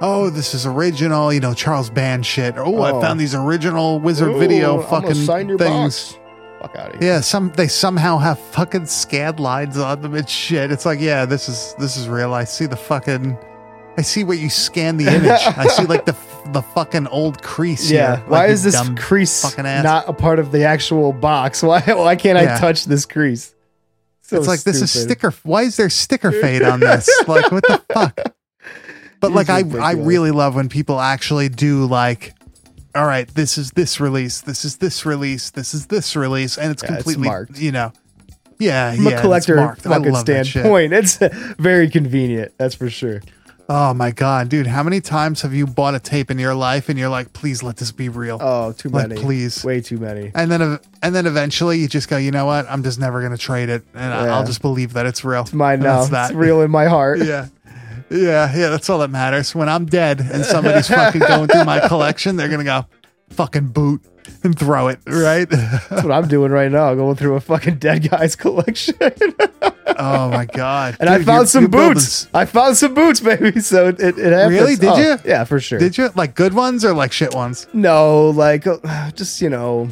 oh, 0.02 0.30
this 0.30 0.54
is 0.54 0.66
original, 0.66 1.34
you 1.34 1.42
know, 1.42 1.54
Charles 1.54 1.90
Band 1.90 2.26
shit. 2.26 2.58
Or, 2.58 2.66
oh, 2.66 2.82
I 2.84 2.92
Oh. 2.92 3.02
found 3.02 3.20
these 3.20 3.36
original 3.36 4.00
Wizard 4.00 4.34
Video 4.38 4.82
fucking 4.84 5.14
things. 5.58 6.18
Fuck 6.62 6.76
out 6.78 6.94
of 6.96 7.02
here. 7.02 7.14
Yeah, 7.16 7.20
some 7.22 7.52
they 7.56 7.68
somehow 7.68 8.18
have 8.18 8.40
fucking 8.40 8.86
scan 8.86 9.38
lines 9.38 9.78
on 9.78 10.02
them 10.02 10.14
and 10.16 10.30
shit. 10.30 10.72
It's 10.72 10.86
like, 10.86 11.00
yeah, 11.02 11.26
this 11.26 11.50
is 11.50 11.76
this 11.80 11.98
is 11.98 12.08
real. 12.08 12.34
I 12.34 12.44
see 12.46 12.66
the 12.66 12.78
fucking 12.78 13.38
I 14.00 14.02
see 14.02 14.24
where 14.24 14.38
you 14.38 14.50
scan 14.50 14.96
the 14.96 15.08
image. 15.08 15.30
I 15.30 15.68
see 15.68 15.84
like 15.84 16.06
the 16.06 16.16
the 16.54 16.62
fucking 16.62 17.08
old 17.08 17.44
crease 17.44 17.92
Yeah. 17.92 18.16
here. 18.16 18.26
Why 18.28 18.40
Like, 18.44 18.52
is 18.52 18.64
this 18.64 18.80
crease 18.96 19.58
not 19.58 20.08
a 20.08 20.14
part 20.14 20.40
of 20.40 20.54
the 20.54 20.64
actual 20.64 21.12
box? 21.12 21.62
Why 21.70 21.82
why 21.82 22.16
can't 22.16 22.38
I 22.38 22.58
touch 22.58 22.86
this 22.86 23.06
crease? 23.06 23.54
So 24.22 24.38
it's 24.38 24.48
like 24.48 24.62
this 24.64 24.82
is 24.82 24.90
sticker. 24.90 25.32
Why 25.44 25.64
is 25.64 25.76
there 25.76 25.90
sticker 25.90 26.32
fade 26.44 26.62
on 26.62 26.80
this? 26.80 27.10
like 27.28 27.52
what 27.52 27.64
the 27.68 27.82
fuck? 27.94 28.20
But 29.20 29.34
like 29.34 29.50
I 29.50 29.64
I 29.82 29.92
really 29.96 30.32
love 30.32 30.56
when 30.56 30.70
people 30.70 30.98
actually 31.02 31.50
do 31.50 31.86
like, 31.86 32.34
all 32.96 33.06
right, 33.06 33.28
this 33.36 33.58
is 33.58 33.72
this 33.72 34.00
release, 34.00 34.40
this 34.40 34.64
is 34.64 34.78
this 34.78 35.06
release, 35.06 35.50
this 35.50 35.74
is 35.74 35.88
this 35.88 36.16
release, 36.16 36.58
and 36.58 36.72
it's 36.72 36.84
Yeah, 36.84 36.88
it's 36.94 37.04
completely 37.04 37.28
marked. 37.28 37.60
you 37.60 37.74
know, 37.74 37.92
yeah, 38.60 38.96
From 38.96 39.08
yeah, 39.08 39.18
a 39.18 39.22
collector 39.22 39.76
fucking 39.76 40.16
standpoint, 40.16 40.94
it's 40.94 41.18
very 41.60 41.90
convenient. 41.90 42.54
That's 42.58 42.76
for 42.76 42.90
sure. 42.90 43.20
Oh 43.72 43.94
my 43.94 44.10
god, 44.10 44.50
dude! 44.50 44.66
How 44.66 44.82
many 44.82 45.00
times 45.00 45.44
have 45.44 45.54
you 45.54 45.68
bought 45.68 45.94
a 45.94 46.00
tape 46.00 46.32
in 46.32 46.40
your 46.40 46.56
life 46.56 46.90
and 46.90 46.98
you're 46.98 47.08
like, 47.10 47.34
please 47.34 47.62
let 47.62 47.78
this 47.78 47.92
be 47.92 48.10
real? 48.10 48.40
Oh, 48.42 48.72
too 48.72 48.90
Like, 48.90 49.10
many. 49.10 49.22
please. 49.22 49.64
Way 49.64 49.80
too 49.80 49.98
many. 50.00 50.32
And 50.34 50.50
then, 50.52 50.80
and 51.04 51.14
then 51.16 51.28
eventually 51.28 51.78
you 51.78 51.88
just 51.88 52.10
go, 52.10 52.18
you 52.18 52.32
know 52.32 52.48
what? 52.48 52.66
I'm 52.68 52.82
just 52.82 53.00
never 53.00 53.22
gonna 53.22 53.38
trade 53.38 53.70
it, 53.70 53.84
and 53.94 54.12
Yeah. 54.12 54.36
I'll 54.36 54.44
just 54.46 54.64
believe 54.64 54.94
that 54.94 55.06
it's 55.06 55.24
real. 55.24 55.42
It's 55.42 55.54
mine 55.54 55.82
now. 55.82 56.04
that's 56.06 56.32
It's 56.32 56.36
real 56.38 56.62
in 56.62 56.72
my 56.72 56.86
heart. 56.88 57.20
yeah, 57.24 57.46
yeah, 58.10 58.52
yeah. 58.56 58.70
That's 58.70 58.90
all 58.90 58.98
that 59.00 59.12
matters. 59.12 59.54
When 59.54 59.70
I'm 59.70 59.86
dead 59.86 60.20
and 60.20 60.44
somebody's 60.44 60.88
fucking 60.90 61.22
going 61.22 61.48
through 61.48 61.66
my 61.66 61.88
collection, 61.88 62.38
they're 62.38 62.50
gonna 62.50 62.64
go, 62.64 62.86
fucking 63.30 63.68
boot 63.68 64.02
and 64.44 64.58
throw 64.58 64.88
it, 64.88 64.98
right? 65.06 65.48
That's 65.48 65.92
what 66.04 66.12
I'm 66.12 66.28
doing 66.28 66.52
right 66.52 66.72
now. 66.72 66.96
Going 66.96 67.16
through 67.18 67.36
a 67.36 67.40
fucking 67.42 67.76
dead 67.78 68.10
guy's 68.10 68.36
collection. 68.36 68.96
Oh 69.98 70.30
my 70.30 70.46
god! 70.46 70.98
and 71.00 71.10
I 71.10 71.22
found 71.24 71.50
some 71.50 71.68
building 71.68 71.94
boots. 71.96 72.28
I 72.34 72.46
found 72.46 72.78
some 72.78 72.94
boots, 72.94 73.20
baby. 73.22 73.60
So 73.62 73.88
it, 73.90 74.00
it, 74.00 74.18
it 74.20 74.34
happens. 74.34 74.52
Really? 74.60 74.76
Did 74.76 74.90
Oh, 74.90 74.98
you? 74.98 75.18
Yeah, 75.26 75.44
for 75.44 75.60
sure. 75.60 75.80
Did 75.80 75.98
you 75.98 76.10
like 76.16 76.36
good 76.36 76.54
ones 76.54 76.84
or 76.86 76.94
like 76.94 77.12
shit 77.12 77.34
ones? 77.34 77.68
No, 77.74 78.30
like 78.30 78.68
uh, 78.68 79.12
just 79.12 79.42
you 79.42 79.50
know, 79.50 79.90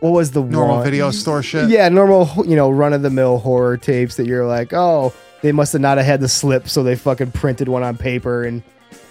what 0.00 0.10
was 0.10 0.30
the 0.32 0.42
Normal 0.42 0.76
one? 0.76 0.84
video 0.84 1.10
store 1.10 1.42
shit. 1.42 1.68
Yeah, 1.70 1.88
normal, 1.88 2.28
you 2.46 2.56
know, 2.56 2.70
run 2.70 2.92
of 2.92 3.02
the 3.02 3.10
mill 3.10 3.38
horror 3.38 3.76
tapes 3.76 4.16
that 4.16 4.26
you're 4.26 4.46
like, 4.46 4.72
oh, 4.72 5.12
they 5.42 5.52
must 5.52 5.72
have 5.72 5.82
not 5.82 5.96
have 5.98 6.06
had 6.06 6.20
the 6.20 6.28
slip, 6.28 6.68
so 6.68 6.82
they 6.82 6.96
fucking 6.96 7.32
printed 7.32 7.68
one 7.68 7.82
on 7.82 7.96
paper 7.96 8.44
and 8.44 8.62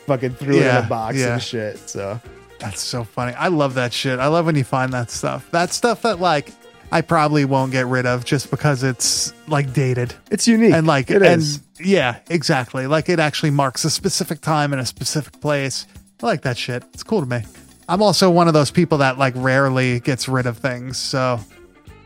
fucking 0.05 0.31
threw 0.35 0.57
it 0.57 0.61
in 0.67 0.75
a 0.85 0.87
box 0.87 1.17
yeah. 1.17 1.33
and 1.33 1.41
shit. 1.41 1.89
So 1.89 2.19
That's 2.59 2.81
so 2.81 3.03
funny. 3.03 3.33
I 3.33 3.47
love 3.47 3.73
that 3.75 3.91
shit. 3.93 4.19
I 4.19 4.27
love 4.27 4.45
when 4.45 4.55
you 4.55 4.63
find 4.63 4.93
that 4.93 5.09
stuff. 5.09 5.49
That 5.51 5.71
stuff 5.73 6.03
that 6.03 6.19
like 6.19 6.51
I 6.91 7.01
probably 7.01 7.45
won't 7.45 7.71
get 7.71 7.87
rid 7.87 8.05
of 8.05 8.25
just 8.25 8.51
because 8.51 8.83
it's 8.83 9.33
like 9.47 9.73
dated. 9.73 10.13
it's 10.31 10.47
unique. 10.47 10.73
And 10.73 10.87
like 10.87 11.09
it 11.09 11.21
and 11.21 11.41
is. 11.41 11.61
yeah, 11.79 12.19
exactly. 12.29 12.87
Like 12.87 13.09
it 13.09 13.19
actually 13.19 13.51
marks 13.51 13.83
a 13.85 13.89
specific 13.89 14.41
time 14.41 14.73
in 14.73 14.79
a 14.79 14.85
specific 14.85 15.41
place. 15.41 15.87
I 16.21 16.25
like 16.27 16.41
that 16.43 16.57
shit. 16.57 16.83
It's 16.93 17.03
cool 17.03 17.21
to 17.21 17.27
me. 17.27 17.41
I'm 17.87 18.01
also 18.01 18.31
one 18.31 18.47
of 18.47 18.53
those 18.53 18.71
people 18.71 18.99
that 18.99 19.17
like 19.17 19.33
rarely 19.35 19.99
gets 19.99 20.27
rid 20.27 20.45
of 20.45 20.57
things. 20.57 20.97
So, 20.97 21.39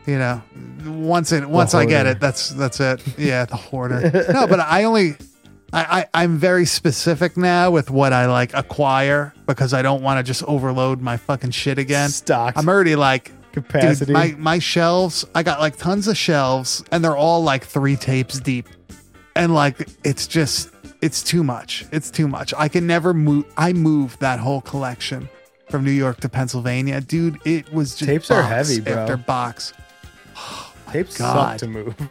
you 0.06 0.18
know, 0.18 0.42
once 0.84 1.32
it 1.32 1.48
once 1.48 1.74
I 1.74 1.84
get 1.84 2.06
it, 2.06 2.20
that's 2.20 2.50
that's 2.50 2.80
it. 2.80 3.02
Yeah, 3.18 3.44
the 3.44 3.56
hoarder. 3.56 4.26
no, 4.32 4.46
but 4.46 4.60
I 4.60 4.84
only 4.84 5.16
I, 5.72 6.00
I 6.12 6.22
I'm 6.22 6.36
very 6.36 6.66
specific 6.66 7.36
now 7.36 7.70
with 7.70 7.90
what 7.90 8.12
I 8.12 8.26
like 8.26 8.52
acquire 8.54 9.32
because 9.46 9.72
I 9.72 9.82
don't 9.82 10.02
want 10.02 10.18
to 10.18 10.22
just 10.22 10.42
overload 10.44 11.00
my 11.00 11.16
fucking 11.16 11.52
shit 11.52 11.78
again. 11.78 12.10
Stocked. 12.10 12.58
I'm 12.58 12.68
already 12.68 12.96
like 12.96 13.32
Capacity. 13.52 14.06
Dude, 14.06 14.14
my 14.14 14.34
my 14.38 14.58
shelves, 14.58 15.24
I 15.34 15.42
got 15.42 15.60
like 15.60 15.76
tons 15.76 16.08
of 16.08 16.16
shelves, 16.16 16.84
and 16.92 17.04
they're 17.04 17.16
all 17.16 17.42
like 17.42 17.64
three 17.64 17.96
tapes 17.96 18.38
deep, 18.38 18.68
and 19.34 19.54
like 19.54 19.88
it's 20.04 20.26
just 20.26 20.70
it's 21.02 21.22
too 21.22 21.42
much. 21.42 21.86
It's 21.92 22.10
too 22.10 22.28
much. 22.28 22.54
I 22.56 22.68
can 22.68 22.86
never 22.86 23.14
move. 23.14 23.44
I 23.56 23.72
moved 23.72 24.20
that 24.20 24.38
whole 24.38 24.60
collection 24.60 25.28
from 25.68 25.84
New 25.84 25.90
York 25.90 26.20
to 26.20 26.28
Pennsylvania, 26.28 27.00
dude. 27.00 27.38
It 27.44 27.72
was 27.72 27.94
just 27.94 28.08
Tapes 28.08 28.30
are 28.30 28.42
heavy, 28.42 28.80
bro. 28.80 28.94
After 28.94 29.16
box. 29.16 29.72
Tapes 30.92 31.16
God. 31.16 31.52
suck 31.52 31.58
to 31.58 31.68
move. 31.68 32.10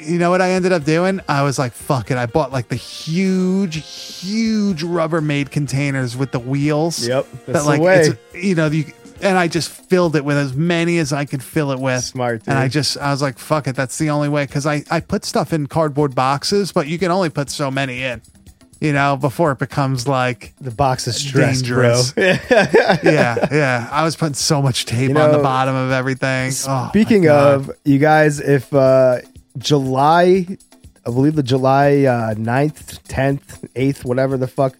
You 0.00 0.18
know 0.18 0.30
what 0.30 0.40
I 0.40 0.50
ended 0.50 0.72
up 0.72 0.84
doing? 0.84 1.20
I 1.28 1.42
was 1.42 1.58
like, 1.58 1.72
fuck 1.72 2.10
it. 2.10 2.16
I 2.16 2.26
bought 2.26 2.52
like 2.52 2.68
the 2.68 2.76
huge, 2.76 3.84
huge 3.84 4.84
Rubbermaid 4.84 5.50
containers 5.50 6.16
with 6.16 6.30
the 6.30 6.38
wheels. 6.38 7.06
Yep, 7.06 7.26
that's 7.30 7.46
that 7.46 7.52
the 7.52 7.64
like 7.64 7.80
way. 7.80 8.00
it's 8.00 8.18
you 8.34 8.54
know 8.54 8.66
you 8.66 8.92
and 9.22 9.36
I 9.38 9.48
just 9.48 9.70
filled 9.70 10.16
it 10.16 10.24
with 10.24 10.36
as 10.36 10.54
many 10.54 10.98
as 10.98 11.12
I 11.12 11.24
could 11.24 11.42
fill 11.42 11.72
it 11.72 11.78
with. 11.78 12.02
Smart, 12.04 12.40
Dude. 12.40 12.48
And 12.48 12.58
I 12.58 12.68
just 12.68 12.96
I 12.98 13.10
was 13.10 13.22
like, 13.22 13.38
fuck 13.38 13.66
it. 13.68 13.74
That's 13.76 13.98
the 13.98 14.10
only 14.10 14.28
way 14.28 14.44
because 14.46 14.66
I 14.66 14.84
I 14.90 15.00
put 15.00 15.24
stuff 15.24 15.52
in 15.52 15.66
cardboard 15.66 16.14
boxes, 16.14 16.72
but 16.72 16.86
you 16.88 16.98
can 16.98 17.10
only 17.10 17.30
put 17.30 17.50
so 17.50 17.70
many 17.70 18.02
in. 18.02 18.22
You 18.80 18.92
know, 18.92 19.16
before 19.16 19.50
it 19.50 19.58
becomes 19.58 20.06
like 20.06 20.54
The 20.60 20.70
box 20.70 21.08
is 21.08 21.16
stressed, 21.16 21.64
dangerous. 21.64 22.12
bro. 22.12 22.24
yeah, 22.50 23.48
yeah. 23.50 23.88
I 23.90 24.04
was 24.04 24.14
putting 24.14 24.34
so 24.34 24.62
much 24.62 24.86
tape 24.86 25.10
You 25.10 25.18
on 25.18 25.32
the 25.32 25.38
bottom 25.42 25.74
of 25.74 25.90
everything. 25.90 26.52
Oh, 26.68 26.86
Speaking 26.90 27.22
God. 27.24 27.54
of, 27.54 27.70
you 27.84 27.98
guys, 27.98 28.38
if 28.38 28.72
uh 28.72 29.18
July, 29.58 30.46
I 31.04 31.10
believe 31.10 31.34
the 31.34 31.42
July 31.42 32.04
uh, 32.04 32.34
9th, 32.34 33.02
10th, 33.08 33.68
8th, 33.74 34.04
whatever 34.04 34.36
the 34.36 34.46
fuck 34.46 34.76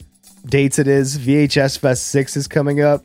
dates 0.46 0.78
it 0.78 0.86
is, 0.86 1.18
VHS 1.18 1.78
Fest 1.78 2.06
6 2.08 2.36
is 2.36 2.46
coming 2.46 2.80
up. 2.80 3.04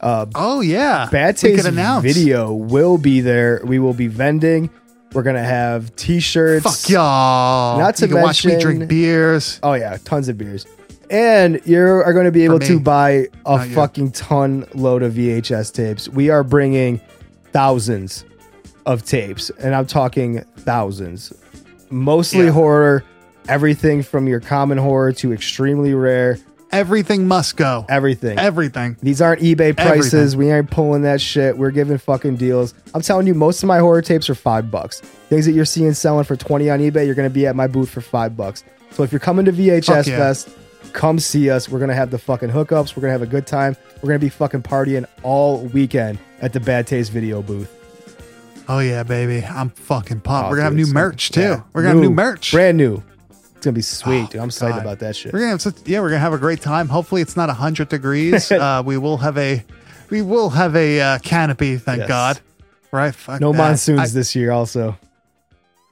Uh, 0.00 0.26
oh 0.34 0.60
yeah, 0.60 1.08
Bad 1.10 1.36
Taste 1.36 1.68
video 2.02 2.52
will 2.52 2.98
be 2.98 3.20
there. 3.20 3.60
We 3.64 3.78
will 3.78 3.94
be 3.94 4.06
vending. 4.06 4.70
We're 5.12 5.22
going 5.22 5.36
to 5.36 5.42
have 5.42 5.94
t 5.96 6.20
shirts. 6.20 6.64
Fuck 6.64 6.90
y'all. 6.90 7.78
Not 7.78 7.96
to 7.96 8.06
you 8.06 8.12
can 8.14 8.22
watch 8.22 8.44
me 8.44 8.52
mention- 8.52 8.76
drink 8.76 8.88
beers. 8.90 9.58
Oh, 9.62 9.72
yeah, 9.72 9.96
tons 10.04 10.28
of 10.28 10.36
beers. 10.36 10.66
And 11.10 11.60
you 11.64 11.80
are 11.80 12.12
going 12.12 12.26
to 12.26 12.30
be 12.30 12.44
able 12.44 12.58
to 12.60 12.78
buy 12.78 13.28
a 13.46 13.56
Not 13.56 13.68
fucking 13.68 14.12
ton 14.12 14.66
load 14.74 15.02
of 15.02 15.14
VHS 15.14 15.72
tapes. 15.72 16.06
We 16.10 16.28
are 16.28 16.44
bringing 16.44 17.00
thousands 17.52 18.26
of 18.84 19.04
tapes, 19.06 19.48
and 19.58 19.74
I'm 19.74 19.86
talking 19.86 20.40
thousands. 20.58 21.32
Mostly 21.88 22.44
Yeah. 22.46 22.50
horror, 22.50 23.04
everything 23.48 24.02
from 24.02 24.26
your 24.28 24.40
common 24.40 24.76
horror 24.76 25.12
to 25.14 25.32
extremely 25.32 25.94
rare, 25.94 26.38
Everything 26.70 27.26
must 27.26 27.56
go. 27.56 27.86
everything. 27.88 28.38
Everything. 28.38 28.96
These 29.02 29.22
aren't 29.22 29.40
eBay 29.40 29.76
prices. 29.76 30.34
Everything. 30.34 30.38
We 30.38 30.52
ain't 30.52 30.70
pulling 30.70 31.02
that 31.02 31.20
shit. 31.20 31.56
We're 31.56 31.70
giving 31.70 31.98
fucking 31.98 32.36
deals. 32.36 32.74
I'm 32.94 33.00
telling 33.00 33.26
you, 33.26 33.34
most 33.34 33.62
of 33.62 33.66
my 33.66 33.78
horror 33.78 34.02
tapes 34.02 34.28
are 34.28 34.34
five 34.34 34.70
bucks. 34.70 35.00
Things 35.00 35.46
that 35.46 35.52
you're 35.52 35.64
seeing 35.64 35.94
selling 35.94 36.24
for 36.24 36.36
20 36.36 36.68
on 36.70 36.80
eBay, 36.80 37.06
you're 37.06 37.14
going 37.14 37.28
to 37.28 37.34
be 37.34 37.46
at 37.46 37.56
my 37.56 37.66
booth 37.66 37.90
for 37.90 38.00
five 38.00 38.36
bucks. 38.36 38.64
So 38.90 39.02
if 39.02 39.12
you're 39.12 39.18
coming 39.20 39.44
to 39.46 39.52
VHS 39.52 40.06
yeah. 40.06 40.16
Fest, 40.16 40.50
come 40.92 41.18
see 41.18 41.50
us. 41.50 41.68
We're 41.68 41.78
going 41.78 41.90
to 41.90 41.94
have 41.94 42.10
the 42.10 42.18
fucking 42.18 42.50
hookups. 42.50 42.96
We're 42.96 43.02
going 43.02 43.08
to 43.10 43.18
have 43.18 43.22
a 43.22 43.26
good 43.26 43.46
time. 43.46 43.76
We're 43.96 44.08
going 44.08 44.20
to 44.20 44.26
be 44.26 44.30
fucking 44.30 44.62
partying 44.62 45.06
all 45.22 45.60
weekend 45.66 46.18
at 46.40 46.52
the 46.52 46.60
Bad 46.60 46.86
Taste 46.86 47.10
video 47.12 47.42
booth. 47.42 47.74
Oh 48.70 48.80
yeah, 48.80 49.02
baby. 49.02 49.42
I'm 49.44 49.70
fucking 49.70 50.20
pumped. 50.20 50.48
Oh, 50.48 50.50
We're 50.50 50.56
gonna 50.56 50.64
have 50.64 50.76
dude, 50.76 50.88
new 50.88 50.92
merch 50.92 51.30
too. 51.30 51.40
yeah. 51.40 51.62
We're 51.72 51.82
gonna 51.82 51.94
have 51.94 52.02
new 52.02 52.10
merch. 52.10 52.52
Brand 52.52 52.76
new. 52.76 53.02
It's 53.58 53.64
to 53.64 53.72
be 53.72 53.82
sweet, 53.82 54.30
dude. 54.30 54.40
I'm 54.40 54.48
excited 54.48 54.74
God. 54.74 54.82
about 54.82 54.98
that 55.00 55.16
shit. 55.16 55.32
We're 55.32 55.40
gonna 55.40 55.50
have 55.50 55.62
such, 55.62 55.74
yeah, 55.86 56.00
we're 56.00 56.10
gonna 56.10 56.20
have 56.20 56.32
a 56.32 56.38
great 56.38 56.60
time. 56.60 56.88
Hopefully, 56.88 57.22
it's 57.22 57.36
not 57.36 57.50
hundred 57.50 57.88
degrees. 57.88 58.50
uh, 58.52 58.82
we 58.84 58.96
will 58.98 59.16
have 59.18 59.36
a 59.36 59.64
we 60.10 60.22
will 60.22 60.50
have 60.50 60.76
a 60.76 61.00
uh, 61.00 61.18
canopy. 61.18 61.76
Thank 61.76 62.00
Yes. 62.00 62.08
God. 62.08 62.40
Right? 62.92 63.14
Fuck 63.14 63.40
No 63.40 63.52
that. 63.52 63.58
monsoons 63.58 64.00
I- 64.00 64.06
this 64.08 64.34
year, 64.36 64.52
also. 64.52 64.96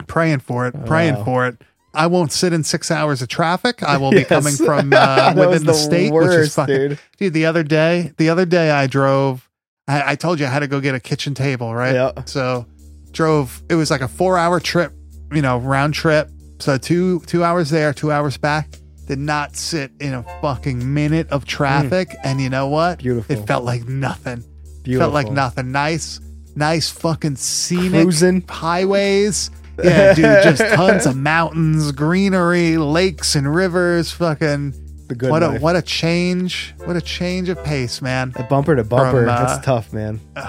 praying 0.07 0.39
for 0.41 0.67
it. 0.69 0.87
Praying 0.87 1.17
Wow. 1.17 1.25
for 1.25 1.47
it. 1.49 1.59
I 1.93 2.07
won't 2.09 2.31
sit 2.31 2.53
in 2.53 2.63
six 2.63 2.91
hours 2.91 3.23
of 3.23 3.29
traffic. 3.29 3.83
I 3.83 3.97
will 3.97 4.11
be 4.11 4.19
Yes. 4.19 4.29
coming 4.29 4.55
from 4.55 4.93
uh, 4.97 5.33
within 5.37 5.65
the, 5.65 5.73
the 5.73 5.75
state, 5.75 6.13
which 6.13 6.27
is 6.29 6.55
fucking 6.55 6.75
dude. 6.75 6.99
dude. 7.19 7.33
The 7.33 7.47
other 7.47 7.63
day, 7.63 8.13
the 8.19 8.29
other 8.31 8.45
day, 8.47 8.71
I 8.71 8.87
drove. 8.87 9.49
I, 9.89 10.13
I 10.13 10.15
told 10.15 10.39
you 10.41 10.47
I 10.47 10.51
had 10.51 10.61
to 10.61 10.69
go 10.69 10.81
get 10.81 10.95
a 10.95 11.01
kitchen 11.01 11.35
table, 11.35 11.75
right? 11.75 11.95
Yeah. 11.95 12.13
So 12.27 12.67
drove. 13.13 13.63
It 13.69 13.75
was 13.75 13.91
like 13.91 14.03
a 14.03 14.09
four-hour 14.09 14.61
trip, 14.61 14.93
you 15.33 15.43
know, 15.43 15.59
round 15.59 15.95
trip. 15.95 16.31
So 16.59 16.79
two 16.79 17.21
two 17.21 17.45
hours 17.45 17.71
there, 17.71 17.93
two 17.93 18.11
hours 18.13 18.37
back. 18.37 18.69
Did 19.07 19.19
not 19.21 19.55
sit 19.55 19.93
in 20.01 20.15
a 20.15 20.25
fucking 20.43 20.93
minute 20.93 21.29
of 21.31 21.45
traffic, 21.45 22.09
and 22.25 22.41
you 22.41 22.51
know 22.51 22.67
what? 22.69 22.99
Mm. 22.99 23.03
Beautiful. 23.03 23.37
It 23.37 23.47
felt 23.47 23.65
like 23.65 23.87
nothing. 23.87 24.43
Beautiful. 24.83 25.13
Felt 25.13 25.15
like 25.15 25.31
nothing. 25.31 25.71
Nice, 25.71 26.21
nice 26.57 26.91
fucking 26.91 27.37
scenic 27.37 28.03
Cruising. 28.03 28.43
highways. 28.49 29.51
Yeah, 29.85 30.15
dude, 30.15 30.25
just 30.43 30.63
tons 30.75 31.05
of 31.05 31.19
mountains, 31.19 31.93
greenery, 31.93 32.79
lakes 32.79 33.35
and 33.35 33.55
rivers. 33.55 34.11
Fucking 34.11 34.73
The 35.09 35.15
good 35.15 35.31
what 35.31 35.43
a 35.43 35.59
what 35.59 35.77
a 35.77 35.83
change! 35.83 36.75
What 36.79 36.97
a 36.97 37.01
change 37.03 37.51
of 37.51 37.63
pace, 37.63 38.01
man. 38.01 38.33
The 38.35 38.45
bumper 38.45 38.75
to 38.75 38.85
bumper. 38.85 39.25
From, 39.25 39.29
uh, 39.29 39.45
That's 39.45 39.63
tough, 39.67 39.93
man. 39.93 40.19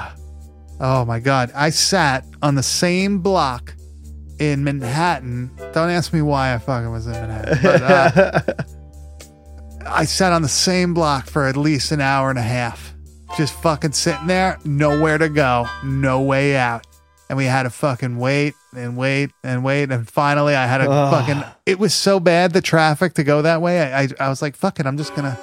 Oh 0.79 1.03
my 1.03 1.19
god, 1.19 1.51
I 1.55 1.71
sat 1.71 2.23
on 2.41 2.53
the 2.55 2.63
same 2.63 3.19
block 3.19 3.73
in 4.39 4.63
Manhattan. 4.63 5.51
Don't 5.73 5.89
ask 5.89 6.13
me 6.13 6.21
why 6.21 6.53
I 6.53 6.57
fucking 6.57 6.91
was 6.91 7.07
in 7.07 7.13
Manhattan, 7.13 7.59
but 7.61 7.81
uh, 7.81 8.41
I 9.87 10.05
sat 10.05 10.33
on 10.33 10.41
the 10.41 10.47
same 10.49 10.93
block 10.93 11.27
for 11.27 11.45
at 11.47 11.57
least 11.57 11.91
an 11.91 12.01
hour 12.01 12.29
and 12.29 12.39
a 12.39 12.43
half, 12.43 12.93
just 13.37 13.53
fucking 13.61 13.93
sitting 13.93 14.27
there, 14.27 14.57
nowhere 14.65 15.17
to 15.17 15.29
go, 15.29 15.67
no 15.83 16.21
way 16.21 16.55
out. 16.55 16.85
And 17.29 17.37
we 17.37 17.43
had 17.45 17.63
to 17.63 17.69
fucking 17.69 18.17
wait 18.17 18.53
and 18.73 18.95
wait 18.95 19.31
and 19.43 19.61
wait. 19.61 19.91
And 19.91 20.07
finally, 20.07 20.55
I 20.55 20.65
had 20.65 20.77
to 20.77 20.89
Ugh. 20.89 21.11
fucking, 21.11 21.43
it 21.65 21.77
was 21.77 21.93
so 21.93 22.21
bad, 22.21 22.53
the 22.53 22.61
traffic 22.61 23.15
to 23.15 23.23
go 23.23 23.41
that 23.41 23.61
way. 23.61 23.81
I, 23.81 24.03
I, 24.03 24.07
I 24.21 24.29
was 24.29 24.41
like, 24.41 24.55
fuck 24.55 24.79
it, 24.79 24.85
I'm 24.85 24.97
just 24.97 25.13
to 25.15 25.37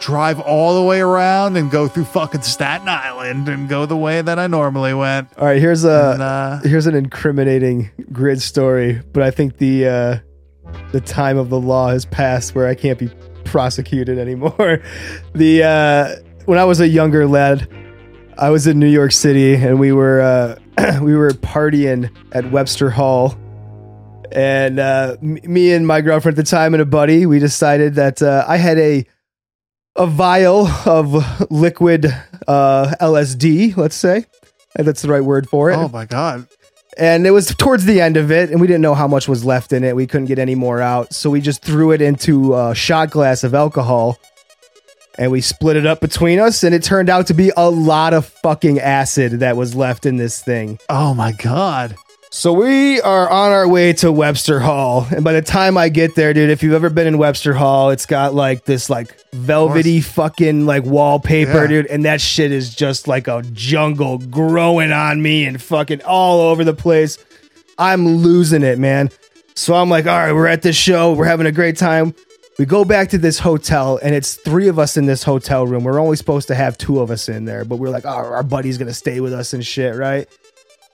drive 0.00 0.40
all 0.40 0.74
the 0.74 0.82
way 0.82 1.00
around 1.00 1.56
and 1.56 1.70
go 1.70 1.88
through 1.88 2.04
fucking 2.04 2.42
Staten 2.42 2.88
Island 2.88 3.48
and 3.48 3.68
go 3.68 3.86
the 3.86 3.96
way 3.96 4.20
that 4.22 4.38
I 4.38 4.46
normally 4.46 4.92
went. 4.94 5.28
All 5.38 5.46
right, 5.46 5.60
here's 5.60 5.84
a 5.84 6.12
And, 6.12 6.22
uh, 6.22 6.58
here's 6.62 6.86
an 6.86 6.94
incriminating 6.94 7.90
grid 8.12 8.42
story, 8.42 9.00
but 9.12 9.22
I 9.22 9.30
think 9.30 9.58
the 9.58 9.86
uh, 9.86 10.18
the 10.92 11.00
time 11.00 11.38
of 11.38 11.48
the 11.50 11.60
law 11.60 11.88
has 11.90 12.04
passed 12.04 12.54
where 12.54 12.66
I 12.66 12.74
can't 12.74 12.98
be 12.98 13.10
prosecuted 13.44 14.18
anymore. 14.18 14.80
The 15.34 15.62
uh, 15.62 16.16
when 16.44 16.58
I 16.58 16.64
was 16.64 16.80
a 16.80 16.88
younger 16.88 17.26
lad, 17.26 17.68
I 18.38 18.50
was 18.50 18.66
in 18.66 18.78
New 18.78 18.88
York 18.88 19.12
City 19.12 19.54
and 19.54 19.80
we 19.80 19.92
were 19.92 20.20
uh, 20.20 20.98
we 21.02 21.14
were 21.16 21.30
partying 21.30 22.10
at 22.32 22.50
Webster 22.50 22.90
Hall. 22.90 23.36
And 24.32 24.80
uh, 24.80 25.16
m- 25.22 25.38
me 25.44 25.72
and 25.72 25.86
my 25.86 26.00
girlfriend 26.00 26.36
at 26.38 26.44
the 26.44 26.50
time 26.50 26.74
and 26.74 26.80
a 26.82 26.86
buddy, 26.86 27.24
we 27.26 27.38
decided 27.38 27.94
that 27.94 28.20
uh, 28.20 28.44
I 28.48 28.56
had 28.56 28.78
a 28.78 29.06
a 29.96 30.06
vial 30.06 30.66
of 30.86 31.50
liquid 31.50 32.06
uh, 32.48 32.94
LSD, 33.00 33.76
let's 33.76 33.96
say. 33.96 34.26
That's 34.76 35.02
the 35.02 35.08
right 35.08 35.22
word 35.22 35.48
for 35.48 35.70
it 35.70 35.76
oh 35.76 35.86
my 35.88 36.04
God. 36.04 36.48
and 36.98 37.26
it 37.28 37.30
was 37.30 37.54
towards 37.54 37.84
the 37.84 38.00
end 38.00 38.16
of 38.16 38.32
it 38.32 38.50
and 38.50 38.60
we 38.60 38.66
didn't 38.66 38.82
know 38.82 38.94
how 38.96 39.06
much 39.06 39.28
was 39.28 39.44
left 39.44 39.72
in 39.72 39.84
it 39.84 39.94
we 39.94 40.04
couldn't 40.08 40.26
get 40.26 40.40
any 40.40 40.56
more 40.56 40.80
out 40.80 41.14
so 41.14 41.30
we 41.30 41.40
just 41.40 41.62
threw 41.62 41.92
it 41.92 42.02
into 42.02 42.56
a 42.56 42.74
shot 42.74 43.10
glass 43.10 43.44
of 43.44 43.54
alcohol 43.54 44.18
and 45.16 45.30
we 45.30 45.40
split 45.40 45.76
it 45.76 45.86
up 45.86 46.00
between 46.00 46.40
us 46.40 46.64
and 46.64 46.74
it 46.74 46.82
turned 46.82 47.08
out 47.08 47.28
to 47.28 47.34
be 47.34 47.52
a 47.56 47.70
lot 47.70 48.12
of 48.14 48.26
fucking 48.26 48.80
acid 48.80 49.30
that 49.38 49.56
was 49.56 49.76
left 49.76 50.06
in 50.06 50.16
this 50.16 50.42
thing 50.42 50.76
Oh 50.88 51.14
my 51.14 51.30
God. 51.30 51.94
so 52.32 52.52
we 52.52 53.00
are 53.00 53.30
on 53.30 53.52
our 53.52 53.68
way 53.68 53.92
to 53.92 54.10
Webster 54.10 54.58
Hall, 54.58 55.06
and 55.14 55.22
by 55.22 55.34
the 55.34 55.42
time 55.42 55.76
I 55.78 55.88
get 55.88 56.16
there, 56.16 56.34
dude, 56.34 56.50
if 56.50 56.64
you've 56.64 56.72
ever 56.74 56.90
been 56.90 57.06
in 57.06 57.16
Webster 57.16 57.54
Hall, 57.54 57.90
it's 57.90 58.06
got 58.06 58.34
like 58.34 58.64
this 58.64 58.90
like 58.90 59.16
velvety 59.34 60.00
fucking 60.00 60.66
like 60.66 60.84
wallpaper, 60.84 61.62
Yeah. 61.62 61.66
dude. 61.66 61.86
And 61.86 62.04
that 62.04 62.20
shit 62.20 62.52
is 62.52 62.74
just 62.74 63.08
like 63.08 63.28
a 63.28 63.42
jungle 63.52 64.18
growing 64.18 64.92
on 64.92 65.20
me 65.20 65.44
and 65.44 65.60
fucking 65.60 66.02
all 66.02 66.40
over 66.40 66.64
the 66.64 66.74
place. 66.74 67.18
I'm 67.78 68.06
losing 68.06 68.62
it, 68.62 68.78
man. 68.78 69.10
So 69.56 69.74
I'm 69.74 69.88
like, 69.90 70.06
all 70.06 70.16
right, 70.16 70.32
we're 70.32 70.46
at 70.46 70.62
this 70.62 70.76
show. 70.76 71.12
We're 71.12 71.24
having 71.26 71.46
a 71.46 71.52
great 71.52 71.76
time. 71.76 72.14
We 72.58 72.66
go 72.66 72.84
back 72.84 73.08
to 73.10 73.18
this 73.18 73.40
hotel, 73.40 73.98
and 74.00 74.14
it's 74.14 74.34
three 74.34 74.68
of 74.68 74.78
us 74.78 74.96
in 74.96 75.06
this 75.06 75.24
hotel 75.24 75.66
room. 75.66 75.82
We're 75.82 75.98
only 76.00 76.14
supposed 76.16 76.46
to 76.48 76.54
have 76.54 76.78
two 76.78 77.00
of 77.00 77.10
us 77.10 77.28
in 77.28 77.46
there, 77.46 77.64
but 77.64 77.76
we're 77.76 77.90
like, 77.90 78.04
oh, 78.06 78.10
our 78.10 78.44
buddy's 78.44 78.78
gonna 78.78 78.94
stay 78.94 79.18
with 79.20 79.32
us 79.32 79.52
and 79.52 79.66
shit, 79.66 79.96
right? 79.96 80.28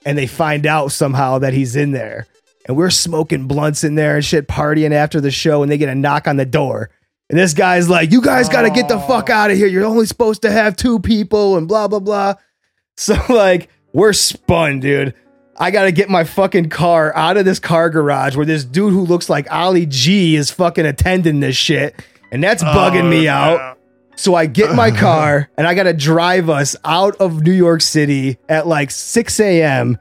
And 0.03 0.17
they 0.17 0.25
find 0.25 0.65
out 0.65 0.91
somehow 0.91 1.37
that 1.39 1.53
he's 1.53 1.75
in 1.75 1.91
there. 1.91 2.25
And 2.67 2.75
we're 2.77 2.89
smoking 2.89 3.45
blunts 3.47 3.83
in 3.83 3.93
there 3.93 4.15
and 4.15 4.25
shit, 4.25 4.47
partying 4.47 4.91
after 4.91 5.21
the 5.21 5.29
show, 5.29 5.61
and 5.61 5.71
they 5.71 5.77
get 5.77 5.89
a 5.89 5.95
knock 5.95 6.27
on 6.27 6.37
the 6.37 6.45
door. 6.45 6.89
And 7.31 7.39
this 7.39 7.53
guy's 7.53 7.89
like, 7.89 8.11
You 8.11 8.21
guys 8.21 8.49
gotta 8.49 8.69
get 8.69 8.89
the 8.89 8.99
fuck 8.99 9.29
oh. 9.29 9.33
out 9.33 9.51
of 9.51 9.57
here. 9.57 9.67
You're 9.67 9.85
only 9.85 10.05
supposed 10.05 10.41
to 10.41 10.51
have 10.51 10.75
two 10.75 10.99
people, 10.99 11.57
and 11.57 11.67
blah, 11.67 11.87
blah, 11.87 11.99
blah. 11.99 12.35
So, 12.97 13.15
like, 13.29 13.69
we're 13.93 14.13
spun, 14.13 14.81
dude. 14.81 15.15
I 15.57 15.71
gotta 15.71 15.93
get 15.93 16.09
my 16.09 16.25
fucking 16.25 16.69
car 16.69 17.15
out 17.15 17.37
of 17.37 17.45
this 17.45 17.57
car 17.57 17.89
garage 17.89 18.35
where 18.35 18.45
this 18.45 18.65
dude 18.65 18.91
who 18.91 19.05
looks 19.05 19.29
like 19.29 19.49
Ali 19.49 19.85
G 19.85 20.35
is 20.35 20.51
fucking 20.51 20.85
attending 20.85 21.39
this 21.39 21.55
shit. 21.55 21.95
And 22.31 22.43
that's 22.43 22.61
bugging 22.63 23.09
me 23.09 23.27
oh, 23.29 23.33
out. 23.33 23.79
So 24.17 24.35
I 24.35 24.45
get 24.45 24.75
my 24.75 24.91
car 24.97 25.49
and 25.57 25.65
I 25.65 25.73
gotta 25.73 25.93
drive 25.93 26.49
us 26.49 26.75
out 26.83 27.15
of 27.15 27.41
New 27.41 27.53
York 27.53 27.81
City 27.81 28.37
at 28.49 28.67
like 28.67 28.91
6 28.91 29.39
a.m. 29.39 29.97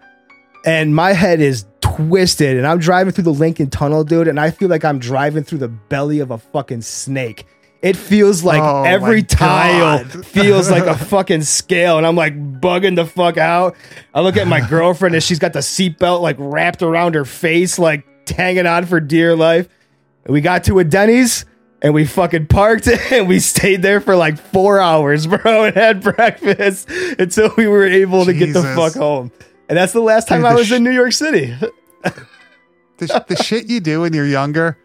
And 0.66 0.95
my 0.95 1.12
head 1.12 1.41
is 1.41 1.64
twisted. 1.97 2.57
And 2.57 2.66
I'm 2.66 2.78
driving 2.78 3.12
through 3.12 3.24
the 3.24 3.32
Lincoln 3.32 3.70
Tunnel, 3.70 4.05
dude. 4.05 4.28
And 4.28 4.38
I 4.38 4.51
feel 4.51 4.68
like 4.68 4.84
I'm 4.84 4.99
driving 4.99 5.45
through 5.45 5.59
the 5.59 5.68
belly 5.68 6.20
of 6.20 6.30
a 6.30 6.38
fucking 6.38 6.82
snake. 6.82 7.47
It 7.82 7.97
feels 7.97 8.45
like 8.45 8.61
Oh 8.62 8.82
every 8.82 9.22
tile 9.22 10.05
feels 10.24 10.70
like 10.70 10.84
a 10.84 10.95
fucking 10.95 11.43
scale. 11.43 11.97
And 11.97 12.07
I'm 12.07 12.16
like 12.16 12.34
bugging 12.61 12.97
the 12.97 13.07
fuck 13.07 13.38
out. 13.38 13.74
I 14.14 14.20
look 14.20 14.36
at 14.36 14.47
my 14.47 14.61
girlfriend 14.68 15.14
and 15.14 15.24
she's 15.24 15.38
got 15.38 15.53
the 15.55 15.61
seatbelt 15.61 16.20
like 16.20 16.36
wrapped 16.38 16.82
around 16.82 17.14
her 17.14 17.24
face, 17.24 17.78
like 17.78 18.05
hanging 18.28 18.66
on 18.66 18.84
for 18.86 19.01
dear 19.01 19.34
life. 19.34 19.68
And 20.24 20.34
we 20.34 20.43
got 20.43 20.64
to 20.64 20.78
a 20.78 20.84
Denny's 20.84 21.47
and 21.82 21.95
we 21.95 22.05
fucking 22.05 22.49
parked 22.49 22.86
and 23.11 23.26
we 23.26 23.38
stayed 23.41 23.80
there 23.80 24.01
for 24.03 24.14
like 24.14 24.38
four 24.38 24.78
hours, 24.78 25.26
bro, 25.26 25.64
and 25.64 25.74
had 25.74 26.03
breakfast 26.03 26.91
until 27.18 27.55
we 27.57 27.66
were 27.66 27.86
able 27.86 28.26
to 28.26 28.34
get 28.34 28.53
the 28.53 28.62
fuck 28.62 28.95
home. 28.95 29.32
And 29.70 29.76
that's 29.76 29.93
the 29.93 30.01
last 30.01 30.28
time 30.28 30.41
Dude, 30.41 30.51
I 30.51 30.55
was 30.55 30.66
sh- 30.66 30.72
in 30.72 30.84
New 30.84 30.91
York 30.91 31.12
City. 31.12 31.57
The, 32.03 33.24
the 33.28 33.36
shit 33.36 33.68
you 33.68 33.80
do 33.80 34.03
when 34.03 34.12
you're 34.12 34.26
younger 34.26 34.78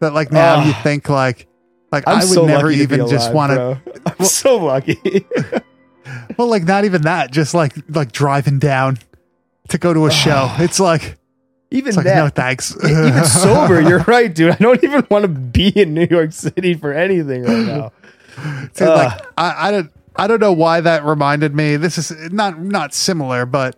that 0.00 0.12
like 0.12 0.32
now 0.32 0.56
Oh. 0.56 0.64
you 0.64 0.72
ah. 0.74 0.80
think 0.82 1.08
like 1.08 1.46
like 1.90 2.04
I'm 2.06 2.18
I 2.18 2.24
would 2.24 2.28
so 2.28 2.46
never 2.46 2.68
lucky 2.68 2.78
to 2.78 2.88
be 2.88 2.94
even 2.94 3.08
just 3.08 3.32
want 3.32 3.52
to. 3.52 3.80
I'm 4.18 4.24
so 4.24 4.56
lucky. 4.56 4.98
well 6.36 6.48
like 6.48 6.64
not 6.64 6.84
even 6.84 7.02
that 7.02 7.30
just 7.30 7.54
like 7.54 7.74
like 7.88 8.12
driving 8.12 8.58
down 8.58 8.98
to 9.68 9.78
go 9.78 9.94
to 9.94 10.06
a 10.06 10.10
show 10.10 10.52
it's 10.58 10.80
like 10.80 11.16
even 11.70 11.88
it's 11.88 11.96
like 11.96 12.04
that, 12.04 12.16
no 12.16 12.28
thanks 12.28 12.76
even 12.84 13.24
sober, 13.24 13.80
you're 13.80 14.00
right, 14.00 14.34
dude. 14.34 14.52
I 14.52 14.56
don't 14.56 14.82
even 14.84 15.06
want 15.10 15.22
to 15.22 15.28
be 15.28 15.68
in 15.68 15.94
New 15.94 16.06
York 16.10 16.32
City 16.32 16.74
for 16.74 16.92
anything 16.92 17.44
right 17.44 17.66
now. 17.66 17.92
Dude, 18.74 18.88
Ugh. 18.88 18.98
like 18.98 19.22
I, 19.38 19.68
I 19.68 19.70
don't 19.70 19.92
I 20.16 20.26
don't 20.26 20.40
know 20.40 20.52
why 20.52 20.80
that 20.82 21.04
reminded 21.04 21.54
me. 21.54 21.76
This 21.76 21.96
is 21.96 22.30
not 22.30 22.60
not 22.60 22.92
similar, 22.92 23.46
but 23.46 23.76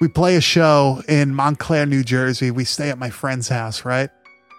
we 0.00 0.08
play 0.08 0.36
a 0.36 0.40
show 0.40 1.02
in 1.08 1.34
Montclair, 1.34 1.86
New 1.86 2.04
Jersey. 2.04 2.50
We 2.50 2.64
stay 2.64 2.90
at 2.90 2.98
my 2.98 3.10
friend's 3.10 3.48
house, 3.48 3.84
right? 3.84 4.10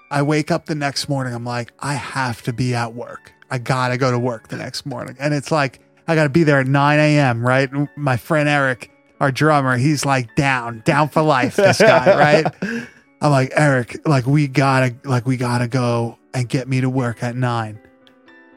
I 0.09 0.21
wake 0.21 0.51
up 0.51 0.65
the 0.65 0.75
next 0.75 1.09
morning. 1.09 1.33
I'm 1.33 1.45
like, 1.45 1.73
I 1.79 1.93
have 1.93 2.41
to 2.43 2.53
be 2.53 2.73
at 2.73 2.93
work. 2.93 3.33
I 3.49 3.57
gotta 3.57 3.97
go 3.97 4.11
to 4.11 4.19
work 4.19 4.47
the 4.47 4.57
next 4.57 4.85
morning, 4.85 5.15
and 5.19 5.33
it's 5.33 5.51
like 5.51 5.79
I 6.07 6.15
gotta 6.15 6.29
be 6.29 6.43
there 6.43 6.59
at 6.59 6.67
9 6.67 6.99
a.m. 6.99 7.45
Right? 7.45 7.69
My 7.97 8.17
friend 8.17 8.49
Eric, 8.49 8.91
our 9.19 9.31
drummer, 9.31 9.77
he's 9.77 10.05
like 10.05 10.35
down, 10.35 10.81
down 10.85 11.09
for 11.09 11.21
life. 11.21 11.55
This 11.55 11.79
guy, 11.79 12.17
right? 12.63 12.87
I'm 13.21 13.31
like 13.31 13.51
Eric, 13.55 14.07
like 14.07 14.25
we 14.25 14.47
gotta, 14.47 14.95
like 15.03 15.25
we 15.25 15.37
gotta 15.37 15.67
go 15.67 16.17
and 16.33 16.47
get 16.47 16.67
me 16.67 16.81
to 16.81 16.89
work 16.89 17.23
at 17.23 17.35
nine. 17.35 17.79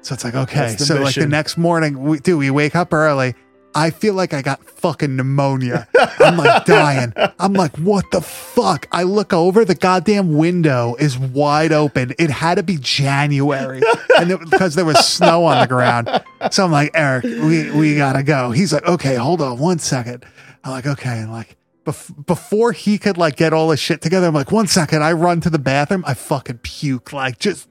So 0.03 0.15
it's 0.15 0.25
like 0.25 0.35
okay. 0.35 0.77
So 0.77 1.01
like 1.01 1.15
the 1.15 1.27
next 1.27 1.57
morning, 1.57 2.03
we 2.03 2.19
do 2.19 2.39
we 2.39 2.51
wake 2.51 2.75
up 2.75 2.93
early. 2.93 3.35
I 3.75 3.91
feel 3.91 4.15
like 4.15 4.35
I 4.35 4.43
got 4.43 4.65
fucking 4.65 5.15
pneumonia. 5.17 5.87
I'm 6.19 6.37
like 6.37 6.65
dying. 6.67 7.13
I'm 7.39 7.53
like, 7.53 7.77
what 7.79 8.05
the 8.11 8.21
fuck? 8.21 8.87
I 8.91 9.05
look 9.05 9.33
over, 9.33 9.65
the 9.65 9.75
goddamn 9.77 10.35
window 10.37 10.97
is 10.99 11.17
wide 11.19 11.71
open. 11.73 12.13
It 12.19 12.31
had 12.31 12.57
to 12.57 12.63
be 12.65 12.79
January, 12.81 13.81
and 14.19 14.31
it, 14.33 14.41
because 14.51 14.75
there 14.75 14.85
was 14.85 15.07
snow 15.07 15.45
on 15.45 15.61
the 15.61 15.67
ground. 15.69 16.09
So 16.51 16.65
I'm 16.65 16.73
like, 16.73 16.91
Eric, 16.95 17.25
we 17.25 17.71
we 17.71 17.97
gotta 17.97 18.23
go. 18.25 18.51
He's 18.51 18.73
like, 18.73 18.85
okay, 18.87 19.15
hold 19.15 19.41
on 19.41 19.59
one 19.59 19.79
second. 19.79 20.25
I'm 20.65 20.73
like, 20.73 20.87
okay, 20.87 21.19
and 21.21 21.31
like. 21.33 21.57
bef- 21.85 22.27
Before 22.27 22.73
he 22.73 22.99
could 22.99 23.17
like 23.19 23.37
get 23.37 23.53
all 23.53 23.71
his 23.71 23.79
shit 23.81 24.03
together, 24.03 24.27
I'm 24.27 24.35
like, 24.35 24.51
one 24.53 24.67
second. 24.67 25.03
I 25.05 25.13
run 25.13 25.41
to 25.43 25.51
the 25.51 25.59
bathroom. 25.61 26.03
I 26.07 26.15
fucking 26.15 26.59
puke, 26.59 27.13
like 27.13 27.39
just 27.39 27.69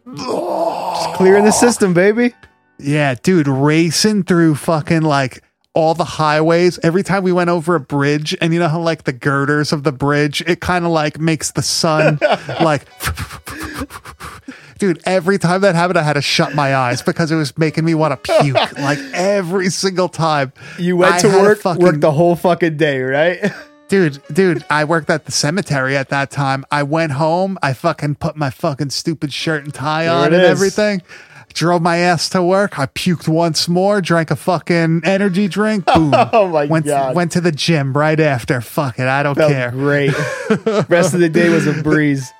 Clearing 1.16 1.44
the 1.46 1.52
system, 1.52 1.94
baby. 1.94 2.34
yeah, 2.80 3.16
dude, 3.22 3.48
racing 3.48 4.24
through 4.24 4.56
fucking 4.56 5.02
like 5.02 5.44
all 5.80 5.94
the 5.96 6.04
highways. 6.04 6.78
Every 6.84 7.04
time 7.04 7.24
we 7.24 7.32
went 7.32 7.50
over 7.50 7.76
a 7.76 7.80
bridge, 7.80 8.36
and 8.42 8.54
you 8.54 8.60
know 8.60 8.68
how 8.68 8.80
like 8.82 9.04
the 9.04 9.14
girders 9.14 9.72
of 9.72 9.84
the 9.84 9.92
bridge, 9.92 10.42
it 10.46 10.60
kind 10.62 10.86
of 10.86 10.92
like 10.92 11.20
makes 11.20 11.52
the 11.52 11.62
sun 11.62 12.20
like. 12.62 12.84
Dude, 14.78 15.02
every 15.06 15.38
time 15.38 15.60
that 15.62 15.76
happened, 15.76 16.00
I 16.00 16.04
had 16.04 16.14
to 16.14 16.22
shut 16.22 16.56
my 16.56 16.74
eyes 16.74 17.02
because 17.02 17.32
it 17.32 17.36
was 17.36 17.58
making 17.58 17.84
me 17.84 17.96
want 17.96 18.24
to 18.24 18.40
puke. 18.42 18.56
like 18.80 19.00
every 19.14 19.70
single 19.70 20.08
time. 20.08 20.54
You 20.78 20.96
went 20.96 21.16
I 21.16 21.20
to 21.20 21.28
work, 21.28 21.60
fucking- 21.60 21.84
worked 21.84 22.02
the 22.02 22.12
whole 22.14 22.36
fucking 22.38 22.78
day, 22.78 23.02
right? 23.02 23.52
dude, 23.90 24.22
dude, 24.32 24.64
I 24.70 24.86
worked 24.86 25.10
at 25.10 25.26
the 25.26 25.34
cemetery 25.34 25.98
at 25.98 26.08
that 26.10 26.32
time. 26.32 26.64
I 26.72 26.84
went 26.84 27.12
home. 27.12 27.58
I 27.62 27.74
fucking 27.74 28.16
put 28.16 28.38
my 28.38 28.50
fucking 28.52 28.92
stupid 28.92 29.34
shirt 29.34 29.66
and 29.66 29.74
tie 29.74 30.06
There 30.06 30.14
on 30.14 30.26
and 30.34 30.44
is. 30.44 30.50
everything. 30.50 31.02
Drove 31.54 31.82
my 31.82 31.98
ass 31.98 32.30
to 32.30 32.42
work. 32.44 32.78
I 32.80 32.86
puked 32.86 33.28
once 33.28 33.68
more. 33.68 34.02
Drank 34.02 34.32
a 34.32 34.36
fucking 34.36 35.02
energy 35.04 35.48
drink. 35.48 35.86
Boom. 35.94 36.14
Oh 36.14 36.48
my 36.48 36.66
went, 36.66 36.86
God. 36.86 37.16
Went 37.16 37.32
to 37.34 37.42
the 37.42 37.52
gym 37.52 37.92
right 37.94 38.20
after. 38.20 38.62
Fuck 38.62 39.00
it. 39.00 39.08
I 39.08 39.24
don't 39.24 39.36
Felt 39.36 39.52
care. 39.52 39.72
great. 39.72 40.14
Rest 40.90 41.14
of 41.14 41.20
the 41.20 41.30
day 41.30 41.50
was 41.50 41.68
a 41.68 41.74
breeze. 41.84 42.32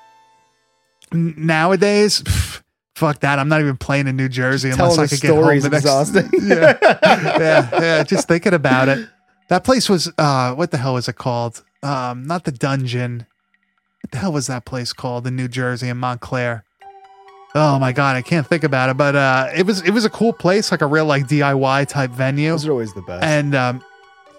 Nowadays, 1.12 2.22
pff, 2.22 2.62
fuck 2.94 3.20
that. 3.20 3.38
I'm 3.38 3.48
not 3.48 3.60
even 3.60 3.76
playing 3.76 4.06
in 4.06 4.16
New 4.16 4.28
Jersey 4.28 4.70
unless 4.70 4.94
Telling 4.94 5.00
I 5.00 5.06
could 5.08 5.20
get 5.20 5.30
home 5.30 5.44
the 5.60 5.68
next. 5.68 5.84
exhausting. 5.84 6.30
yeah, 6.42 6.78
yeah, 6.82 7.68
yeah. 7.80 8.02
Just 8.04 8.28
thinking 8.28 8.54
about 8.54 8.88
it. 8.88 9.08
That 9.48 9.64
place 9.64 9.88
was 9.88 10.10
uh 10.18 10.54
what 10.54 10.70
the 10.70 10.76
hell 10.78 10.94
was 10.94 11.08
it 11.08 11.16
called? 11.16 11.64
Um, 11.82 12.24
not 12.26 12.44
the 12.44 12.52
dungeon. 12.52 13.26
What 14.02 14.12
the 14.12 14.18
hell 14.18 14.32
was 14.32 14.46
that 14.46 14.64
place 14.64 14.92
called 14.92 15.26
in 15.26 15.34
New 15.34 15.48
Jersey 15.48 15.88
in 15.88 15.96
Montclair? 15.96 16.64
Oh 17.54 17.78
my 17.78 17.92
god, 17.92 18.16
I 18.16 18.22
can't 18.22 18.46
think 18.46 18.62
about 18.64 18.90
it. 18.90 18.96
But 18.96 19.16
uh 19.16 19.48
it 19.54 19.66
was 19.66 19.82
it 19.82 19.90
was 19.90 20.04
a 20.04 20.10
cool 20.10 20.32
place, 20.32 20.70
like 20.70 20.82
a 20.82 20.86
real 20.86 21.04
like 21.06 21.26
DIY 21.26 21.88
type 21.88 22.10
venue. 22.10 22.50
Those 22.50 22.66
are 22.66 22.72
always 22.72 22.94
the 22.94 23.02
best. 23.02 23.24
And 23.24 23.54
um 23.54 23.82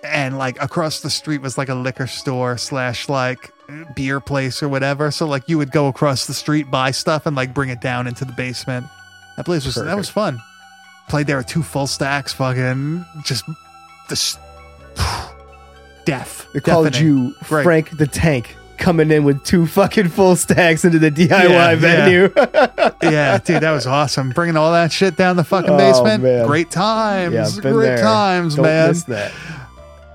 and 0.03 0.37
like 0.37 0.61
across 0.61 1.01
the 1.01 1.09
street 1.09 1.41
was 1.41 1.57
like 1.57 1.69
a 1.69 1.75
liquor 1.75 2.07
store 2.07 2.57
slash 2.57 3.09
like 3.09 3.51
beer 3.95 4.19
place 4.19 4.63
or 4.63 4.69
whatever. 4.69 5.11
So 5.11 5.27
like 5.27 5.47
you 5.49 5.57
would 5.57 5.71
go 5.71 5.87
across 5.87 6.25
the 6.25 6.33
street, 6.33 6.71
buy 6.71 6.91
stuff, 6.91 7.25
and 7.25 7.35
like 7.35 7.53
bring 7.53 7.69
it 7.69 7.81
down 7.81 8.07
into 8.07 8.25
the 8.25 8.33
basement. 8.33 8.85
That 9.37 9.45
place 9.45 9.65
was 9.65 9.75
that 9.75 9.97
was 9.97 10.09
fun. 10.09 10.39
Played 11.09 11.27
there 11.27 11.37
with 11.37 11.47
two 11.47 11.63
full 11.63 11.87
stacks, 11.87 12.31
fucking 12.33 13.05
just 13.25 13.43
this 14.07 14.37
death. 16.05 16.47
they 16.53 16.59
called 16.61 16.95
you 16.95 17.35
Right. 17.49 17.63
Frank 17.63 17.97
the 17.97 18.07
Tank 18.07 18.55
coming 18.81 19.09
in 19.11 19.23
with 19.23 19.43
two 19.45 19.65
fucking 19.65 20.09
full 20.09 20.35
stacks 20.35 20.83
into 20.83 20.99
the 20.99 21.09
DIY 21.11 21.29
Yeah, 21.29 21.75
venue. 21.75 22.29
yeah, 23.03 23.37
dude, 23.37 23.61
that 23.61 23.71
was 23.71 23.87
awesome. 23.87 24.31
Bringing 24.31 24.57
all 24.57 24.73
that 24.73 24.91
shit 24.91 25.15
down 25.15 25.37
the 25.37 25.43
fucking 25.45 25.69
Oh, 25.69 25.77
basement. 25.77 26.23
man. 26.23 26.45
Great 26.45 26.69
times. 26.69 27.33
yeah, 27.33 27.61
been 27.61 27.73
Great 27.73 27.85
there. 27.87 27.97
times, 27.99 28.55
Don't 28.55 28.65
man. 28.65 29.31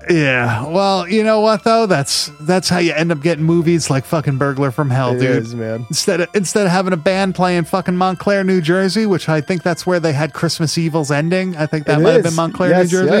Yeah. 0.09 0.65
Well, 0.67 1.05
you 1.07 1.21
know 1.23 1.41
what 1.41 1.65
though? 1.65 1.85
That's 1.85 2.31
that's 2.39 2.69
how 2.69 2.77
you 2.77 2.93
end 2.93 3.11
up 3.11 3.19
getting 3.21 3.43
movies 3.43 3.89
like 3.89 4.05
fucking 4.05 4.37
Burglar 4.37 4.71
from 4.71 4.89
Hell, 4.89 5.13
It 5.15 5.19
dude. 5.19 5.43
is, 5.43 5.53
man. 5.53 5.85
Instead 5.89 6.21
of 6.21 6.29
instead 6.33 6.65
of 6.65 6.71
having 6.71 6.93
a 6.93 6.97
band 6.97 7.35
playing 7.35 7.65
fucking 7.65 7.97
Montclair, 7.97 8.45
New 8.45 8.61
Jersey, 8.61 9.05
which 9.05 9.27
I 9.27 9.41
think 9.41 9.63
that's 9.63 9.85
where 9.85 9.99
they 9.99 10.13
had 10.13 10.33
Christmas 10.33 10.77
Evil's 10.77 11.11
ending. 11.11 11.57
I 11.57 11.65
think 11.65 11.87
that 11.87 11.99
It 11.99 12.03
might 12.03 12.13
have 12.13 12.23
been 12.23 12.35
Montclair, 12.35 12.69
Yes, 12.69 12.89
New 12.91 12.99
Jersey. 13.05 13.11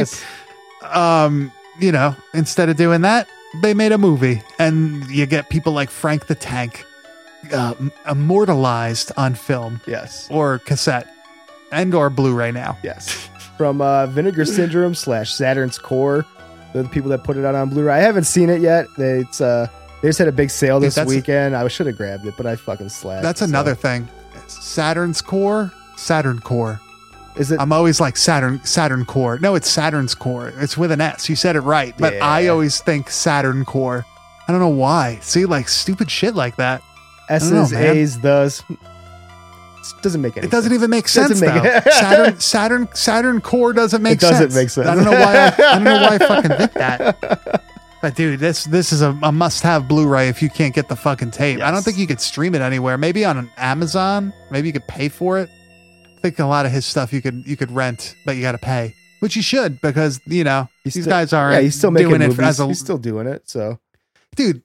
yes. 0.81 0.95
Um, 0.95 1.51
you 1.79 1.91
know, 1.91 2.15
instead 2.33 2.69
of 2.69 2.77
doing 2.77 3.01
that, 3.01 3.27
they 3.61 3.73
made 3.73 3.91
a 3.91 3.97
movie, 3.97 4.41
and 4.59 5.05
you 5.09 5.25
get 5.25 5.49
people 5.49 5.73
like 5.73 5.89
Frank 5.89 6.27
the 6.27 6.35
Tank, 6.35 6.85
uh, 7.53 7.73
immortalized 8.09 9.11
on 9.17 9.35
film 9.35 9.81
Yes. 9.87 10.27
or 10.29 10.59
cassette, 10.59 11.07
and 11.71 11.93
or 11.93 12.09
Blu-ray 12.09 12.51
now. 12.51 12.77
Yes. 12.83 13.29
From 13.57 13.81
uh, 13.81 14.05
Vinegar 14.07 14.45
Syndrome 14.45 14.93
slash 14.93 15.33
Saturn's 15.33 15.79
Core. 15.79 16.25
The 16.73 16.83
people 16.85 17.09
that 17.09 17.23
put 17.23 17.37
it 17.37 17.45
out 17.45 17.55
on 17.55 17.69
Blu-ray. 17.69 17.93
I 17.93 17.99
haven't 17.99 18.25
seen 18.25 18.49
it 18.49 18.61
yet. 18.61 18.85
They, 18.97 19.19
it's 19.21 19.41
uh, 19.41 19.67
they 20.01 20.09
just 20.09 20.19
had 20.19 20.27
a 20.27 20.31
big 20.33 20.51
sale 20.51 20.79
this 20.79 20.97
weekend. 21.05 21.55
I 21.55 21.67
should 21.69 21.87
have 21.87 21.97
grabbed 21.97 22.25
it, 22.27 22.35
but 22.37 22.45
I 22.45 22.55
fucking 22.55 22.89
slacked. 22.89 23.23
That's 23.23 23.39
so- 23.39 23.45
another 23.45 23.73
thing. 23.73 24.07
Saturn's 24.47 25.21
Core, 25.21 25.71
Saturn 25.95 26.39
Core. 26.39 26.79
Is 27.39 27.51
it? 27.51 27.59
I'm 27.59 27.71
always 27.71 27.99
like 27.99 28.17
Saturn 28.17 28.63
Saturn 28.63 29.05
Core. 29.05 29.39
No, 29.39 29.55
it's 29.55 29.69
Saturn's 29.69 30.15
Core. 30.15 30.53
It's 30.57 30.77
with 30.77 30.91
an 30.91 31.01
S. 31.01 31.29
You 31.29 31.35
said 31.35 31.55
it 31.55 31.61
right, 31.61 31.93
but 31.97 32.13
I 32.21 32.47
always 32.47 32.79
think 32.81 33.09
Saturn 33.09 33.65
Core. 33.65 34.05
I 34.47 34.51
don't 34.51 34.61
know 34.61 34.69
why. 34.69 35.19
See, 35.21 35.45
like 35.45 35.67
stupid 35.69 36.09
shit 36.09 36.35
like 36.35 36.55
that. 36.57 36.81
S's, 37.29 37.71
know. 37.71 37.77
A's, 37.79 38.15
does. 38.17 38.63
Doesn't 40.01 40.21
make 40.21 40.35
any 40.37 40.47
It 40.47 40.51
doesn't 40.51 40.69
sense. 40.69 40.79
even 40.79 40.89
make 40.89 41.05
Doesn't 41.05 41.37
sense 41.37 41.41
make 41.41 41.63
though. 41.85 41.91
Saturn 41.91 42.39
Saturn 42.39 42.89
Saturn 42.93 43.41
Core 43.41 43.73
doesn't 43.73 44.01
make 44.01 44.19
sense. 44.19 44.39
It 44.39 44.43
doesn't 44.45 44.51
sense. 44.51 44.55
make 44.55 44.69
sense. 44.69 44.87
I 44.87 44.95
don't 44.95 45.05
know 45.05 45.11
why. 45.11 45.37
I, 45.37 45.71
I 45.71 45.75
don't 45.75 45.83
know 45.85 46.01
why 46.01 46.15
I 46.15 46.17
fucking 46.19 46.51
think 46.57 46.73
that. 46.73 47.63
But 48.01 48.15
dude, 48.15 48.39
this 48.39 48.65
this 48.65 48.91
is 48.93 49.01
a, 49.01 49.17
a 49.23 49.31
must-have 49.31 49.87
Blu-ray 49.87 50.27
if 50.29 50.41
you 50.41 50.49
can't 50.49 50.73
get 50.75 50.87
the 50.87 50.95
fucking 50.95 51.31
tape. 51.31 51.61
I 51.61 51.71
don't 51.71 51.83
think 51.83 51.97
you 51.97 52.05
could 52.05 52.21
stream 52.21 52.53
it 52.53 52.61
anywhere. 52.61 52.97
Maybe 52.97 53.23
on 53.25 53.37
an 53.37 53.49
Amazon. 53.57 54.33
Maybe 54.51 54.67
you 54.67 54.73
could 54.73 54.87
pay 54.87 55.09
for 55.09 55.39
it. 55.39 55.49
I 56.17 56.21
think 56.21 56.39
a 56.39 56.45
lot 56.45 56.65
of 56.65 56.71
his 56.71 56.85
stuff 56.85 57.13
you 57.13 57.21
could 57.21 57.43
you 57.45 57.55
could 57.55 57.71
rent, 57.71 58.15
but 58.25 58.35
you 58.35 58.41
got 58.41 58.53
to 58.53 58.57
pay, 58.57 58.93
which 59.19 59.35
you 59.35 59.41
should 59.41 59.79
because 59.81 60.19
you 60.25 60.43
know 60.43 60.67
He's 60.83 60.95
these 60.95 61.03
still- 61.03 61.11
guys 61.11 61.31
are 61.33 61.51
Yeah, 61.53 61.59
he's 61.61 61.75
still 61.75 61.91
making 61.91 62.09
doing 62.09 62.21
movies. 62.21 62.39
it 62.39 62.43
as 62.43 62.59
a 62.59 62.67
he's 62.67 62.79
still 62.79 62.97
doing 62.97 63.27
it. 63.27 63.43
So 63.49 63.79
dude. 64.35 64.61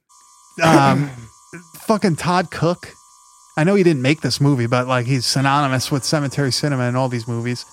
Um, 0.62 1.10
fucking 1.86 2.16
Todd 2.16 2.50
Cook. 2.50 2.88
I 3.56 3.64
know 3.64 3.74
he 3.74 3.82
didn't 3.82 4.02
make 4.02 4.22
this 4.22 4.40
movie, 4.40 4.66
but 4.66 4.86
like 4.88 5.06
he's 5.06 5.26
synonymous 5.26 5.90
with 5.90 6.04
Cemetery 6.04 6.52
Cinema 6.52 6.84
and 6.84 6.96
all 6.96 7.08
these 7.08 7.28
movies. 7.28 7.64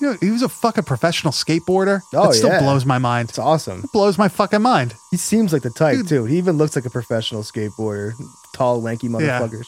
You 0.00 0.08
know, 0.12 0.16
he 0.20 0.30
was 0.30 0.42
a 0.42 0.48
fucking 0.48 0.84
professional 0.84 1.32
skateboarder. 1.32 2.00
Oh, 2.14 2.30
it 2.30 2.34
still 2.34 2.48
yeah. 2.48 2.60
blows 2.60 2.86
my 2.86 2.98
mind. 2.98 3.28
it's 3.28 3.38
awesome. 3.38 3.80
It 3.84 3.92
blows 3.92 4.16
my 4.16 4.28
fucking 4.28 4.62
mind. 4.62 4.94
He 5.10 5.16
seems 5.18 5.52
like 5.52 5.62
the 5.62 5.70
type 5.70 5.98
Dude. 5.98 6.08
too. 6.08 6.24
He 6.24 6.38
even 6.38 6.56
looks 6.56 6.74
like 6.74 6.86
a 6.86 6.90
professional 6.90 7.42
skateboarder. 7.42 8.12
Tall, 8.54 8.80
lanky 8.80 9.08
Yeah. 9.08 9.12
motherfuckers. 9.40 9.66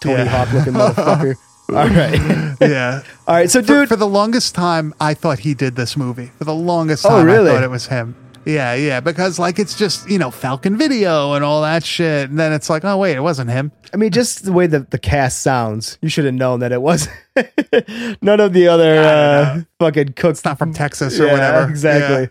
Tony 0.00 0.14
Yeah. 0.22 0.24
Hawk 0.24 0.52
looking 0.54 0.72
motherfucker. 0.80 1.36
All 1.70 1.74
right. 1.88 2.54
Yeah. 2.60 3.02
All 3.28 3.36
right. 3.36 3.48
So, 3.48 3.60
dude, 3.60 3.88
for 3.88 3.94
the 3.94 4.06
longest 4.06 4.54
time, 4.56 4.92
I 5.00 5.14
thought 5.14 5.38
he 5.40 5.54
did 5.54 5.76
this 5.76 5.96
movie. 5.96 6.32
For 6.38 6.44
the 6.44 6.54
longest 6.54 7.06
Oh, 7.06 7.10
time, 7.10 7.24
really? 7.26 7.50
I 7.50 7.54
thought 7.54 7.62
it 7.62 7.70
was 7.70 7.86
him. 7.86 8.16
Yeah, 8.44 8.74
yeah, 8.74 8.98
because 9.00 9.38
like 9.38 9.58
it's 9.58 9.76
just 9.78 10.08
you 10.10 10.18
know 10.18 10.30
Falcon 10.30 10.76
Video 10.78 11.34
and 11.34 11.44
all 11.44 11.62
that 11.62 11.84
shit, 11.84 12.30
and 12.30 12.38
then 12.38 12.52
it's 12.52 12.68
like, 12.70 12.84
oh 12.84 12.96
wait, 12.96 13.14
it 13.16 13.20
wasn't 13.20 13.50
him. 13.50 13.70
I 13.92 13.96
mean, 13.98 14.10
just 14.10 14.44
the 14.44 14.52
way 14.52 14.66
that 14.66 14.90
the 14.90 14.98
cast 14.98 15.42
sounds, 15.42 15.98
you 16.00 16.08
should 16.08 16.24
have 16.24 16.34
known 16.34 16.60
that 16.60 16.72
it 16.72 16.80
wasn't. 16.82 17.14
None 18.22 18.40
of 18.40 18.54
the 18.54 18.66
other 18.68 18.98
uh, 19.00 19.60
fucking 19.78 20.14
cooks. 20.14 20.38
It's 20.38 20.44
not 20.46 20.58
from 20.58 20.72
Texas 20.72 21.20
or 21.20 21.26
Yeah, 21.26 21.32
whatever. 21.32 21.70
Exactly. 21.70 22.30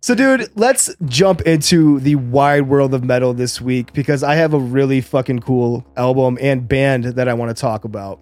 So, 0.00 0.14
dude, 0.14 0.48
let's 0.54 0.94
jump 1.06 1.40
into 1.42 1.98
the 2.00 2.14
wide 2.14 2.68
world 2.68 2.94
of 2.94 3.02
metal 3.02 3.34
this 3.34 3.60
week 3.60 3.92
because 3.92 4.22
I 4.22 4.36
have 4.36 4.54
a 4.54 4.58
really 4.60 5.00
fucking 5.00 5.40
cool 5.40 5.84
album 5.96 6.38
and 6.40 6.68
band 6.68 7.04
that 7.04 7.28
I 7.28 7.34
want 7.34 7.54
to 7.54 7.60
talk 7.60 7.84
about. 7.84 8.20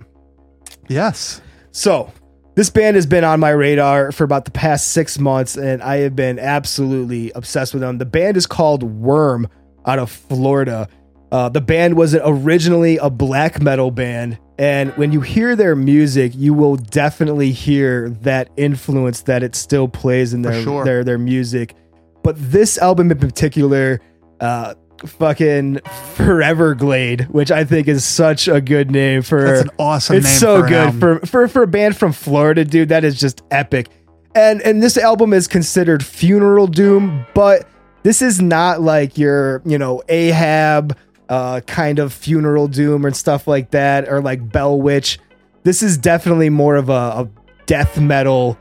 Yes. 0.88 1.40
So, 1.70 2.12
this 2.54 2.70
band 2.70 2.94
has 2.94 3.06
been 3.06 3.24
on 3.24 3.40
my 3.40 3.50
radar 3.50 4.12
for 4.12 4.22
about 4.22 4.44
the 4.44 4.52
past 4.52 4.92
six 4.92 5.18
months, 5.18 5.56
and 5.56 5.82
I 5.82 5.98
have 5.98 6.14
been 6.14 6.38
absolutely 6.38 7.32
obsessed 7.32 7.74
with 7.74 7.80
them. 7.80 7.98
The 7.98 8.06
band 8.06 8.36
is 8.36 8.46
called 8.46 8.82
Worm 8.84 9.48
out 9.86 9.98
of 9.98 10.10
Florida. 10.10 10.88
Uh, 11.32 11.48
the 11.48 11.60
band 11.60 11.96
was 11.96 12.14
originally 12.14 12.96
a 12.98 13.10
black 13.10 13.60
metal 13.60 13.90
band, 13.90 14.38
and 14.56 14.96
when 14.96 15.10
you 15.10 15.20
hear 15.20 15.56
their 15.56 15.74
music, 15.74 16.32
you 16.36 16.54
will 16.54 16.76
definitely 16.76 17.50
hear 17.50 18.10
that 18.22 18.50
influence 18.56 19.22
that 19.22 19.42
it 19.42 19.56
still 19.56 19.88
plays 19.88 20.32
in 20.32 20.42
their 20.42 20.62
sure. 20.62 20.84
their 20.84 21.02
their 21.02 21.18
music. 21.18 21.74
But 22.22 22.36
this 22.38 22.78
album 22.78 23.10
in 23.10 23.18
particular, 23.18 24.00
uh, 24.38 24.74
fucking 25.06 25.76
Foreverglade, 26.16 27.28
which 27.30 27.50
I 27.50 27.64
think 27.64 27.88
is 27.88 28.04
such 28.04 28.48
a 28.48 28.60
good 28.60 28.90
name 28.90 29.22
for 29.22 29.42
That's 29.42 29.62
an 29.62 29.70
awesome 29.78 30.16
it's 30.16 30.38
so 30.38 30.62
for 30.62 30.68
good 30.68 31.00
for, 31.00 31.26
for 31.26 31.48
for 31.48 31.62
a 31.62 31.66
band 31.66 31.96
from 31.96 32.12
Florida, 32.12 32.64
dude. 32.64 32.88
That 32.88 33.04
is 33.04 33.18
just 33.18 33.42
epic. 33.50 33.88
And 34.34 34.60
and 34.62 34.82
this 34.82 34.96
album 34.96 35.32
is 35.32 35.46
considered 35.46 36.04
funeral 36.04 36.66
doom, 36.66 37.26
but 37.34 37.68
this 38.02 38.20
is 38.22 38.40
not 38.40 38.80
like 38.80 39.16
your 39.16 39.62
you 39.64 39.78
know 39.78 40.02
Ahab 40.08 40.96
uh, 41.28 41.60
kind 41.66 41.98
of 41.98 42.12
funeral 42.12 42.68
doom 42.68 43.04
and 43.04 43.16
stuff 43.16 43.46
like 43.46 43.70
that, 43.70 44.08
or 44.08 44.20
like 44.20 44.52
Bell 44.52 44.80
Witch. 44.80 45.18
This 45.62 45.82
is 45.82 45.96
definitely 45.96 46.50
more 46.50 46.76
of 46.76 46.90
a, 46.90 46.92
a 46.92 47.28
death 47.66 47.98
metal, 47.98 48.58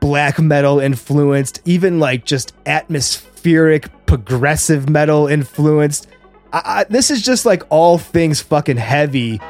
black 0.00 0.38
metal 0.38 0.80
influenced, 0.80 1.60
even 1.64 2.00
like 2.00 2.24
just 2.24 2.54
atmospheric 2.66 4.03
progressive 4.06 4.88
metal 4.88 5.26
influenced. 5.26 6.06
I, 6.52 6.62
I, 6.64 6.84
this 6.84 7.10
is 7.10 7.22
just 7.22 7.46
like 7.46 7.62
all 7.70 7.98
things 7.98 8.40
fucking 8.40 8.76
heavy 8.76 9.40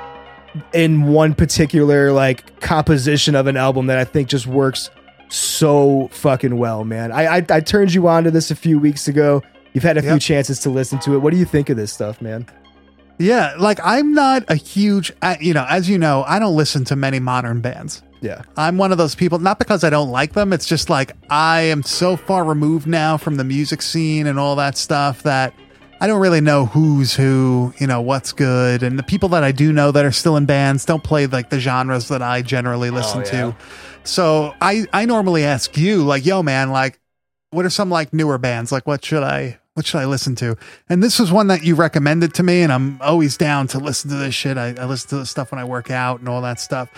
in 0.72 1.04
one 1.08 1.34
particular 1.34 2.12
like 2.12 2.60
composition 2.60 3.34
of 3.34 3.46
an 3.46 3.56
album 3.56 3.86
that 3.86 3.98
I 3.98 4.04
think 4.04 4.28
just 4.28 4.46
works 4.46 4.90
so 5.28 6.08
fucking 6.12 6.56
well, 6.58 6.84
man. 6.84 7.10
I 7.12 7.38
I, 7.38 7.46
I 7.50 7.60
turned 7.60 7.92
you 7.92 8.06
on 8.08 8.24
to 8.24 8.30
this 8.30 8.50
a 8.50 8.56
few 8.56 8.78
weeks 8.78 9.08
ago. 9.08 9.42
You've 9.72 9.82
had 9.84 9.96
a 9.96 10.02
few 10.02 10.18
chances 10.20 10.60
to 10.60 10.70
listen 10.70 11.00
to 11.00 11.14
it. 11.14 11.18
What 11.18 11.32
do 11.32 11.36
you 11.36 11.44
think 11.44 11.68
of 11.68 11.76
this 11.76 11.92
stuff, 11.92 12.22
man? 12.22 12.46
Yeah, 13.18 13.54
like 13.58 13.80
I'm 13.82 14.12
not 14.14 14.44
a 14.48 14.54
huge, 14.54 15.12
I- 15.22 15.38
you 15.40 15.52
know, 15.54 15.66
as 15.68 15.88
you 15.88 15.98
know, 15.98 16.24
I 16.28 16.38
don't 16.38 16.54
listen 16.56 16.84
to 16.86 16.96
many 16.96 17.18
modern 17.18 17.60
bands. 17.60 18.02
Yeah. 18.24 18.40
I'm 18.56 18.78
one 18.78 18.90
of 18.90 18.96
those 18.96 19.14
people, 19.14 19.38
not 19.38 19.58
because 19.58 19.84
I 19.84 19.90
don't 19.90 20.10
like 20.10 20.32
them. 20.32 20.54
It's 20.54 20.64
just 20.64 20.88
like 20.88 21.12
I 21.28 21.60
am 21.60 21.82
so 21.82 22.16
far 22.16 22.42
removed 22.42 22.86
now 22.86 23.18
from 23.18 23.36
the 23.36 23.44
music 23.44 23.82
scene 23.82 24.26
and 24.26 24.38
all 24.38 24.56
that 24.56 24.78
stuff 24.78 25.22
that 25.24 25.52
I 26.00 26.06
don't 26.06 26.22
really 26.22 26.40
know 26.40 26.64
who's 26.64 27.12
who, 27.12 27.74
you 27.78 27.86
know, 27.86 28.00
what's 28.00 28.32
good. 28.32 28.82
And 28.82 28.98
the 28.98 29.02
people 29.02 29.28
that 29.30 29.44
I 29.44 29.52
do 29.52 29.74
know 29.74 29.92
that 29.92 30.06
are 30.06 30.10
still 30.10 30.38
in 30.38 30.46
bands 30.46 30.86
don't 30.86 31.04
play 31.04 31.26
like 31.26 31.50
the 31.50 31.60
genres 31.60 32.08
that 32.08 32.22
I 32.22 32.40
generally 32.40 32.88
oh, 32.88 32.92
listen 32.92 33.20
yeah. 33.20 33.30
to. 33.30 33.56
So 34.04 34.54
I, 34.58 34.86
I 34.94 35.04
normally 35.04 35.44
ask 35.44 35.76
you, 35.76 36.02
like, 36.02 36.24
yo, 36.24 36.42
man, 36.42 36.70
like, 36.70 37.00
what 37.50 37.66
are 37.66 37.70
some 37.70 37.90
like 37.90 38.14
newer 38.14 38.38
bands? 38.38 38.72
Like, 38.72 38.86
what 38.86 39.04
should 39.04 39.22
I, 39.22 39.58
what 39.74 39.84
should 39.84 39.98
I 39.98 40.06
listen 40.06 40.34
to? 40.36 40.56
And 40.88 41.02
this 41.02 41.18
was 41.18 41.30
one 41.30 41.48
that 41.48 41.62
you 41.62 41.74
recommended 41.74 42.32
to 42.34 42.42
me, 42.42 42.62
and 42.62 42.72
I'm 42.72 43.00
always 43.02 43.36
down 43.36 43.66
to 43.68 43.78
listen 43.78 44.08
to 44.10 44.16
this 44.16 44.34
shit. 44.34 44.56
I, 44.56 44.74
I 44.78 44.86
listen 44.86 45.10
to 45.10 45.16
this 45.18 45.30
stuff 45.30 45.52
when 45.52 45.58
I 45.58 45.64
work 45.64 45.90
out 45.90 46.20
and 46.20 46.28
all 46.28 46.40
that 46.40 46.58
stuff. 46.58 46.88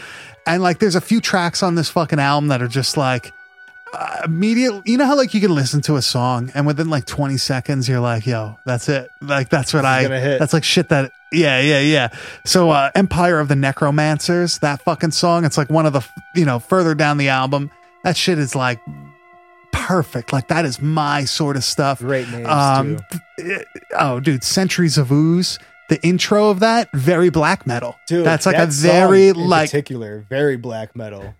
And 0.46 0.62
like, 0.62 0.78
there's 0.78 0.94
a 0.94 1.00
few 1.00 1.20
tracks 1.20 1.62
on 1.62 1.74
this 1.74 1.88
fucking 1.90 2.18
album 2.20 2.48
that 2.48 2.62
are 2.62 2.68
just 2.68 2.96
like 2.96 3.32
uh, 3.92 4.22
immediate. 4.24 4.86
You 4.86 4.96
know 4.96 5.06
how 5.06 5.16
like 5.16 5.34
you 5.34 5.40
can 5.40 5.54
listen 5.54 5.80
to 5.82 5.96
a 5.96 6.02
song 6.02 6.50
and 6.54 6.66
within 6.66 6.88
like 6.88 7.04
20 7.04 7.36
seconds 7.36 7.88
you're 7.88 8.00
like, 8.00 8.26
yo, 8.26 8.58
that's 8.64 8.88
it. 8.88 9.10
Like 9.20 9.48
that's 9.48 9.74
what 9.74 9.84
I. 9.84 10.02
gonna 10.02 10.20
hit. 10.20 10.38
That's 10.38 10.52
like 10.52 10.64
shit 10.64 10.88
that. 10.90 11.12
Yeah, 11.32 11.60
yeah, 11.60 11.80
yeah. 11.80 12.08
So, 12.44 12.70
uh, 12.70 12.90
Empire 12.94 13.40
of 13.40 13.48
the 13.48 13.56
Necromancers, 13.56 14.58
that 14.60 14.80
fucking 14.82 15.10
song. 15.10 15.44
It's 15.44 15.58
like 15.58 15.68
one 15.70 15.84
of 15.84 15.92
the 15.92 16.06
you 16.36 16.44
know 16.44 16.58
further 16.60 16.94
down 16.94 17.18
the 17.18 17.28
album. 17.30 17.70
That 18.04 18.16
shit 18.16 18.38
is 18.38 18.54
like 18.54 18.78
perfect. 19.72 20.32
Like 20.32 20.48
that 20.48 20.64
is 20.64 20.80
my 20.80 21.24
sort 21.24 21.56
of 21.56 21.64
stuff. 21.64 21.98
Great 22.00 22.28
names 22.30 22.46
Um, 22.48 22.96
too. 23.10 23.18
th- 23.38 23.64
oh, 23.98 24.20
dude, 24.20 24.44
Centuries 24.44 24.98
of 24.98 25.10
Ooze. 25.12 25.58
The 25.88 26.02
intro 26.04 26.50
of 26.50 26.60
that, 26.60 26.88
very 26.94 27.30
black 27.30 27.66
metal. 27.66 27.94
Dude, 28.08 28.26
that's 28.26 28.44
like 28.46 28.56
that 28.56 28.68
a 28.68 28.72
very 28.72 29.32
like 29.32 29.70
particular, 29.70 30.26
very 30.28 30.56
black 30.56 30.96
metal. 30.96 31.34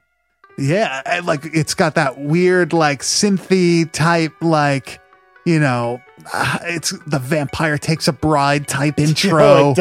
yeah, 0.58 1.20
like 1.24 1.40
it's 1.44 1.74
got 1.74 1.96
that 1.96 2.18
weird 2.18 2.72
like 2.72 3.02
synthy 3.02 3.90
type 3.90 4.32
like 4.40 5.00
you 5.44 5.58
know 5.58 6.00
uh, 6.32 6.58
it's 6.62 6.92
the 7.06 7.18
vampire 7.18 7.76
takes 7.78 8.08
a 8.08 8.12
bride 8.12 8.66
type 8.68 8.98
intro. 9.00 9.74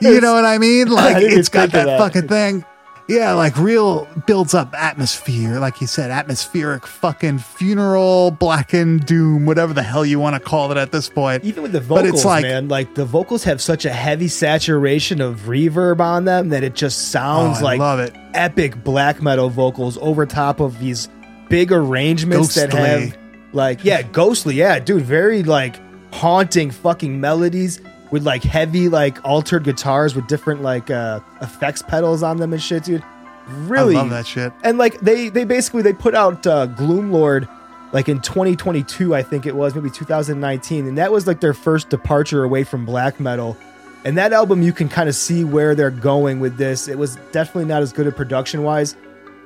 you 0.00 0.20
know 0.20 0.34
what 0.34 0.44
I 0.44 0.58
mean? 0.58 0.88
Like 0.90 1.16
didn't 1.16 1.38
it's 1.38 1.48
got 1.48 1.70
that, 1.72 1.86
that. 1.86 1.98
fucking 1.98 2.28
thing. 2.28 2.64
Yeah, 3.10 3.32
like 3.32 3.56
real 3.56 4.06
builds 4.26 4.54
up 4.54 4.72
atmosphere, 4.74 5.58
like 5.58 5.80
you 5.80 5.86
said, 5.88 6.10
atmospheric 6.12 6.86
fucking 6.86 7.38
funeral, 7.40 8.30
blackened 8.30 9.04
doom, 9.04 9.46
whatever 9.46 9.72
the 9.74 9.82
hell 9.82 10.06
you 10.06 10.20
want 10.20 10.34
to 10.34 10.40
call 10.40 10.70
it 10.70 10.76
at 10.78 10.92
this 10.92 11.08
point. 11.08 11.44
Even 11.44 11.64
with 11.64 11.72
the 11.72 11.80
vocals, 11.80 12.02
But 12.08 12.14
it's 12.14 12.24
like- 12.24 12.42
man, 12.44 12.68
like 12.68 12.94
the 12.94 13.04
vocals 13.04 13.42
have 13.44 13.60
such 13.60 13.84
a 13.84 13.90
heavy 13.90 14.28
saturation 14.28 15.20
of 15.20 15.40
reverb 15.40 15.98
on 16.00 16.24
them 16.24 16.50
that 16.50 16.62
it 16.62 16.74
just 16.74 17.10
sounds 17.10 17.60
Oh, 17.60 17.64
like 17.64 17.80
love 17.80 17.98
it. 17.98 18.14
epic 18.32 18.84
black 18.84 19.20
metal 19.20 19.50
vocals 19.50 19.98
over 20.00 20.24
top 20.24 20.60
of 20.60 20.78
these 20.78 21.08
big 21.48 21.72
arrangements 21.72 22.54
that 22.54 22.72
have 22.72 23.16
like 23.52 23.84
yeah, 23.84 24.02
ghostly, 24.02 24.54
yeah, 24.54 24.78
dude, 24.78 25.02
very 25.02 25.42
like 25.42 25.74
haunting 26.14 26.70
fucking 26.70 27.20
melodies 27.20 27.80
with 28.10 28.24
like 28.24 28.42
heavy 28.42 28.88
like 28.88 29.24
altered 29.24 29.64
guitars 29.64 30.14
with 30.14 30.26
different 30.26 30.62
like 30.62 30.90
uh 30.90 31.20
effects 31.40 31.82
pedals 31.82 32.22
on 32.22 32.38
them 32.38 32.52
and 32.52 32.62
shit, 32.62 32.84
dude. 32.84 33.04
Really? 33.46 33.96
I 33.96 34.00
love 34.00 34.10
that 34.10 34.26
shit. 34.26 34.52
and 34.62 34.78
like 34.78 35.00
they 35.00 35.28
they 35.28 35.44
basically 35.44 35.82
they 35.82 35.92
put 35.92 36.14
out 36.14 36.46
uh, 36.46 36.66
Gloomlord 36.68 37.48
like 37.92 38.08
in 38.08 38.20
2022 38.20 39.14
I 39.14 39.22
think 39.22 39.46
it 39.46 39.56
was 39.56 39.74
maybe 39.74 39.90
2019 39.90 40.86
and 40.86 40.98
that 40.98 41.10
was 41.10 41.26
like 41.26 41.40
their 41.40 41.54
first 41.54 41.88
departure 41.88 42.44
away 42.44 42.64
from 42.64 42.84
black 42.86 43.18
metal. 43.18 43.56
And 44.04 44.16
that 44.16 44.32
album 44.32 44.62
you 44.62 44.72
can 44.72 44.88
kind 44.88 45.08
of 45.08 45.14
see 45.14 45.44
where 45.44 45.74
they're 45.74 45.90
going 45.90 46.40
with 46.40 46.56
this. 46.56 46.88
It 46.88 46.96
was 46.96 47.16
definitely 47.32 47.66
not 47.66 47.82
as 47.82 47.92
good 47.92 48.06
at 48.06 48.16
production 48.16 48.62
wise 48.62 48.96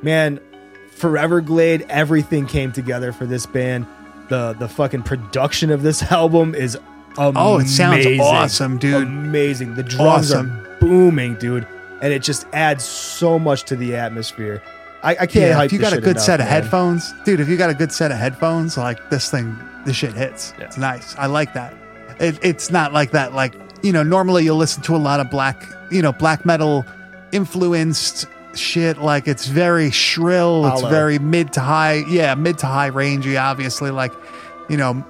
man 0.03 0.41
Foreverglade 0.97 1.87
everything 1.89 2.47
came 2.47 2.73
together 2.73 3.12
for 3.12 3.27
this 3.27 3.47
band. 3.47 3.87
The 4.29 4.55
the 4.59 4.69
fucking 4.69 5.03
production 5.03 5.71
of 5.71 5.83
this 5.83 6.03
album 6.12 6.55
is 6.55 6.79
amazing. 7.19 7.35
Oh, 7.37 7.59
it 7.59 7.69
sounds 7.69 8.07
awesome, 8.21 8.79
dude. 8.79 9.03
amazing 9.07 9.75
the 9.75 9.83
drums 9.83 10.33
Awesome. 10.33 10.51
are 10.51 10.77
booming 10.81 11.35
dude 11.37 11.67
and 12.03 12.12
it 12.12 12.23
just 12.23 12.47
adds 12.53 12.85
so 12.85 13.39
much 13.39 13.65
to 13.65 13.77
the 13.77 13.97
atmosphere 13.97 14.61
I, 15.03 15.11
I 15.12 15.15
can't 15.27 15.35
Yeah, 15.37 15.62
if 15.62 15.73
you 15.73 15.79
got 15.79 15.93
a 15.93 16.01
good 16.01 16.12
enough, 16.17 16.23
set 16.25 16.41
of 16.41 16.47
man. 16.47 16.62
headphones, 16.62 17.12
dude, 17.25 17.39
if 17.41 17.49
you 17.49 17.57
got 17.59 17.69
a 17.71 17.75
good 17.75 17.93
set 17.93 18.11
of 18.11 18.17
headphones, 18.17 18.79
like 18.79 19.11
this 19.11 19.31
thing, 19.31 19.55
this 19.85 19.97
shit 19.97 20.15
hits. 20.15 20.55
Yeah. 20.59 20.65
It's 20.65 20.79
nice. 20.79 21.15
I 21.17 21.27
like 21.27 21.53
that. 21.53 21.75
It, 22.21 22.39
it's 22.43 22.71
not 22.71 22.95
like 22.95 23.11
that. 23.11 23.35
Like 23.35 23.55
you 23.83 23.93
know, 23.93 24.03
normally 24.03 24.45
you'll 24.45 24.57
listen 24.57 24.83
to 24.85 24.97
a 24.97 25.03
lot 25.11 25.21
of 25.21 25.31
black, 25.31 25.62
you 25.91 26.01
know, 26.01 26.11
black 26.12 26.47
metal 26.47 26.87
influenced 27.33 28.27
shit. 28.55 28.97
Like 28.99 29.29
it's 29.29 29.47
very 29.47 29.91
shrill. 29.91 30.67
It's 30.73 30.81
very 30.83 31.19
mid 31.19 31.53
to 31.53 31.61
high. 31.61 32.03
Yeah, 32.09 32.35
mid 32.35 32.57
to 32.59 32.67
high 32.67 32.91
rangey. 32.91 33.39
Obviously, 33.41 33.91
like 33.91 34.12
you 34.71 34.79
know, 34.79 35.05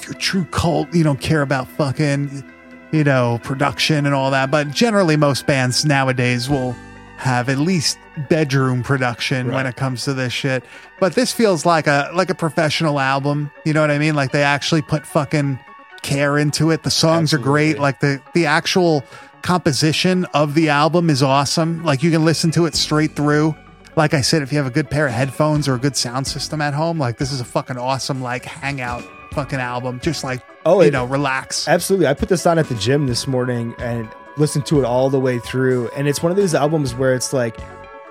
if 0.00 0.08
you're 0.08 0.14
true 0.14 0.44
cult, 0.46 0.94
you 0.94 1.04
don't 1.04 1.20
care 1.20 1.42
about 1.42 1.68
fucking, 1.68 2.42
you 2.90 3.04
know, 3.04 3.38
production 3.42 4.06
and 4.06 4.14
all 4.14 4.30
that. 4.30 4.50
But 4.50 4.70
generally, 4.70 5.16
most 5.16 5.46
bands 5.46 5.84
nowadays 5.84 6.48
will 6.48 6.72
have 7.18 7.50
at 7.50 7.58
least 7.58 7.98
bedroom 8.30 8.82
production 8.82 9.52
when 9.52 9.66
it 9.66 9.76
comes 9.76 10.04
to 10.04 10.14
this 10.14 10.32
shit. 10.32 10.64
But 11.00 11.14
this 11.14 11.32
feels 11.32 11.66
like 11.66 11.86
a 11.86 12.10
like 12.14 12.30
a 12.30 12.34
professional 12.34 12.98
album. 12.98 13.50
You 13.66 13.74
know 13.74 13.82
what 13.82 13.90
I 13.90 13.98
mean? 13.98 14.14
Like 14.14 14.32
they 14.32 14.42
actually 14.42 14.82
put 14.82 15.06
fucking 15.06 15.58
care 16.02 16.38
into 16.38 16.70
it. 16.70 16.82
The 16.82 16.90
songs 16.90 17.34
are 17.34 17.38
great. 17.38 17.78
Like 17.78 18.00
the 18.00 18.22
the 18.32 18.46
actual 18.46 19.04
composition 19.42 20.24
of 20.32 20.54
the 20.54 20.70
album 20.70 21.10
is 21.10 21.22
awesome. 21.22 21.84
Like 21.84 22.02
you 22.02 22.10
can 22.10 22.24
listen 22.24 22.50
to 22.52 22.64
it 22.64 22.74
straight 22.74 23.14
through. 23.14 23.54
Like 23.96 24.14
I 24.14 24.22
said, 24.22 24.40
if 24.40 24.50
you 24.50 24.56
have 24.56 24.66
a 24.66 24.70
good 24.70 24.88
pair 24.88 25.06
of 25.06 25.12
headphones 25.12 25.68
or 25.68 25.74
a 25.74 25.78
good 25.78 25.96
sound 25.96 26.26
system 26.26 26.62
at 26.62 26.72
home, 26.72 26.98
like 26.98 27.18
this 27.18 27.32
is 27.32 27.40
a 27.42 27.44
fucking 27.44 27.76
awesome 27.76 28.22
like 28.22 28.46
hangout 28.46 29.04
fucking 29.32 29.58
album. 29.60 30.00
Just 30.00 30.24
like 30.24 30.42
Oh, 30.66 30.80
you 30.82 30.88
it- 30.88 30.92
know, 30.92 31.04
relax. 31.06 31.66
Absolutely. 31.68 32.06
I 32.06 32.14
put 32.14 32.28
this 32.28 32.44
on 32.46 32.58
at 32.58 32.68
the 32.68 32.74
gym 32.74 33.06
this 33.06 33.26
morning 33.26 33.74
and 33.78 34.08
listened 34.36 34.66
to 34.66 34.78
it 34.80 34.84
all 34.84 35.10
the 35.10 35.20
way 35.20 35.38
through. 35.38 35.88
And 35.96 36.06
it's 36.08 36.22
one 36.22 36.30
of 36.30 36.36
those 36.36 36.54
albums 36.54 36.94
where 36.94 37.14
it's 37.14 37.32
like 37.32 37.56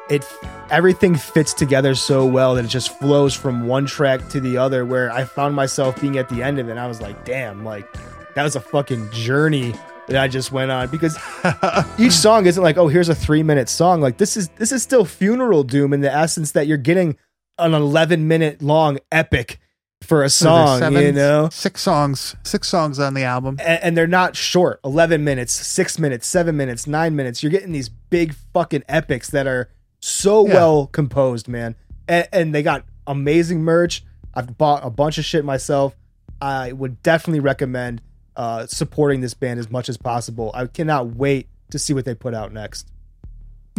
it 0.09 0.25
everything 0.71 1.15
fits 1.15 1.53
together 1.53 1.93
so 1.95 2.25
well 2.25 2.55
that 2.55 2.65
it 2.65 2.69
just 2.69 2.97
flows 2.99 3.33
from 3.35 3.67
one 3.67 3.85
track 3.85 4.27
to 4.29 4.39
the 4.39 4.57
other 4.57 4.85
where 4.85 5.11
I 5.11 5.23
found 5.23 5.55
myself 5.55 5.99
being 6.01 6.17
at 6.17 6.29
the 6.29 6.41
end 6.43 6.59
of 6.59 6.67
it 6.67 6.71
and 6.71 6.79
I 6.79 6.87
was 6.87 7.01
like, 7.01 7.25
damn, 7.25 7.63
like 7.63 7.85
that 8.35 8.43
was 8.43 8.55
a 8.55 8.59
fucking 8.59 9.11
journey 9.11 9.73
that 10.07 10.19
I 10.21 10.27
just 10.27 10.51
went 10.51 10.71
on 10.71 10.87
because 10.89 11.15
each 11.99 12.13
song 12.13 12.47
isn't 12.47 12.61
like, 12.63 12.77
oh, 12.77 12.87
here's 12.87 13.09
a 13.09 13.15
three 13.15 13.43
minute 13.43 13.69
song. 13.69 14.01
Like 14.01 14.17
this 14.17 14.35
is 14.37 14.49
this 14.57 14.71
is 14.71 14.81
still 14.81 15.05
funeral 15.05 15.63
doom 15.63 15.93
in 15.93 16.01
the 16.01 16.11
essence 16.11 16.51
that 16.53 16.65
you're 16.65 16.77
getting 16.77 17.15
an 17.59 17.73
11 17.75 18.27
minute 18.27 18.61
long 18.63 18.97
epic 19.11 19.59
for 20.01 20.23
a 20.23 20.29
song, 20.29 20.79
seven- 20.79 21.01
you 21.03 21.11
know? 21.11 21.49
six 21.51 21.81
songs, 21.81 22.35
six 22.43 22.67
songs 22.67 22.99
on 22.99 23.13
the 23.13 23.23
album. 23.23 23.57
and, 23.59 23.83
and 23.83 23.97
they're 23.97 24.07
not 24.07 24.35
short. 24.35 24.79
11 24.83 25.23
minutes 25.23 25.53
6 25.53 25.99
minutes 25.99 26.25
7 26.27 26.55
minutes 26.55 26.87
9 26.87 27.15
minutes. 27.15 27.43
You're 27.43 27.51
getting 27.51 27.71
these 27.71 27.89
big 27.89 28.33
fucking 28.53 28.83
epics 28.89 29.29
that 29.31 29.45
are 29.47 29.69
so 29.99 30.47
Yeah. 30.47 30.53
well 30.55 30.87
composed 30.87 31.47
man. 31.47 31.75
And, 32.07 32.27
and 32.31 32.55
they 32.55 32.63
got 32.63 32.85
amazing 33.05 33.61
merch. 33.61 34.03
I've 34.33 34.57
bought 34.57 34.85
a 34.85 34.89
bunch 34.89 35.17
of 35.17 35.25
shit 35.25 35.43
myself. 35.45 35.95
I 36.41 36.71
would 36.71 37.03
definitely 37.03 37.41
recommend 37.41 38.01
uh, 38.35 38.65
supporting 38.67 39.19
this 39.21 39.33
band 39.33 39.59
as 39.59 39.69
much 39.69 39.89
as 39.89 39.97
possible. 39.97 40.51
I 40.53 40.65
cannot 40.67 41.15
wait 41.15 41.47
to 41.71 41.77
see 41.79 41.93
what 41.93 42.05
they 42.05 42.15
put 42.15 42.33
out 42.33 42.53
next 42.53 42.87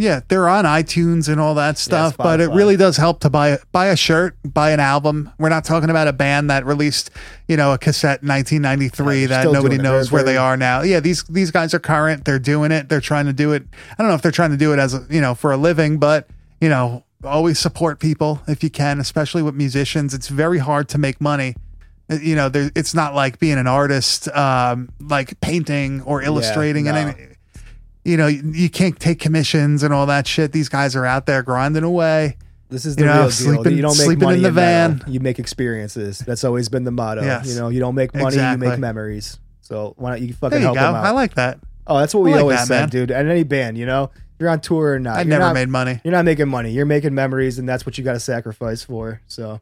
Yeah, 0.01 0.21
they're 0.29 0.49
on 0.49 0.65
iTunes 0.65 1.29
and 1.29 1.39
all 1.39 1.53
that 1.55 1.77
stuff, 1.77 2.17
but 2.17 2.41
it 2.41 2.49
really 2.49 2.75
does 2.75 2.97
help 2.97 3.19
to 3.19 3.29
buy 3.29 3.59
buy 3.71 3.85
a 3.85 3.95
shirt, 3.95 4.35
buy 4.43 4.71
an 4.71 4.79
album. 4.79 5.31
We're 5.37 5.49
not 5.49 5.63
talking 5.63 5.91
about 5.91 6.07
a 6.07 6.13
band 6.13 6.49
that 6.49 6.65
released, 6.65 7.11
you 7.47 7.55
know, 7.55 7.71
a 7.71 7.77
cassette 7.77 8.23
in 8.23 8.29
1993 8.29 9.21
Yeah, 9.21 9.27
that 9.27 9.51
nobody 9.51 9.77
knows 9.77 10.11
where 10.11 10.23
they 10.23 10.37
are 10.37 10.57
now. 10.57 10.81
Yeah, 10.81 11.01
these 11.01 11.23
these 11.25 11.51
guys 11.51 11.75
are 11.75 11.79
current. 11.79 12.25
They're 12.25 12.39
doing 12.39 12.71
it. 12.71 12.89
They're 12.89 12.99
trying 12.99 13.27
to 13.27 13.33
do 13.33 13.53
it. 13.53 13.63
I 13.91 14.01
don't 14.01 14.07
know 14.07 14.15
if 14.15 14.23
they're 14.23 14.31
trying 14.31 14.49
to 14.49 14.57
do 14.57 14.73
it 14.73 14.79
as 14.79 14.95
a, 14.95 15.05
you 15.07 15.21
know, 15.21 15.35
for 15.35 15.51
a 15.51 15.57
living, 15.57 15.99
but 15.99 16.27
you 16.59 16.69
know, 16.69 17.03
always 17.23 17.59
support 17.59 17.99
people 17.99 18.41
if 18.47 18.63
you 18.63 18.71
can, 18.71 18.99
especially 18.99 19.43
with 19.43 19.53
musicians. 19.53 20.15
It's 20.15 20.29
very 20.29 20.57
hard 20.57 20.89
to 20.89 20.97
make 20.97 21.21
money. 21.21 21.55
Uh, 22.09 22.15
You 22.15 22.35
know, 22.35 22.49
there, 22.49 22.71
it's 22.75 22.95
not 22.95 23.13
like 23.13 23.37
being 23.37 23.59
an 23.59 23.67
artist, 23.67 24.27
um, 24.29 24.89
like 24.99 25.39
painting 25.41 26.01
or 26.01 26.23
illustrating 26.23 26.85
no. 26.85 26.95
and 26.95 27.30
you 28.03 28.17
know, 28.17 28.27
you, 28.27 28.41
you 28.53 28.69
can't 28.69 28.99
take 28.99 29.19
commissions 29.19 29.83
and 29.83 29.93
all 29.93 30.05
that 30.07 30.27
shit. 30.27 30.51
These 30.51 30.69
guys 30.69 30.95
are 30.95 31.05
out 31.05 31.25
there 31.25 31.43
grinding 31.43 31.83
away. 31.83 32.37
this 32.69 32.85
is 32.85 32.95
the 32.95 33.01
You 33.03 33.07
know, 33.07 33.29
real 33.51 33.63
deal 33.63 33.73
you 33.73 33.81
don't 33.81 33.97
make 33.97 34.05
sleeping 34.05 34.23
money 34.23 34.37
in 34.37 34.43
the 34.43 34.51
metal. 34.51 34.97
van. 34.99 35.13
you 35.13 35.19
make 35.19 35.39
experiences 35.39 36.19
that's 36.19 36.43
always 36.43 36.69
been 36.69 36.83
the 36.85 36.91
motto 36.91 37.21
Yes. 37.21 37.47
you 37.47 37.55
know 37.59 37.67
you 37.69 37.79
don't 37.81 37.95
make 37.95 38.13
money 38.13 38.27
Exactly. 38.27 38.65
you 38.65 38.71
make 38.71 38.79
memories 38.79 39.39
so 39.61 39.93
why 39.97 40.11
don't 40.17 40.25
you 40.27 40.33
fucking 40.33 40.59
you 40.59 40.63
help 40.65 40.75
go. 40.75 40.81
them 40.81 40.95
out 40.95 41.05
I 41.05 41.11
like 41.11 41.35
that. 41.35 41.59
Oh, 41.87 41.97
that's 41.99 42.13
what 42.13 42.23
we 42.23 42.31
like 42.31 42.41
always 42.41 42.59
that, 42.59 42.67
said, 42.67 42.79
man. 42.81 42.89
dude. 42.89 43.11
At 43.11 43.25
any 43.25 43.43
band, 43.43 43.77
you 43.77 43.85
know, 43.85 44.11
you're 44.39 44.49
on 44.49 44.61
tour 44.61 44.93
or 44.93 44.99
not. 44.99 45.17
I 45.17 45.23
never 45.23 45.45
not- 45.45 45.53
made 45.55 45.67
money. 45.67 45.99
You're 46.03 46.11
not 46.13 46.23
making 46.25 46.47
money. 46.47 46.71
You're 46.71 46.85
making 46.85 47.13
memories, 47.13 47.57
and 47.59 47.67
that's 47.67 47.85
what 47.85 47.97
you 47.97 48.03
got 48.03 48.13
to 48.13 48.19
sacrifice 48.19 48.83
for. 48.83 49.19
So 49.27 49.59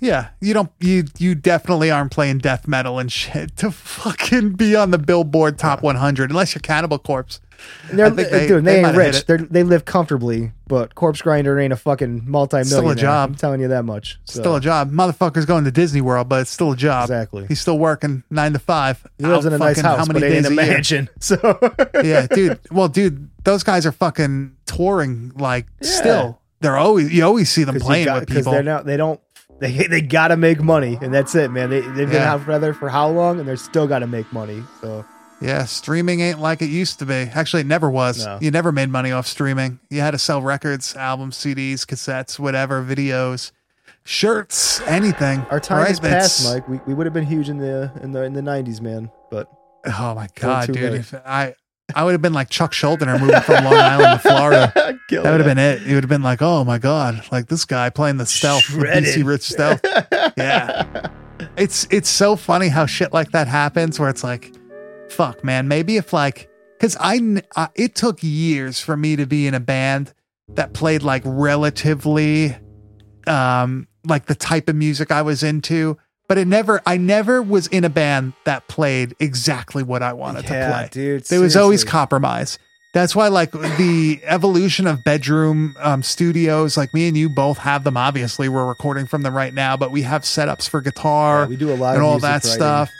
Yeah, 0.00 0.28
you 0.40 0.52
don't. 0.54 0.70
You 0.80 1.04
you 1.18 1.34
definitely 1.34 1.90
aren't 1.90 2.12
playing 2.12 2.38
death 2.38 2.68
metal 2.68 2.98
and 2.98 3.10
shit 3.10 3.56
to 3.56 3.70
fucking 3.72 4.52
be 4.52 4.76
on 4.76 4.90
the 4.90 4.98
Billboard 4.98 5.58
Top 5.58 5.82
100 5.82 6.30
unless 6.30 6.54
you're 6.54 6.60
Cannibal 6.60 6.98
Corpse. 6.98 7.40
They're, 7.92 8.06
I 8.06 8.08
uh, 8.08 8.12
they- 8.14 8.46
dude, 8.48 8.64
they 8.64 8.82
they, 8.82 8.84
ain't 8.88 8.96
rich. 8.96 9.26
They're, 9.26 9.38
they 9.38 9.62
live 9.62 9.84
comfortably, 9.84 10.52
but 10.66 10.94
Corpse 10.94 11.22
Grinder 11.22 11.58
ain't 11.58 11.72
a 11.72 11.76
fucking 11.76 12.22
multi-millionaire. 12.28 12.78
Still 12.78 12.90
a 12.90 12.96
job. 12.96 13.30
I'm 13.30 13.34
telling 13.36 13.60
you 13.60 13.68
that 13.68 13.84
much. 13.84 14.18
So, 14.24 14.40
Still 14.40 14.56
a 14.56 14.60
job. 14.60 14.90
Motherfucker's 14.92 15.46
going 15.46 15.64
to 15.64 15.70
Disney 15.70 16.00
World, 16.00 16.28
but 16.28 16.40
it's 16.42 16.50
still 16.50 16.72
a 16.72 16.76
job. 16.76 17.04
Exactly. 17.04 17.46
He's 17.46 17.60
still 17.60 17.78
working 17.78 18.22
nine 18.30 18.52
to 18.52 18.58
five. 18.58 19.06
He 19.18 19.24
lives 19.26 19.46
in 19.46 19.52
a 19.52 19.58
nice 19.58 19.80
house, 19.80 19.98
how 19.98 20.04
many 20.06 20.20
but 20.20 20.28
days 20.28 20.46
a 20.46 20.50
mansion. 20.50 21.08
So 21.20 21.58
yeah, 22.02 22.26
dude. 22.26 22.58
Well, 22.70 22.88
dude, 22.88 23.30
those 23.44 23.62
guys 23.62 23.86
are 23.86 23.92
fucking 23.92 24.56
touring 24.66 25.32
like 25.36 25.66
Yeah. 25.80 25.88
still. 25.90 26.40
They're 26.60 26.76
always 26.78 27.12
you 27.12 27.24
always 27.24 27.50
see 27.50 27.64
them 27.64 27.78
playing 27.80 28.06
got- 28.06 28.20
with 28.20 28.28
people. 28.28 28.52
they're 28.52 28.62
not. 28.62 28.86
They 28.86 28.96
don't. 28.96 29.20
They 29.58 29.72
they 29.88 30.00
gotta 30.02 30.36
make 30.36 30.60
money, 30.60 30.98
and 31.00 31.12
that's 31.14 31.34
it, 31.34 31.50
man. 31.50 31.70
They 31.70 31.80
they've 31.80 31.94
been 32.08 32.12
Yeah. 32.12 32.32
out 32.34 32.40
together 32.40 32.74
for 32.74 32.88
how 32.88 33.08
long, 33.08 33.38
and 33.38 33.48
they're 33.48 33.56
still 33.56 33.86
gotta 33.86 34.06
make 34.06 34.30
money. 34.32 34.62
So 34.80 35.04
Yeah, 35.40 35.64
streaming 35.66 36.20
ain't 36.20 36.40
like 36.40 36.62
it 36.62 36.70
used 36.70 36.98
to 37.00 37.06
be. 37.06 37.14
Actually, 37.14 37.60
it 37.60 37.66
never 37.66 37.90
was. 37.90 38.24
No. 38.24 38.38
You 38.40 38.50
never 38.50 38.72
made 38.72 38.88
money 38.88 39.12
off 39.12 39.26
streaming. 39.26 39.78
You 39.90 40.00
had 40.00 40.12
to 40.12 40.18
sell 40.18 40.40
records, 40.40 40.96
albums, 40.96 41.36
CDs, 41.36 41.80
cassettes, 41.80 42.38
whatever, 42.38 42.82
videos, 42.82 43.52
shirts, 44.04 44.80
anything. 44.82 45.40
our 45.50 45.60
time 45.60 45.78
right? 45.78 45.88
has 45.88 46.00
passed, 46.00 46.40
It's- 46.40 46.54
Mike. 46.54 46.68
We, 46.68 46.80
we 46.86 46.94
would 46.94 47.06
have 47.06 47.12
been 47.12 47.26
huge 47.26 47.48
in 47.48 47.58
the 47.58 47.90
in 48.02 48.12
the 48.12 48.22
in 48.22 48.32
the 48.32 48.40
'90s, 48.40 48.80
man. 48.80 49.10
But 49.30 49.48
Oh 49.84 50.14
my 50.14 50.28
god, 50.34 50.68
dude! 50.72 50.94
If 50.94 51.14
I 51.14 51.54
I 51.94 52.02
would 52.04 52.12
have 52.12 52.22
been 52.22 52.32
like 52.32 52.48
Chuck 52.50 52.72
Schuldiner 52.72 53.20
moving 53.20 53.40
from 53.42 53.64
Long 53.64 53.74
Island 53.74 54.20
to 54.22 54.28
Florida. 54.28 54.72
That 55.08 55.22
would 55.22 55.40
have 55.40 55.44
been 55.44 55.56
it. 55.58 55.82
It 55.86 55.94
would 55.94 56.02
have 56.02 56.08
been 56.08 56.24
like, 56.24 56.42
oh 56.42 56.64
my 56.64 56.78
god, 56.78 57.22
like 57.30 57.46
this 57.46 57.64
guy 57.64 57.90
playing 57.90 58.16
the 58.16 58.26
stealth, 58.26 58.66
the 58.66 58.78
BC 58.84 59.24
Rich 59.24 59.42
stealth. 59.42 59.80
yeah, 60.36 61.10
it's 61.56 61.86
it's 61.92 62.08
so 62.08 62.34
funny 62.34 62.66
how 62.68 62.86
shit 62.86 63.12
like 63.12 63.30
that 63.30 63.46
happens, 63.46 64.00
where 64.00 64.08
it's 64.08 64.24
like, 64.24 64.52
fuck, 65.10 65.42
man. 65.44 65.68
Maybe 65.68 65.96
if 65.96 66.12
like, 66.12 66.48
because 66.78 66.96
I, 67.00 67.42
I 67.54 67.68
it 67.74 67.94
took 67.94 68.18
years 68.22 68.80
for 68.80 68.96
me 68.96 69.16
to 69.16 69.26
be 69.26 69.46
in 69.46 69.54
a 69.54 69.60
band 69.60 70.12
that 70.54 70.72
played 70.72 71.02
like 71.02 71.22
relatively, 71.24 72.56
um, 73.26 73.88
like 74.06 74.26
the 74.26 74.34
type 74.34 74.68
of 74.68 74.76
music 74.76 75.10
I 75.10 75.22
was 75.22 75.42
into. 75.42 75.98
But 76.28 76.38
it 76.38 76.48
never, 76.48 76.82
I 76.84 76.96
never 76.96 77.40
was 77.40 77.68
in 77.68 77.84
a 77.84 77.88
band 77.88 78.32
that 78.44 78.66
played 78.66 79.14
exactly 79.20 79.84
what 79.84 80.02
I 80.02 80.12
wanted 80.12 80.42
to 80.42 80.48
play. 80.48 80.88
dude, 80.90 81.24
There 81.24 81.40
was 81.40 81.56
always 81.56 81.84
compromise. 81.84 82.58
That's 82.94 83.14
why, 83.14 83.28
like 83.28 83.52
the 83.52 84.20
evolution 84.24 84.86
of 84.86 85.04
bedroom 85.04 85.76
um, 85.78 86.02
studios, 86.02 86.76
like 86.78 86.92
me 86.94 87.06
and 87.08 87.16
you 87.16 87.28
both 87.28 87.58
have 87.58 87.84
them. 87.84 87.96
Obviously, 87.96 88.48
we're 88.48 88.66
recording 88.66 89.06
from 89.06 89.20
them 89.22 89.36
right 89.36 89.52
now, 89.52 89.76
but 89.76 89.90
we 89.90 90.02
have 90.02 90.22
setups 90.22 90.66
for 90.68 90.80
guitar 90.80 91.42
Yeah, 91.42 91.46
we 91.46 91.56
do 91.56 91.72
a 91.72 91.76
lot 91.76 91.94
and 91.94 92.02
all 92.02 92.18
that 92.20 92.42
writing. 92.42 92.50
stuff. 92.50 92.90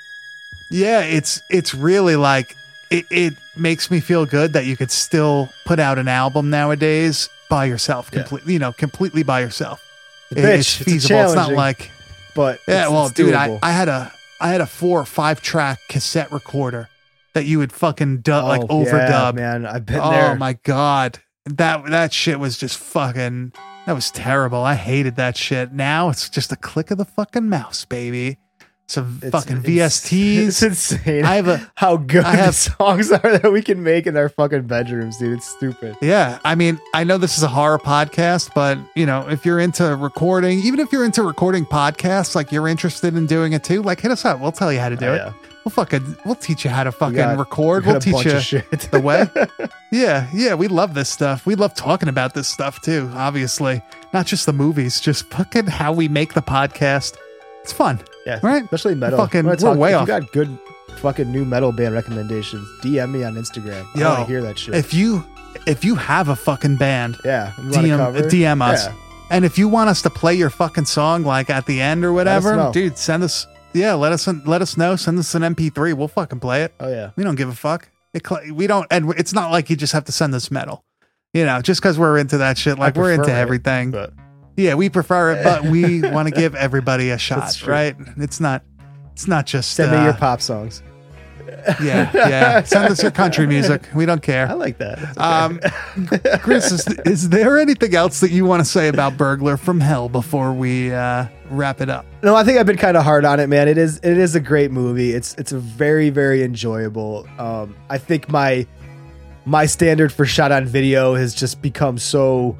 Yeah, 0.70 1.00
it's 1.00 1.42
it's 1.50 1.74
really 1.74 2.16
like 2.16 2.54
it, 2.90 3.06
it 3.10 3.34
makes 3.56 3.90
me 3.90 4.00
feel 4.00 4.26
good 4.26 4.52
that 4.54 4.66
you 4.66 4.76
could 4.76 4.90
still 4.90 5.48
put 5.64 5.78
out 5.78 5.98
an 5.98 6.08
album 6.08 6.50
nowadays 6.50 7.28
by 7.48 7.64
yourself, 7.66 8.10
Yeah. 8.12 8.20
completely, 8.20 8.52
you 8.54 8.58
know, 8.58 8.72
completely 8.72 9.22
by 9.22 9.40
yourself. 9.40 9.82
It's 10.30 10.40
It- 10.40 10.44
bitch. 10.44 10.58
it's 10.58 10.80
It's 10.80 10.90
feasible. 10.90 11.20
It's 11.20 11.34
not 11.34 11.52
like 11.52 11.90
but 12.34 12.60
yeah, 12.68 12.74
it's- 12.74 12.90
well, 12.90 13.06
it's 13.06 13.14
dude, 13.14 13.34
I. 13.34 13.58
I 13.62 13.72
had 13.72 13.88
a 13.88 14.12
I 14.40 14.48
had 14.48 14.60
a 14.60 14.66
four 14.66 15.00
or 15.00 15.06
five 15.06 15.40
track 15.40 15.78
cassette 15.88 16.30
recorder 16.30 16.88
that 17.32 17.46
you 17.46 17.58
would 17.58 17.72
fucking 17.72 18.18
du- 18.18 18.32
oh, 18.40 18.46
like 18.46 18.62
Oh, 18.68 18.84
yeah, 18.84 18.90
overdub. 18.92 19.34
man. 19.36 19.66
I've 19.66 19.86
been 19.86 20.00
oh 20.00 20.10
there. 20.10 20.34
my 20.36 20.54
god, 20.64 21.18
that 21.46 21.86
that 21.90 22.12
shit 22.12 22.38
was 22.40 22.58
just 22.58 22.76
fucking. 22.78 23.52
That 23.86 23.94
was 23.94 24.10
terrible. 24.10 24.64
I 24.64 24.74
hated 24.74 25.14
that 25.16 25.36
shit. 25.36 25.72
Now 25.72 26.08
it's 26.10 26.28
just 26.28 26.50
a 26.50 26.56
click 26.56 26.90
of 26.90 26.98
the 26.98 27.04
fucking 27.04 27.48
mouse, 27.48 27.84
baby. 27.84 28.36
Some 28.88 29.18
It's- 29.22 29.32
fucking 29.32 29.62
VSTs. 29.62 30.36
It's 30.46 30.62
insane. 30.62 31.24
I 31.24 31.34
have 31.34 31.48
a 31.48 31.70
how 31.74 31.96
good 31.96 32.24
I 32.24 32.36
have- 32.36 32.46
the 32.48 32.52
songs 32.52 33.10
are 33.10 33.38
that 33.38 33.50
we 33.52 33.60
can 33.62 33.82
make 33.82 34.06
in 34.06 34.16
our 34.16 34.28
fucking 34.28 34.62
bedrooms, 34.68 35.16
dude. 35.18 35.38
It's 35.38 35.48
stupid. 35.48 35.96
Yeah, 36.00 36.38
I 36.44 36.54
mean, 36.54 36.78
I 36.94 37.02
know 37.04 37.18
this 37.18 37.36
is 37.36 37.42
a 37.42 37.48
horror 37.48 37.78
podcast, 37.78 38.50
but 38.54 38.78
you 38.94 39.04
know, 39.04 39.28
if 39.28 39.44
you're 39.44 39.58
into 39.58 39.96
recording, 39.96 40.60
even 40.60 40.78
if 40.78 40.92
you're 40.92 41.04
into 41.04 41.22
recording 41.24 41.66
podcasts, 41.66 42.34
like 42.36 42.52
you're 42.52 42.68
interested 42.68 43.16
in 43.16 43.26
doing 43.26 43.54
it 43.54 43.64
too, 43.64 43.82
like 43.82 44.00
hit 44.00 44.12
us 44.12 44.24
up. 44.24 44.40
We'll 44.40 44.52
tell 44.52 44.72
you 44.72 44.78
how 44.78 44.88
to 44.88 44.96
do 44.96 45.06
Oh, 45.06 45.14
it. 45.14 45.16
yeah. 45.16 45.32
We'll 45.64 45.72
fucking 45.72 46.16
we'll 46.24 46.36
teach 46.36 46.64
you 46.64 46.70
how 46.70 46.84
to 46.84 46.92
fucking 46.92 47.16
got- 47.16 47.36
record. 47.38 47.84
we 47.86 47.90
We'll 47.90 48.00
teach 48.00 48.24
you 48.24 48.38
shit. 48.38 48.70
the 48.92 49.00
way. 49.00 49.28
Yeah, 49.92 50.28
yeah, 50.34 50.54
we 50.54 50.66
love 50.68 50.94
this 50.94 51.08
stuff. 51.08 51.46
We 51.46 51.54
love 51.54 51.72
talking 51.74 52.08
about 52.08 52.34
this 52.34 52.48
stuff 52.48 52.82
too. 52.82 53.08
Obviously, 53.14 53.80
not 54.12 54.26
just 54.26 54.44
the 54.44 54.52
movies, 54.52 55.00
just 55.00 55.30
fucking 55.30 55.66
how 55.68 55.92
we 55.92 56.08
make 56.08 56.34
the 56.34 56.42
podcast. 56.42 57.16
It's 57.62 57.72
fun. 57.72 58.00
Yeah, 58.26 58.40
Right? 58.42 58.64
Especially 58.64 58.94
metal. 58.96 59.18
Fucking- 59.18 59.44
we're 59.46 59.56
talk- 59.56 59.78
way 59.78 59.90
if 59.92 59.96
off. 59.96 60.08
You 60.08 60.20
got 60.20 60.32
good 60.32 60.58
fucking 60.96 61.30
new 61.30 61.44
metal 61.44 61.72
band 61.72 61.94
recommendations. 61.94 62.66
DM 62.82 63.12
me 63.12 63.22
on 63.24 63.34
Instagram. 63.36 63.86
I 63.94 64.02
want 64.08 64.18
to 64.20 64.24
hear 64.26 64.42
that 64.42 64.58
shit. 64.58 64.74
If 64.74 64.92
you 64.92 65.24
if 65.66 65.84
you 65.84 65.94
have 65.94 66.28
a 66.28 66.36
fucking 66.36 66.76
band, 66.76 67.16
yeah, 67.24 67.52
you 67.58 67.70
want 67.70 67.76
a 67.76 67.88
DM? 67.88 68.00
Uh, 68.00 68.28
DM 68.28 68.62
us. 68.62 68.86
Yeah. 68.86 68.92
And 69.30 69.44
if 69.44 69.58
you 69.58 69.68
want 69.68 69.88
us 69.90 70.02
to 70.02 70.10
play 70.10 70.34
your 70.34 70.50
fucking 70.50 70.84
song 70.84 71.24
like 71.24 71.50
at 71.50 71.66
the 71.66 71.80
end 71.80 72.04
or 72.04 72.12
whatever, 72.12 72.70
dude, 72.72 72.98
send 72.98 73.22
us 73.22 73.46
yeah, 73.72 73.94
let 73.94 74.12
us 74.12 74.26
let 74.46 74.62
us 74.62 74.76
know. 74.76 74.96
Send 74.96 75.18
us 75.18 75.34
an 75.34 75.42
MP3. 75.42 75.94
We'll 75.94 76.08
fucking 76.08 76.40
play 76.40 76.62
it. 76.62 76.74
Oh 76.80 76.88
yeah. 76.88 77.10
We 77.16 77.24
don't 77.24 77.34
give 77.36 77.48
a 77.48 77.54
fuck. 77.54 77.88
It, 78.14 78.24
we 78.54 78.66
don't, 78.66 78.86
and 78.90 79.12
it's 79.18 79.34
not 79.34 79.50
like 79.50 79.68
you 79.68 79.76
just 79.76 79.92
have 79.92 80.04
to 80.04 80.12
send 80.12 80.34
us 80.34 80.50
metal. 80.50 80.84
You 81.34 81.44
know, 81.44 81.60
just 81.60 81.82
because 81.82 81.98
we're 81.98 82.16
into 82.16 82.38
that 82.38 82.56
shit, 82.56 82.78
like 82.78 82.96
we're 82.96 83.12
into 83.12 83.28
it, 83.30 83.34
everything. 83.34 83.90
But 83.90 84.14
yeah, 84.56 84.74
we 84.74 84.88
prefer 84.88 85.32
it, 85.32 85.44
but 85.44 85.64
we 85.64 86.02
want 86.10 86.28
to 86.28 86.34
give 86.34 86.54
everybody 86.54 87.10
a 87.10 87.18
shot, 87.18 87.66
right? 87.66 87.96
It's 88.16 88.40
not, 88.40 88.62
it's 89.12 89.28
not 89.28 89.46
just 89.46 89.72
send 89.72 89.94
uh, 89.94 89.98
me 89.98 90.04
your 90.04 90.14
pop 90.14 90.40
songs. 90.40 90.82
Yeah, 91.82 92.10
yeah. 92.14 92.62
Send 92.62 92.90
us 92.90 93.02
your 93.02 93.10
country 93.10 93.46
music. 93.46 93.88
We 93.94 94.06
don't 94.06 94.22
care. 94.22 94.48
I 94.48 94.54
like 94.54 94.78
that. 94.78 94.98
Okay. 94.98 95.20
Um, 95.20 95.60
Chris, 96.40 96.70
is, 96.70 96.86
is 97.04 97.28
there 97.28 97.58
anything 97.58 97.94
else 97.94 98.20
that 98.20 98.30
you 98.30 98.44
want 98.44 98.60
to 98.60 98.64
say 98.64 98.88
about 98.88 99.16
Burglar 99.16 99.56
from 99.56 99.80
Hell 99.80 100.08
before 100.08 100.52
we 100.52 100.92
uh, 100.92 101.26
wrap 101.50 101.80
it 101.80 101.88
up? 101.88 102.06
No, 102.22 102.34
I 102.34 102.44
think 102.44 102.58
I've 102.58 102.66
been 102.66 102.76
kind 102.76 102.96
of 102.96 103.04
hard 103.04 103.24
on 103.24 103.40
it, 103.40 103.48
man. 103.48 103.68
It 103.68 103.78
is 103.78 103.98
it 103.98 104.18
is 104.18 104.34
a 104.34 104.40
great 104.40 104.70
movie. 104.70 105.12
It's 105.12 105.34
it's 105.34 105.52
a 105.52 105.58
very 105.58 106.10
very 106.10 106.42
enjoyable. 106.42 107.26
Um, 107.38 107.76
I 107.90 107.98
think 107.98 108.28
my 108.28 108.66
my 109.44 109.66
standard 109.66 110.12
for 110.12 110.26
shot 110.26 110.52
on 110.52 110.66
video 110.66 111.14
has 111.14 111.34
just 111.34 111.62
become 111.62 111.98
so 111.98 112.58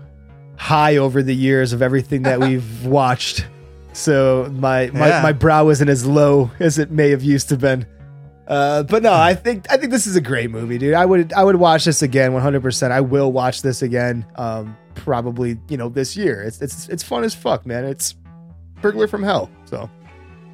high 0.57 0.97
over 0.97 1.23
the 1.23 1.35
years 1.35 1.73
of 1.73 1.83
everything 1.83 2.23
that 2.23 2.41
we've 2.41 2.85
watched. 2.87 3.47
So 3.93 4.49
my 4.53 4.91
my, 4.93 5.09
Yeah. 5.09 5.23
my 5.23 5.33
brow 5.33 5.69
isn't 5.71 5.89
as 5.89 6.05
low 6.07 6.51
as 6.61 6.79
it 6.79 6.91
may 6.91 7.11
have 7.11 7.23
used 7.23 7.49
to 7.51 7.57
been. 7.57 7.87
Uh, 8.47 8.85
but 8.85 9.03
no, 9.03 9.13
I 9.13 9.35
think 9.35 9.67
I 9.71 9.77
think 9.77 9.91
this 9.91 10.07
is 10.07 10.15
a 10.17 10.21
great 10.21 10.51
movie, 10.51 10.79
dude. 10.79 10.95
I 10.95 11.05
would 11.05 11.33
I 11.33 11.43
would 11.43 11.57
watch 11.57 11.85
this 11.85 12.03
again 12.03 12.31
100%. 12.33 12.91
I 12.91 13.01
will 13.01 13.33
watch 13.33 13.63
this 13.63 13.83
again 13.83 14.25
um 14.37 14.77
probably, 14.95 15.59
you 15.69 15.77
know, 15.77 15.89
this 15.89 16.17
year. 16.17 16.43
It's 16.43 16.61
it's 16.63 16.89
it's 16.89 17.03
fun 17.03 17.25
as 17.25 17.35
fuck, 17.35 17.67
man. 17.67 17.85
It's 17.85 18.15
Burglar 18.83 19.09
from 19.09 19.23
Hell. 19.23 19.51
So, 19.65 19.91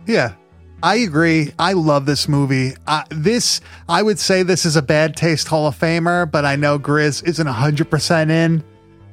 Yeah, 0.07 0.35
I 0.83 0.97
agree. 0.97 1.53
I 1.59 1.75
love 1.75 2.07
this 2.07 2.29
movie. 2.29 2.75
Uh, 2.87 3.03
this, 3.11 3.61
I 3.89 4.03
would 4.03 4.19
say, 4.19 4.43
this 4.43 4.65
is 4.65 4.75
a 4.77 4.83
bad 4.83 5.15
taste 5.17 5.49
Hall 5.49 5.67
of 5.67 5.79
Famer, 5.79 6.31
but 6.31 6.45
I 6.45 6.57
know 6.57 6.79
Grizz 6.79 7.27
isn't 7.27 7.47
hundred 7.47 7.91
percent 7.91 8.31
in. 8.31 8.65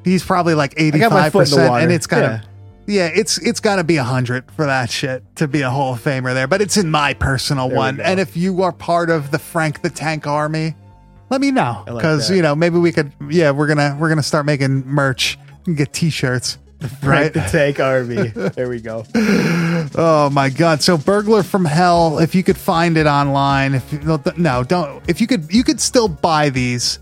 He's 0.03 0.23
probably 0.23 0.53
like 0.53 0.73
eighty 0.77 0.99
got 0.99 1.11
my 1.11 1.23
five 1.23 1.33
foot 1.33 1.47
in 1.47 1.51
the 1.51 1.55
percent, 1.57 1.83
and 1.83 1.91
it's 1.91 2.07
gotta, 2.07 2.43
yeah. 2.87 3.07
it's 3.07 3.37
it's 3.37 3.59
gotta 3.59 3.83
be 3.83 3.95
hundred 3.95 4.49
for 4.51 4.65
that 4.65 4.89
shit 4.89 5.23
to 5.37 5.47
be 5.47 5.61
a 5.61 5.69
Hall 5.69 5.93
of 5.93 6.03
Famer 6.03 6.33
there. 6.33 6.47
But 6.47 6.61
it's 6.61 6.77
in 6.77 6.89
my 6.89 7.13
personal 7.13 7.67
There 7.67 7.77
one, 7.77 7.99
and 7.99 8.19
if 8.19 8.37
you 8.37 8.63
are 8.63 8.71
part 8.71 9.09
of 9.09 9.31
the 9.31 9.39
Frank 9.39 9.81
the 9.81 9.89
Tank 9.89 10.25
Army, 10.25 10.75
let 11.29 11.41
me 11.41 11.51
know 11.51 11.83
I 11.85 11.91
like 11.91 12.01
because 12.01 12.31
you 12.31 12.41
know 12.41 12.55
maybe 12.55 12.77
we 12.77 12.91
could. 12.91 13.11
Yeah, 13.29 13.51
we're 13.51 13.67
gonna 13.67 13.97
we're 13.99 14.09
gonna 14.09 14.23
start 14.23 14.45
making 14.45 14.85
merch 14.87 15.37
and 15.65 15.75
get 15.77 15.93
T-shirts. 15.93 16.57
Right. 17.03 17.03
Right, 17.03 17.33
the 17.33 17.41
Tank 17.41 17.81
Army. 17.81 18.29
There 18.29 18.69
we 18.69 18.79
go. 18.79 19.03
Oh 19.95 20.29
my 20.29 20.49
god! 20.49 20.81
So 20.81 20.97
Burglar 20.97 21.43
from 21.43 21.65
Hell, 21.65 22.19
if 22.19 22.35
you 22.35 22.43
could 22.43 22.57
find 22.57 22.97
it 22.97 23.05
online, 23.05 23.75
if 23.75 23.91
you, 23.91 23.99
no, 24.37 24.63
don't. 24.63 25.03
If 25.09 25.19
you 25.19 25.27
could, 25.27 25.51
you 25.51 25.63
could 25.63 25.81
still 25.81 26.07
buy 26.07 26.49
these. 26.49 26.99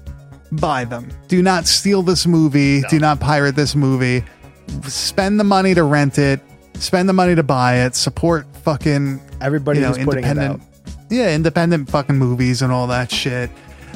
Buy 0.53 0.85
them. 0.85 1.09
Do 1.27 1.41
not 1.41 1.67
steal 1.67 2.01
this 2.01 2.25
movie. 2.25 2.81
Do 2.89 2.99
not 2.99 3.19
pirate 3.19 3.55
this 3.55 3.75
movie. 3.75 4.23
Spend 4.83 5.39
the 5.39 5.43
money 5.43 5.73
to 5.73 5.83
rent 5.83 6.17
it. 6.17 6.39
Spend 6.75 7.09
the 7.09 7.13
money 7.13 7.35
to 7.35 7.43
buy 7.43 7.79
it. 7.85 7.95
Support 7.95 8.45
fucking 8.63 9.19
Everybody 9.41 9.79
you 9.79 9.85
know 9.85 9.93
who's 9.93 10.05
putting 10.05 10.23
it 10.23 10.29
independent. 10.29 10.61
out. 10.61 10.67
Yeah, 11.09 11.33
independent 11.35 11.89
fucking 11.89 12.17
movies 12.17 12.61
and 12.61 12.71
all 12.71 12.87
that 12.87 13.11
shit. 13.11 13.49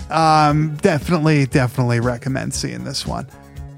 Um, 0.10 0.76
definitely, 0.78 1.46
definitely 1.46 2.00
recommend 2.00 2.54
seeing 2.54 2.84
this 2.84 3.06
one. 3.06 3.28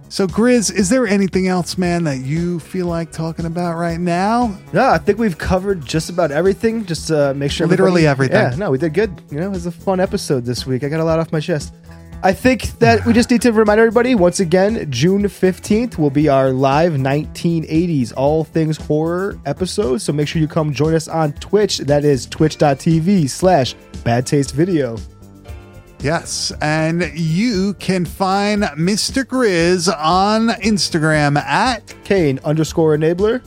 So, 0.10 0.28
Grizz, 0.28 0.72
is 0.72 0.90
there 0.90 1.08
anything 1.08 1.48
else, 1.48 1.76
man, 1.76 2.04
that 2.04 2.18
you 2.20 2.60
feel 2.60 2.86
like 2.86 3.12
talking 3.12 3.46
about 3.46 3.78
right 3.78 4.00
now? 4.00 4.56
No, 4.72 4.86
I 4.90 5.00
think 5.00 5.18
we've 5.18 5.38
covered 5.40 5.84
just 5.84 6.12
about 6.12 6.30
everything. 6.32 6.86
Just 6.86 7.10
uh, 7.10 7.34
make 7.36 7.52
sure 7.52 7.66
Literally 7.66 8.06
everything. 8.06 8.36
Yeah, 8.38 8.56
no, 8.56 8.70
we 8.70 8.78
did 8.78 8.94
good. 8.94 9.20
You 9.32 9.40
know, 9.40 9.48
it 9.48 9.52
was 9.52 9.66
a 9.66 9.72
fun 9.72 10.00
episode 10.00 10.46
this 10.46 10.68
week. 10.68 10.84
I 10.84 10.90
got 10.90 11.00
a 11.00 11.04
lot 11.04 11.18
off 11.18 11.32
my 11.32 11.40
chest. 11.40 11.74
I 12.26 12.32
think 12.32 12.80
that 12.80 13.06
we 13.06 13.12
just 13.12 13.30
need 13.30 13.42
to 13.42 13.52
remind 13.52 13.82
everybody 13.82 14.16
once 14.16 14.40
again, 14.40 14.90
June 14.90 15.24
15th 15.24 15.98
will 15.98 16.10
be 16.10 16.30
our 16.30 16.52
live 16.52 16.94
1980s 16.94 18.14
all 18.16 18.46
things 18.46 18.78
horror 18.78 19.38
episode. 19.46 19.98
So 19.98 20.14
make 20.14 20.30
sure 20.30 20.42
you 20.42 20.48
come 20.48 20.72
join 20.72 20.94
us 20.94 21.10
on 21.10 21.34
Twitch. 21.34 21.80
That 21.80 22.06
is 22.06 22.26
twitch.tv 22.26 23.30
slash 23.30 23.76
bad 24.06 24.26
taste 24.26 24.54
video. 24.54 24.96
Yes, 26.00 26.54
and 26.62 27.12
you 27.14 27.74
can 27.74 28.06
find 28.06 28.64
Mr. 28.64 29.26
Grizz 29.26 29.94
on 29.94 30.48
Instagram 30.62 31.38
at, 31.38 31.94
Kane 32.06 32.40
underscore 32.46 32.98
enabler. 32.98 33.44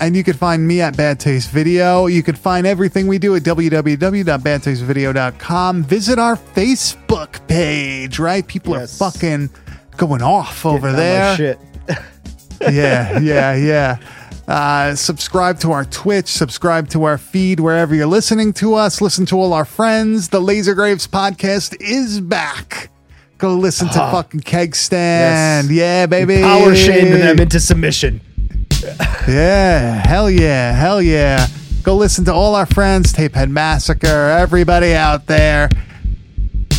And 0.00 0.16
you 0.16 0.24
can 0.24 0.34
find 0.34 0.66
me 0.66 0.80
at 0.80 0.96
Bad 0.96 1.20
Taste 1.20 1.50
Video. 1.50 2.06
You 2.06 2.22
can 2.22 2.34
find 2.34 2.66
everything 2.66 3.06
we 3.06 3.18
do 3.18 3.36
at 3.36 3.42
www.badtastevideo.com. 3.42 5.84
Visit 5.84 6.18
our 6.18 6.36
Facebook 6.36 7.46
page, 7.46 8.18
right? 8.18 8.46
People 8.46 8.74
Yes. 8.74 9.00
are 9.00 9.10
fucking 9.10 9.50
going 9.96 10.22
off 10.22 10.64
over 10.66 10.92
Getting 10.92 10.92
my 10.92 10.96
there. 10.96 11.36
Shit. 11.36 11.58
yeah, 12.72 13.18
yeah, 13.18 13.54
yeah. 13.54 13.96
Uh, 14.48 14.94
subscribe 14.96 15.60
to 15.60 15.70
our 15.70 15.84
Twitch, 15.84 16.26
subscribe 16.26 16.88
to 16.88 17.04
our 17.04 17.18
feed 17.18 17.60
wherever 17.60 17.94
you're 17.94 18.06
listening 18.06 18.52
to 18.54 18.74
us. 18.74 19.00
Listen 19.00 19.24
to 19.26 19.36
all 19.36 19.52
our 19.52 19.64
friends. 19.64 20.30
The 20.30 20.40
Laser 20.40 20.74
Graves 20.74 21.06
podcast 21.06 21.76
is 21.80 22.20
back. 22.20 22.90
Go 23.38 23.54
listen 23.54 23.86
to 23.88 23.94
fucking 23.94 24.40
Keg 24.40 24.74
Stand. 24.74 25.68
Yes. 25.70 25.76
Yeah, 25.76 26.06
baby. 26.06 26.40
Power 26.42 26.74
shaming 26.74 27.20
them 27.20 27.38
into 27.38 27.60
submission. 27.60 28.20
Yeah, 29.28 30.06
hell 30.06 30.30
yeah, 30.30 30.72
hell 30.72 31.00
yeah. 31.02 31.46
Go 31.82 31.96
listen 31.96 32.24
to 32.26 32.32
all 32.32 32.54
our 32.54 32.66
friends, 32.66 33.12
Tapehead 33.12 33.50
Massacre, 33.50 34.06
everybody 34.06 34.94
out 34.94 35.26
there. 35.26 35.68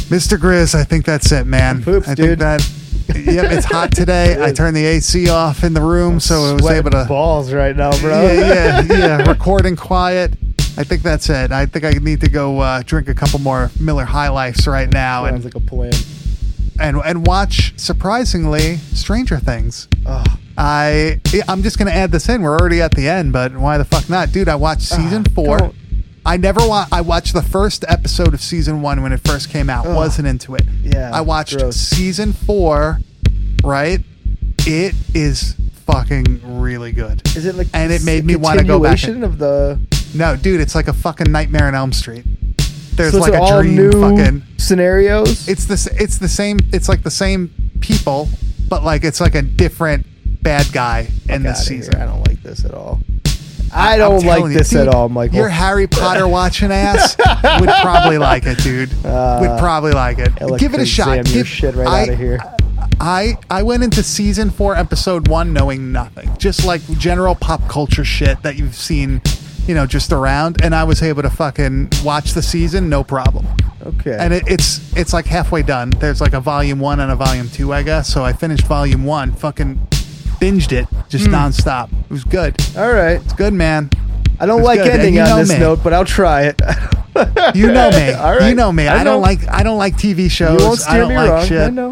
Mr. 0.10 0.38
Grizz, 0.38 0.76
I 0.76 0.84
think 0.84 1.06
that's 1.06 1.32
it, 1.32 1.46
man. 1.48 1.84
Poops, 1.84 2.08
I 2.08 2.16
think 2.16 2.30
dude. 2.30 2.40
that. 2.40 2.70
Yep, 3.16 3.52
it's 3.52 3.66
hot 3.66 3.92
today. 3.96 4.42
I 4.42 4.52
turned 4.52 4.76
the 4.76 4.86
AC 4.86 5.30
off 5.30 5.64
in 5.64 5.74
the 5.74 5.82
room, 5.82 6.20
so 6.20 6.46
it 6.56 6.62
was 6.62 6.70
able 6.70 6.92
to. 6.92 7.06
balls 7.08 7.52
right 7.54 7.76
now, 7.76 7.92
bro. 8.00 8.22
Yeah, 8.22 8.82
yeah, 8.82 8.82
yeah. 9.22 9.30
Recording 9.30 9.76
quiet. 9.76 10.34
I 10.78 10.84
think 10.84 11.02
that's 11.02 11.30
it. 11.30 11.52
I 11.52 11.66
think 11.66 11.84
I 11.84 11.92
need 11.92 12.22
to 12.22 12.30
go 12.30 12.60
uh, 12.60 12.82
drink 12.84 13.10
a 13.10 13.14
couple 13.14 13.40
more 13.40 13.70
Miller 13.80 14.06
High 14.06 14.30
Lifes 14.30 14.68
right 14.68 14.90
now 14.90 15.26
Sounds 15.26 15.44
and 15.46 15.54
like 15.54 15.56
a 15.56 15.60
plan. 15.68 15.92
and 16.80 16.98
and 17.04 17.28
watch 17.28 17.74
surprisingly 17.78 18.78
Stranger 18.94 19.38
Things. 19.40 19.88
Oh, 20.06 20.24
I 20.62 21.20
I'm 21.48 21.64
just 21.64 21.80
gonna 21.80 21.90
add 21.90 22.12
this 22.12 22.30
in. 22.30 22.44
We're 22.44 22.56
already 22.56 22.84
at 22.84 22.94
the 22.94 23.10
end, 23.10 23.34
but 23.34 23.58
why 23.58 23.80
the 23.80 23.86
fuck 23.86 24.08
not, 24.10 24.32
dude? 24.32 24.48
I 24.48 24.56
watched 24.56 24.92
ah, 24.92 24.98
season 24.98 25.24
four. 25.24 25.58
don't. 25.58 25.76
I 26.24 26.38
never 26.38 26.60
wa- 26.68 26.86
I 26.92 27.02
watched 27.02 27.34
the 27.34 27.42
first 27.42 27.84
episode 27.88 28.36
of 28.36 28.42
season 28.42 28.84
one 28.84 29.02
when 29.02 29.12
it 29.12 29.22
first 29.26 29.50
came 29.50 29.72
out. 29.72 29.88
Wasn't 29.88 30.28
into 30.28 30.54
it. 30.54 30.62
Yeah, 30.84 31.10
I 31.12 31.22
watched 31.22 31.58
gross. 31.58 31.78
season 31.78 32.32
four. 32.32 33.00
Right, 33.64 34.02
it 34.60 34.94
is 35.16 35.56
fucking 35.88 36.60
really 36.62 36.92
good. 36.92 37.24
Is 37.36 37.48
it 37.48 37.56
like 37.56 37.68
And 37.74 37.92
it 37.92 38.04
made 38.04 38.24
me 38.24 38.36
wanna 38.36 38.64
go 38.64 38.80
back 38.80 39.00
continuation 39.00 39.24
of 39.24 39.40
the 39.40 39.80
No, 40.14 40.36
dude, 40.36 40.62
it's 40.62 40.76
like 40.76 40.88
a 40.88 40.94
fucking 40.94 41.32
Nightmare 41.32 41.66
on 41.66 41.74
Elm 41.74 41.92
Street. 41.92 42.24
There's 42.94 43.14
so 43.14 43.20
like 43.20 43.34
a 43.34 43.42
all 43.42 43.64
dream 43.64 43.76
new 43.78 43.92
fucking. 43.92 44.44
scenarios? 44.58 45.48
It's 45.48 45.66
the 45.66 45.98
it's 46.00 46.20
the 46.20 46.30
same. 46.30 46.60
It's 46.72 46.88
like 46.88 47.02
the 47.02 47.10
same 47.10 47.52
people, 47.80 48.30
but 48.70 48.84
like 48.84 49.04
it's 49.04 49.20
like 49.20 49.34
a 49.34 49.42
different 49.42 50.06
bad 50.42 50.72
guy 50.72 51.08
in 51.30 51.44
Get 51.44 51.50
this 51.50 51.66
season. 51.66 51.96
here. 51.96 52.04
I 52.04 52.08
don't 52.08 52.28
like 52.28 52.42
this 52.44 52.66
at 52.66 52.74
all. 52.74 53.00
I 53.74 53.98
don't 53.98 54.26
like 54.26 54.44
you, 54.44 54.50
this 54.50 54.70
dude, 54.70 54.82
at 54.82 54.94
all, 54.94 55.08
Michael. 55.08 55.38
Your 55.38 55.50
Harry 55.50 55.88
Potter 55.88 56.28
watching 56.28 56.72
ass 56.72 57.16
would 57.18 57.70
probably 57.82 58.18
like 58.18 58.46
it, 58.46 58.58
dude. 58.58 58.92
would 59.04 59.06
uh, 59.06 59.60
probably 59.60 59.94
like 59.94 60.20
it. 60.20 60.34
Give 60.58 60.74
it 60.74 60.82
a 60.82 60.86
shot. 60.86 61.24
Give- 61.26 61.48
shit 61.48 61.76
right 61.76 61.88
I, 61.88 62.02
out 62.04 62.10
of 62.10 62.18
here. 62.20 62.40
I 63.00 63.38
I 63.50 63.64
went 63.64 63.84
into 63.84 64.04
season 64.04 64.50
four, 64.50 64.76
episode 64.76 65.28
one, 65.28 65.54
knowing 65.54 65.92
nothing, 65.92 66.36
just 66.38 66.66
like 66.66 66.82
general 67.00 67.34
pop 67.36 67.68
culture 67.70 68.04
shit 68.06 68.44
that 68.44 68.58
you've 68.58 68.76
seen, 68.76 69.22
you 69.68 69.74
know, 69.74 69.86
just 69.86 70.12
around, 70.12 70.62
and 70.62 70.76
I 70.76 70.84
was 70.84 71.02
able 71.02 71.22
to 71.24 71.30
fucking 71.30 71.90
watch 72.04 72.34
the 72.34 72.42
season, 72.42 72.90
no 72.90 73.04
problem. 73.04 73.48
Okay. 73.84 74.16
And 74.20 74.34
it, 74.34 74.44
it's 74.48 74.96
it's 74.96 75.14
like 75.14 75.26
halfway 75.26 75.64
done. 75.64 75.92
There's 75.92 76.22
like 76.22 76.34
a 76.34 76.40
volume 76.42 76.80
one 76.80 77.00
and 77.00 77.12
a 77.12 77.16
volume 77.16 77.50
two, 77.50 77.74
I 77.74 77.82
guess. 77.84 78.12
So 78.14 78.24
I 78.24 78.34
finished 78.34 78.68
volume 78.68 79.06
one, 79.06 79.32
fucking 79.32 79.80
binged 80.42 80.72
it 80.74 80.88
just 81.10 81.28
Hmm. 81.28 81.36
nonstop. 81.36 81.90
It 81.92 82.10
was 82.12 82.24
good. 82.26 82.56
all 82.78 82.92
right. 82.92 83.22
It's 83.24 83.34
good, 83.34 83.54
man. 83.54 83.90
I 84.40 84.46
don't 84.48 84.60
It's 84.60 84.66
like 84.68 84.80
good. 84.80 84.88
And 84.88 85.00
ending 85.02 85.14
you 85.16 85.22
on 85.22 85.30
know 85.30 85.38
this 85.38 85.50
me. 85.50 85.60
note, 85.60 85.84
but 85.84 85.94
I'll 85.94 86.04
try 86.06 86.44
it. 86.44 86.62
You 87.54 87.68
know 87.74 87.92
me. 87.92 88.14
All 88.14 88.32
right. 88.38 88.48
You 88.50 88.56
know 88.56 88.72
me. 88.72 88.88
I 88.88 89.00
know. 89.00 89.04
don't 89.04 89.22
like 89.22 89.40
I 89.50 89.64
don't 89.64 89.78
like 89.78 89.96
TV 89.98 90.32
shows. 90.32 90.60
You 90.62 90.66
won't 90.66 90.80
I 90.80 90.84
steer 90.84 91.00
don't 91.02 91.10
me 91.10 91.16
like 91.18 91.30
wrong. 91.30 91.46
shit. 91.46 91.62
I 91.62 91.70
know. 91.70 91.92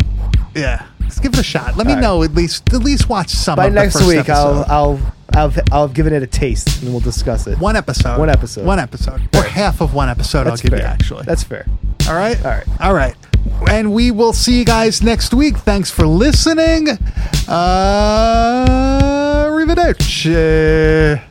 Yeah. 0.56 0.86
Let's 1.02 1.20
give 1.20 1.34
it 1.34 1.40
a 1.40 1.44
shot. 1.44 1.76
Let 1.76 1.86
me 1.88 1.94
right. 1.94 2.02
know 2.02 2.24
at 2.24 2.34
least 2.34 2.74
at 2.74 2.80
least 2.82 3.10
watch 3.10 3.28
some 3.30 3.58
By 3.58 3.66
of 3.68 3.74
the 3.74 3.82
next 3.82 3.96
first 3.98 4.08
week, 4.08 4.30
I'll, 4.30 4.60
episode. 4.62 4.72
I'll 4.72 5.00
I'll 5.36 5.54
I'll 5.74 5.88
have 5.88 5.94
given 5.94 6.14
it 6.14 6.24
a 6.24 6.28
taste, 6.28 6.82
and 6.82 6.92
we'll 6.92 7.02
discuss 7.02 7.48
it. 7.48 7.60
one 7.60 7.76
episode. 7.76 8.18
One 8.18 8.30
episode. 8.30 8.66
One 8.66 8.80
episode. 8.80 9.22
Or 9.36 9.44
half 9.44 9.82
of 9.82 9.94
one 9.94 10.08
episode 10.10 10.46
That's 10.46 10.62
I'll 10.64 10.70
give 10.70 10.80
fair. 10.80 10.88
you 10.88 10.94
actually. 10.94 11.24
That's 11.26 11.44
fair. 11.44 11.66
all 12.08 12.16
right? 12.16 12.38
All 12.46 12.52
right. 12.52 12.66
All 12.80 12.94
right. 12.94 13.16
And 13.70 13.94
we 13.94 14.12
will 14.12 14.34
see 14.34 14.60
you 14.60 14.66
guys 14.66 15.02
next 15.02 15.34
week. 15.34 15.58
Thanks 15.58 15.92
for 15.92 16.06
listening. 16.08 16.88
Uh 17.48 19.00
arrivederci. 19.50 21.29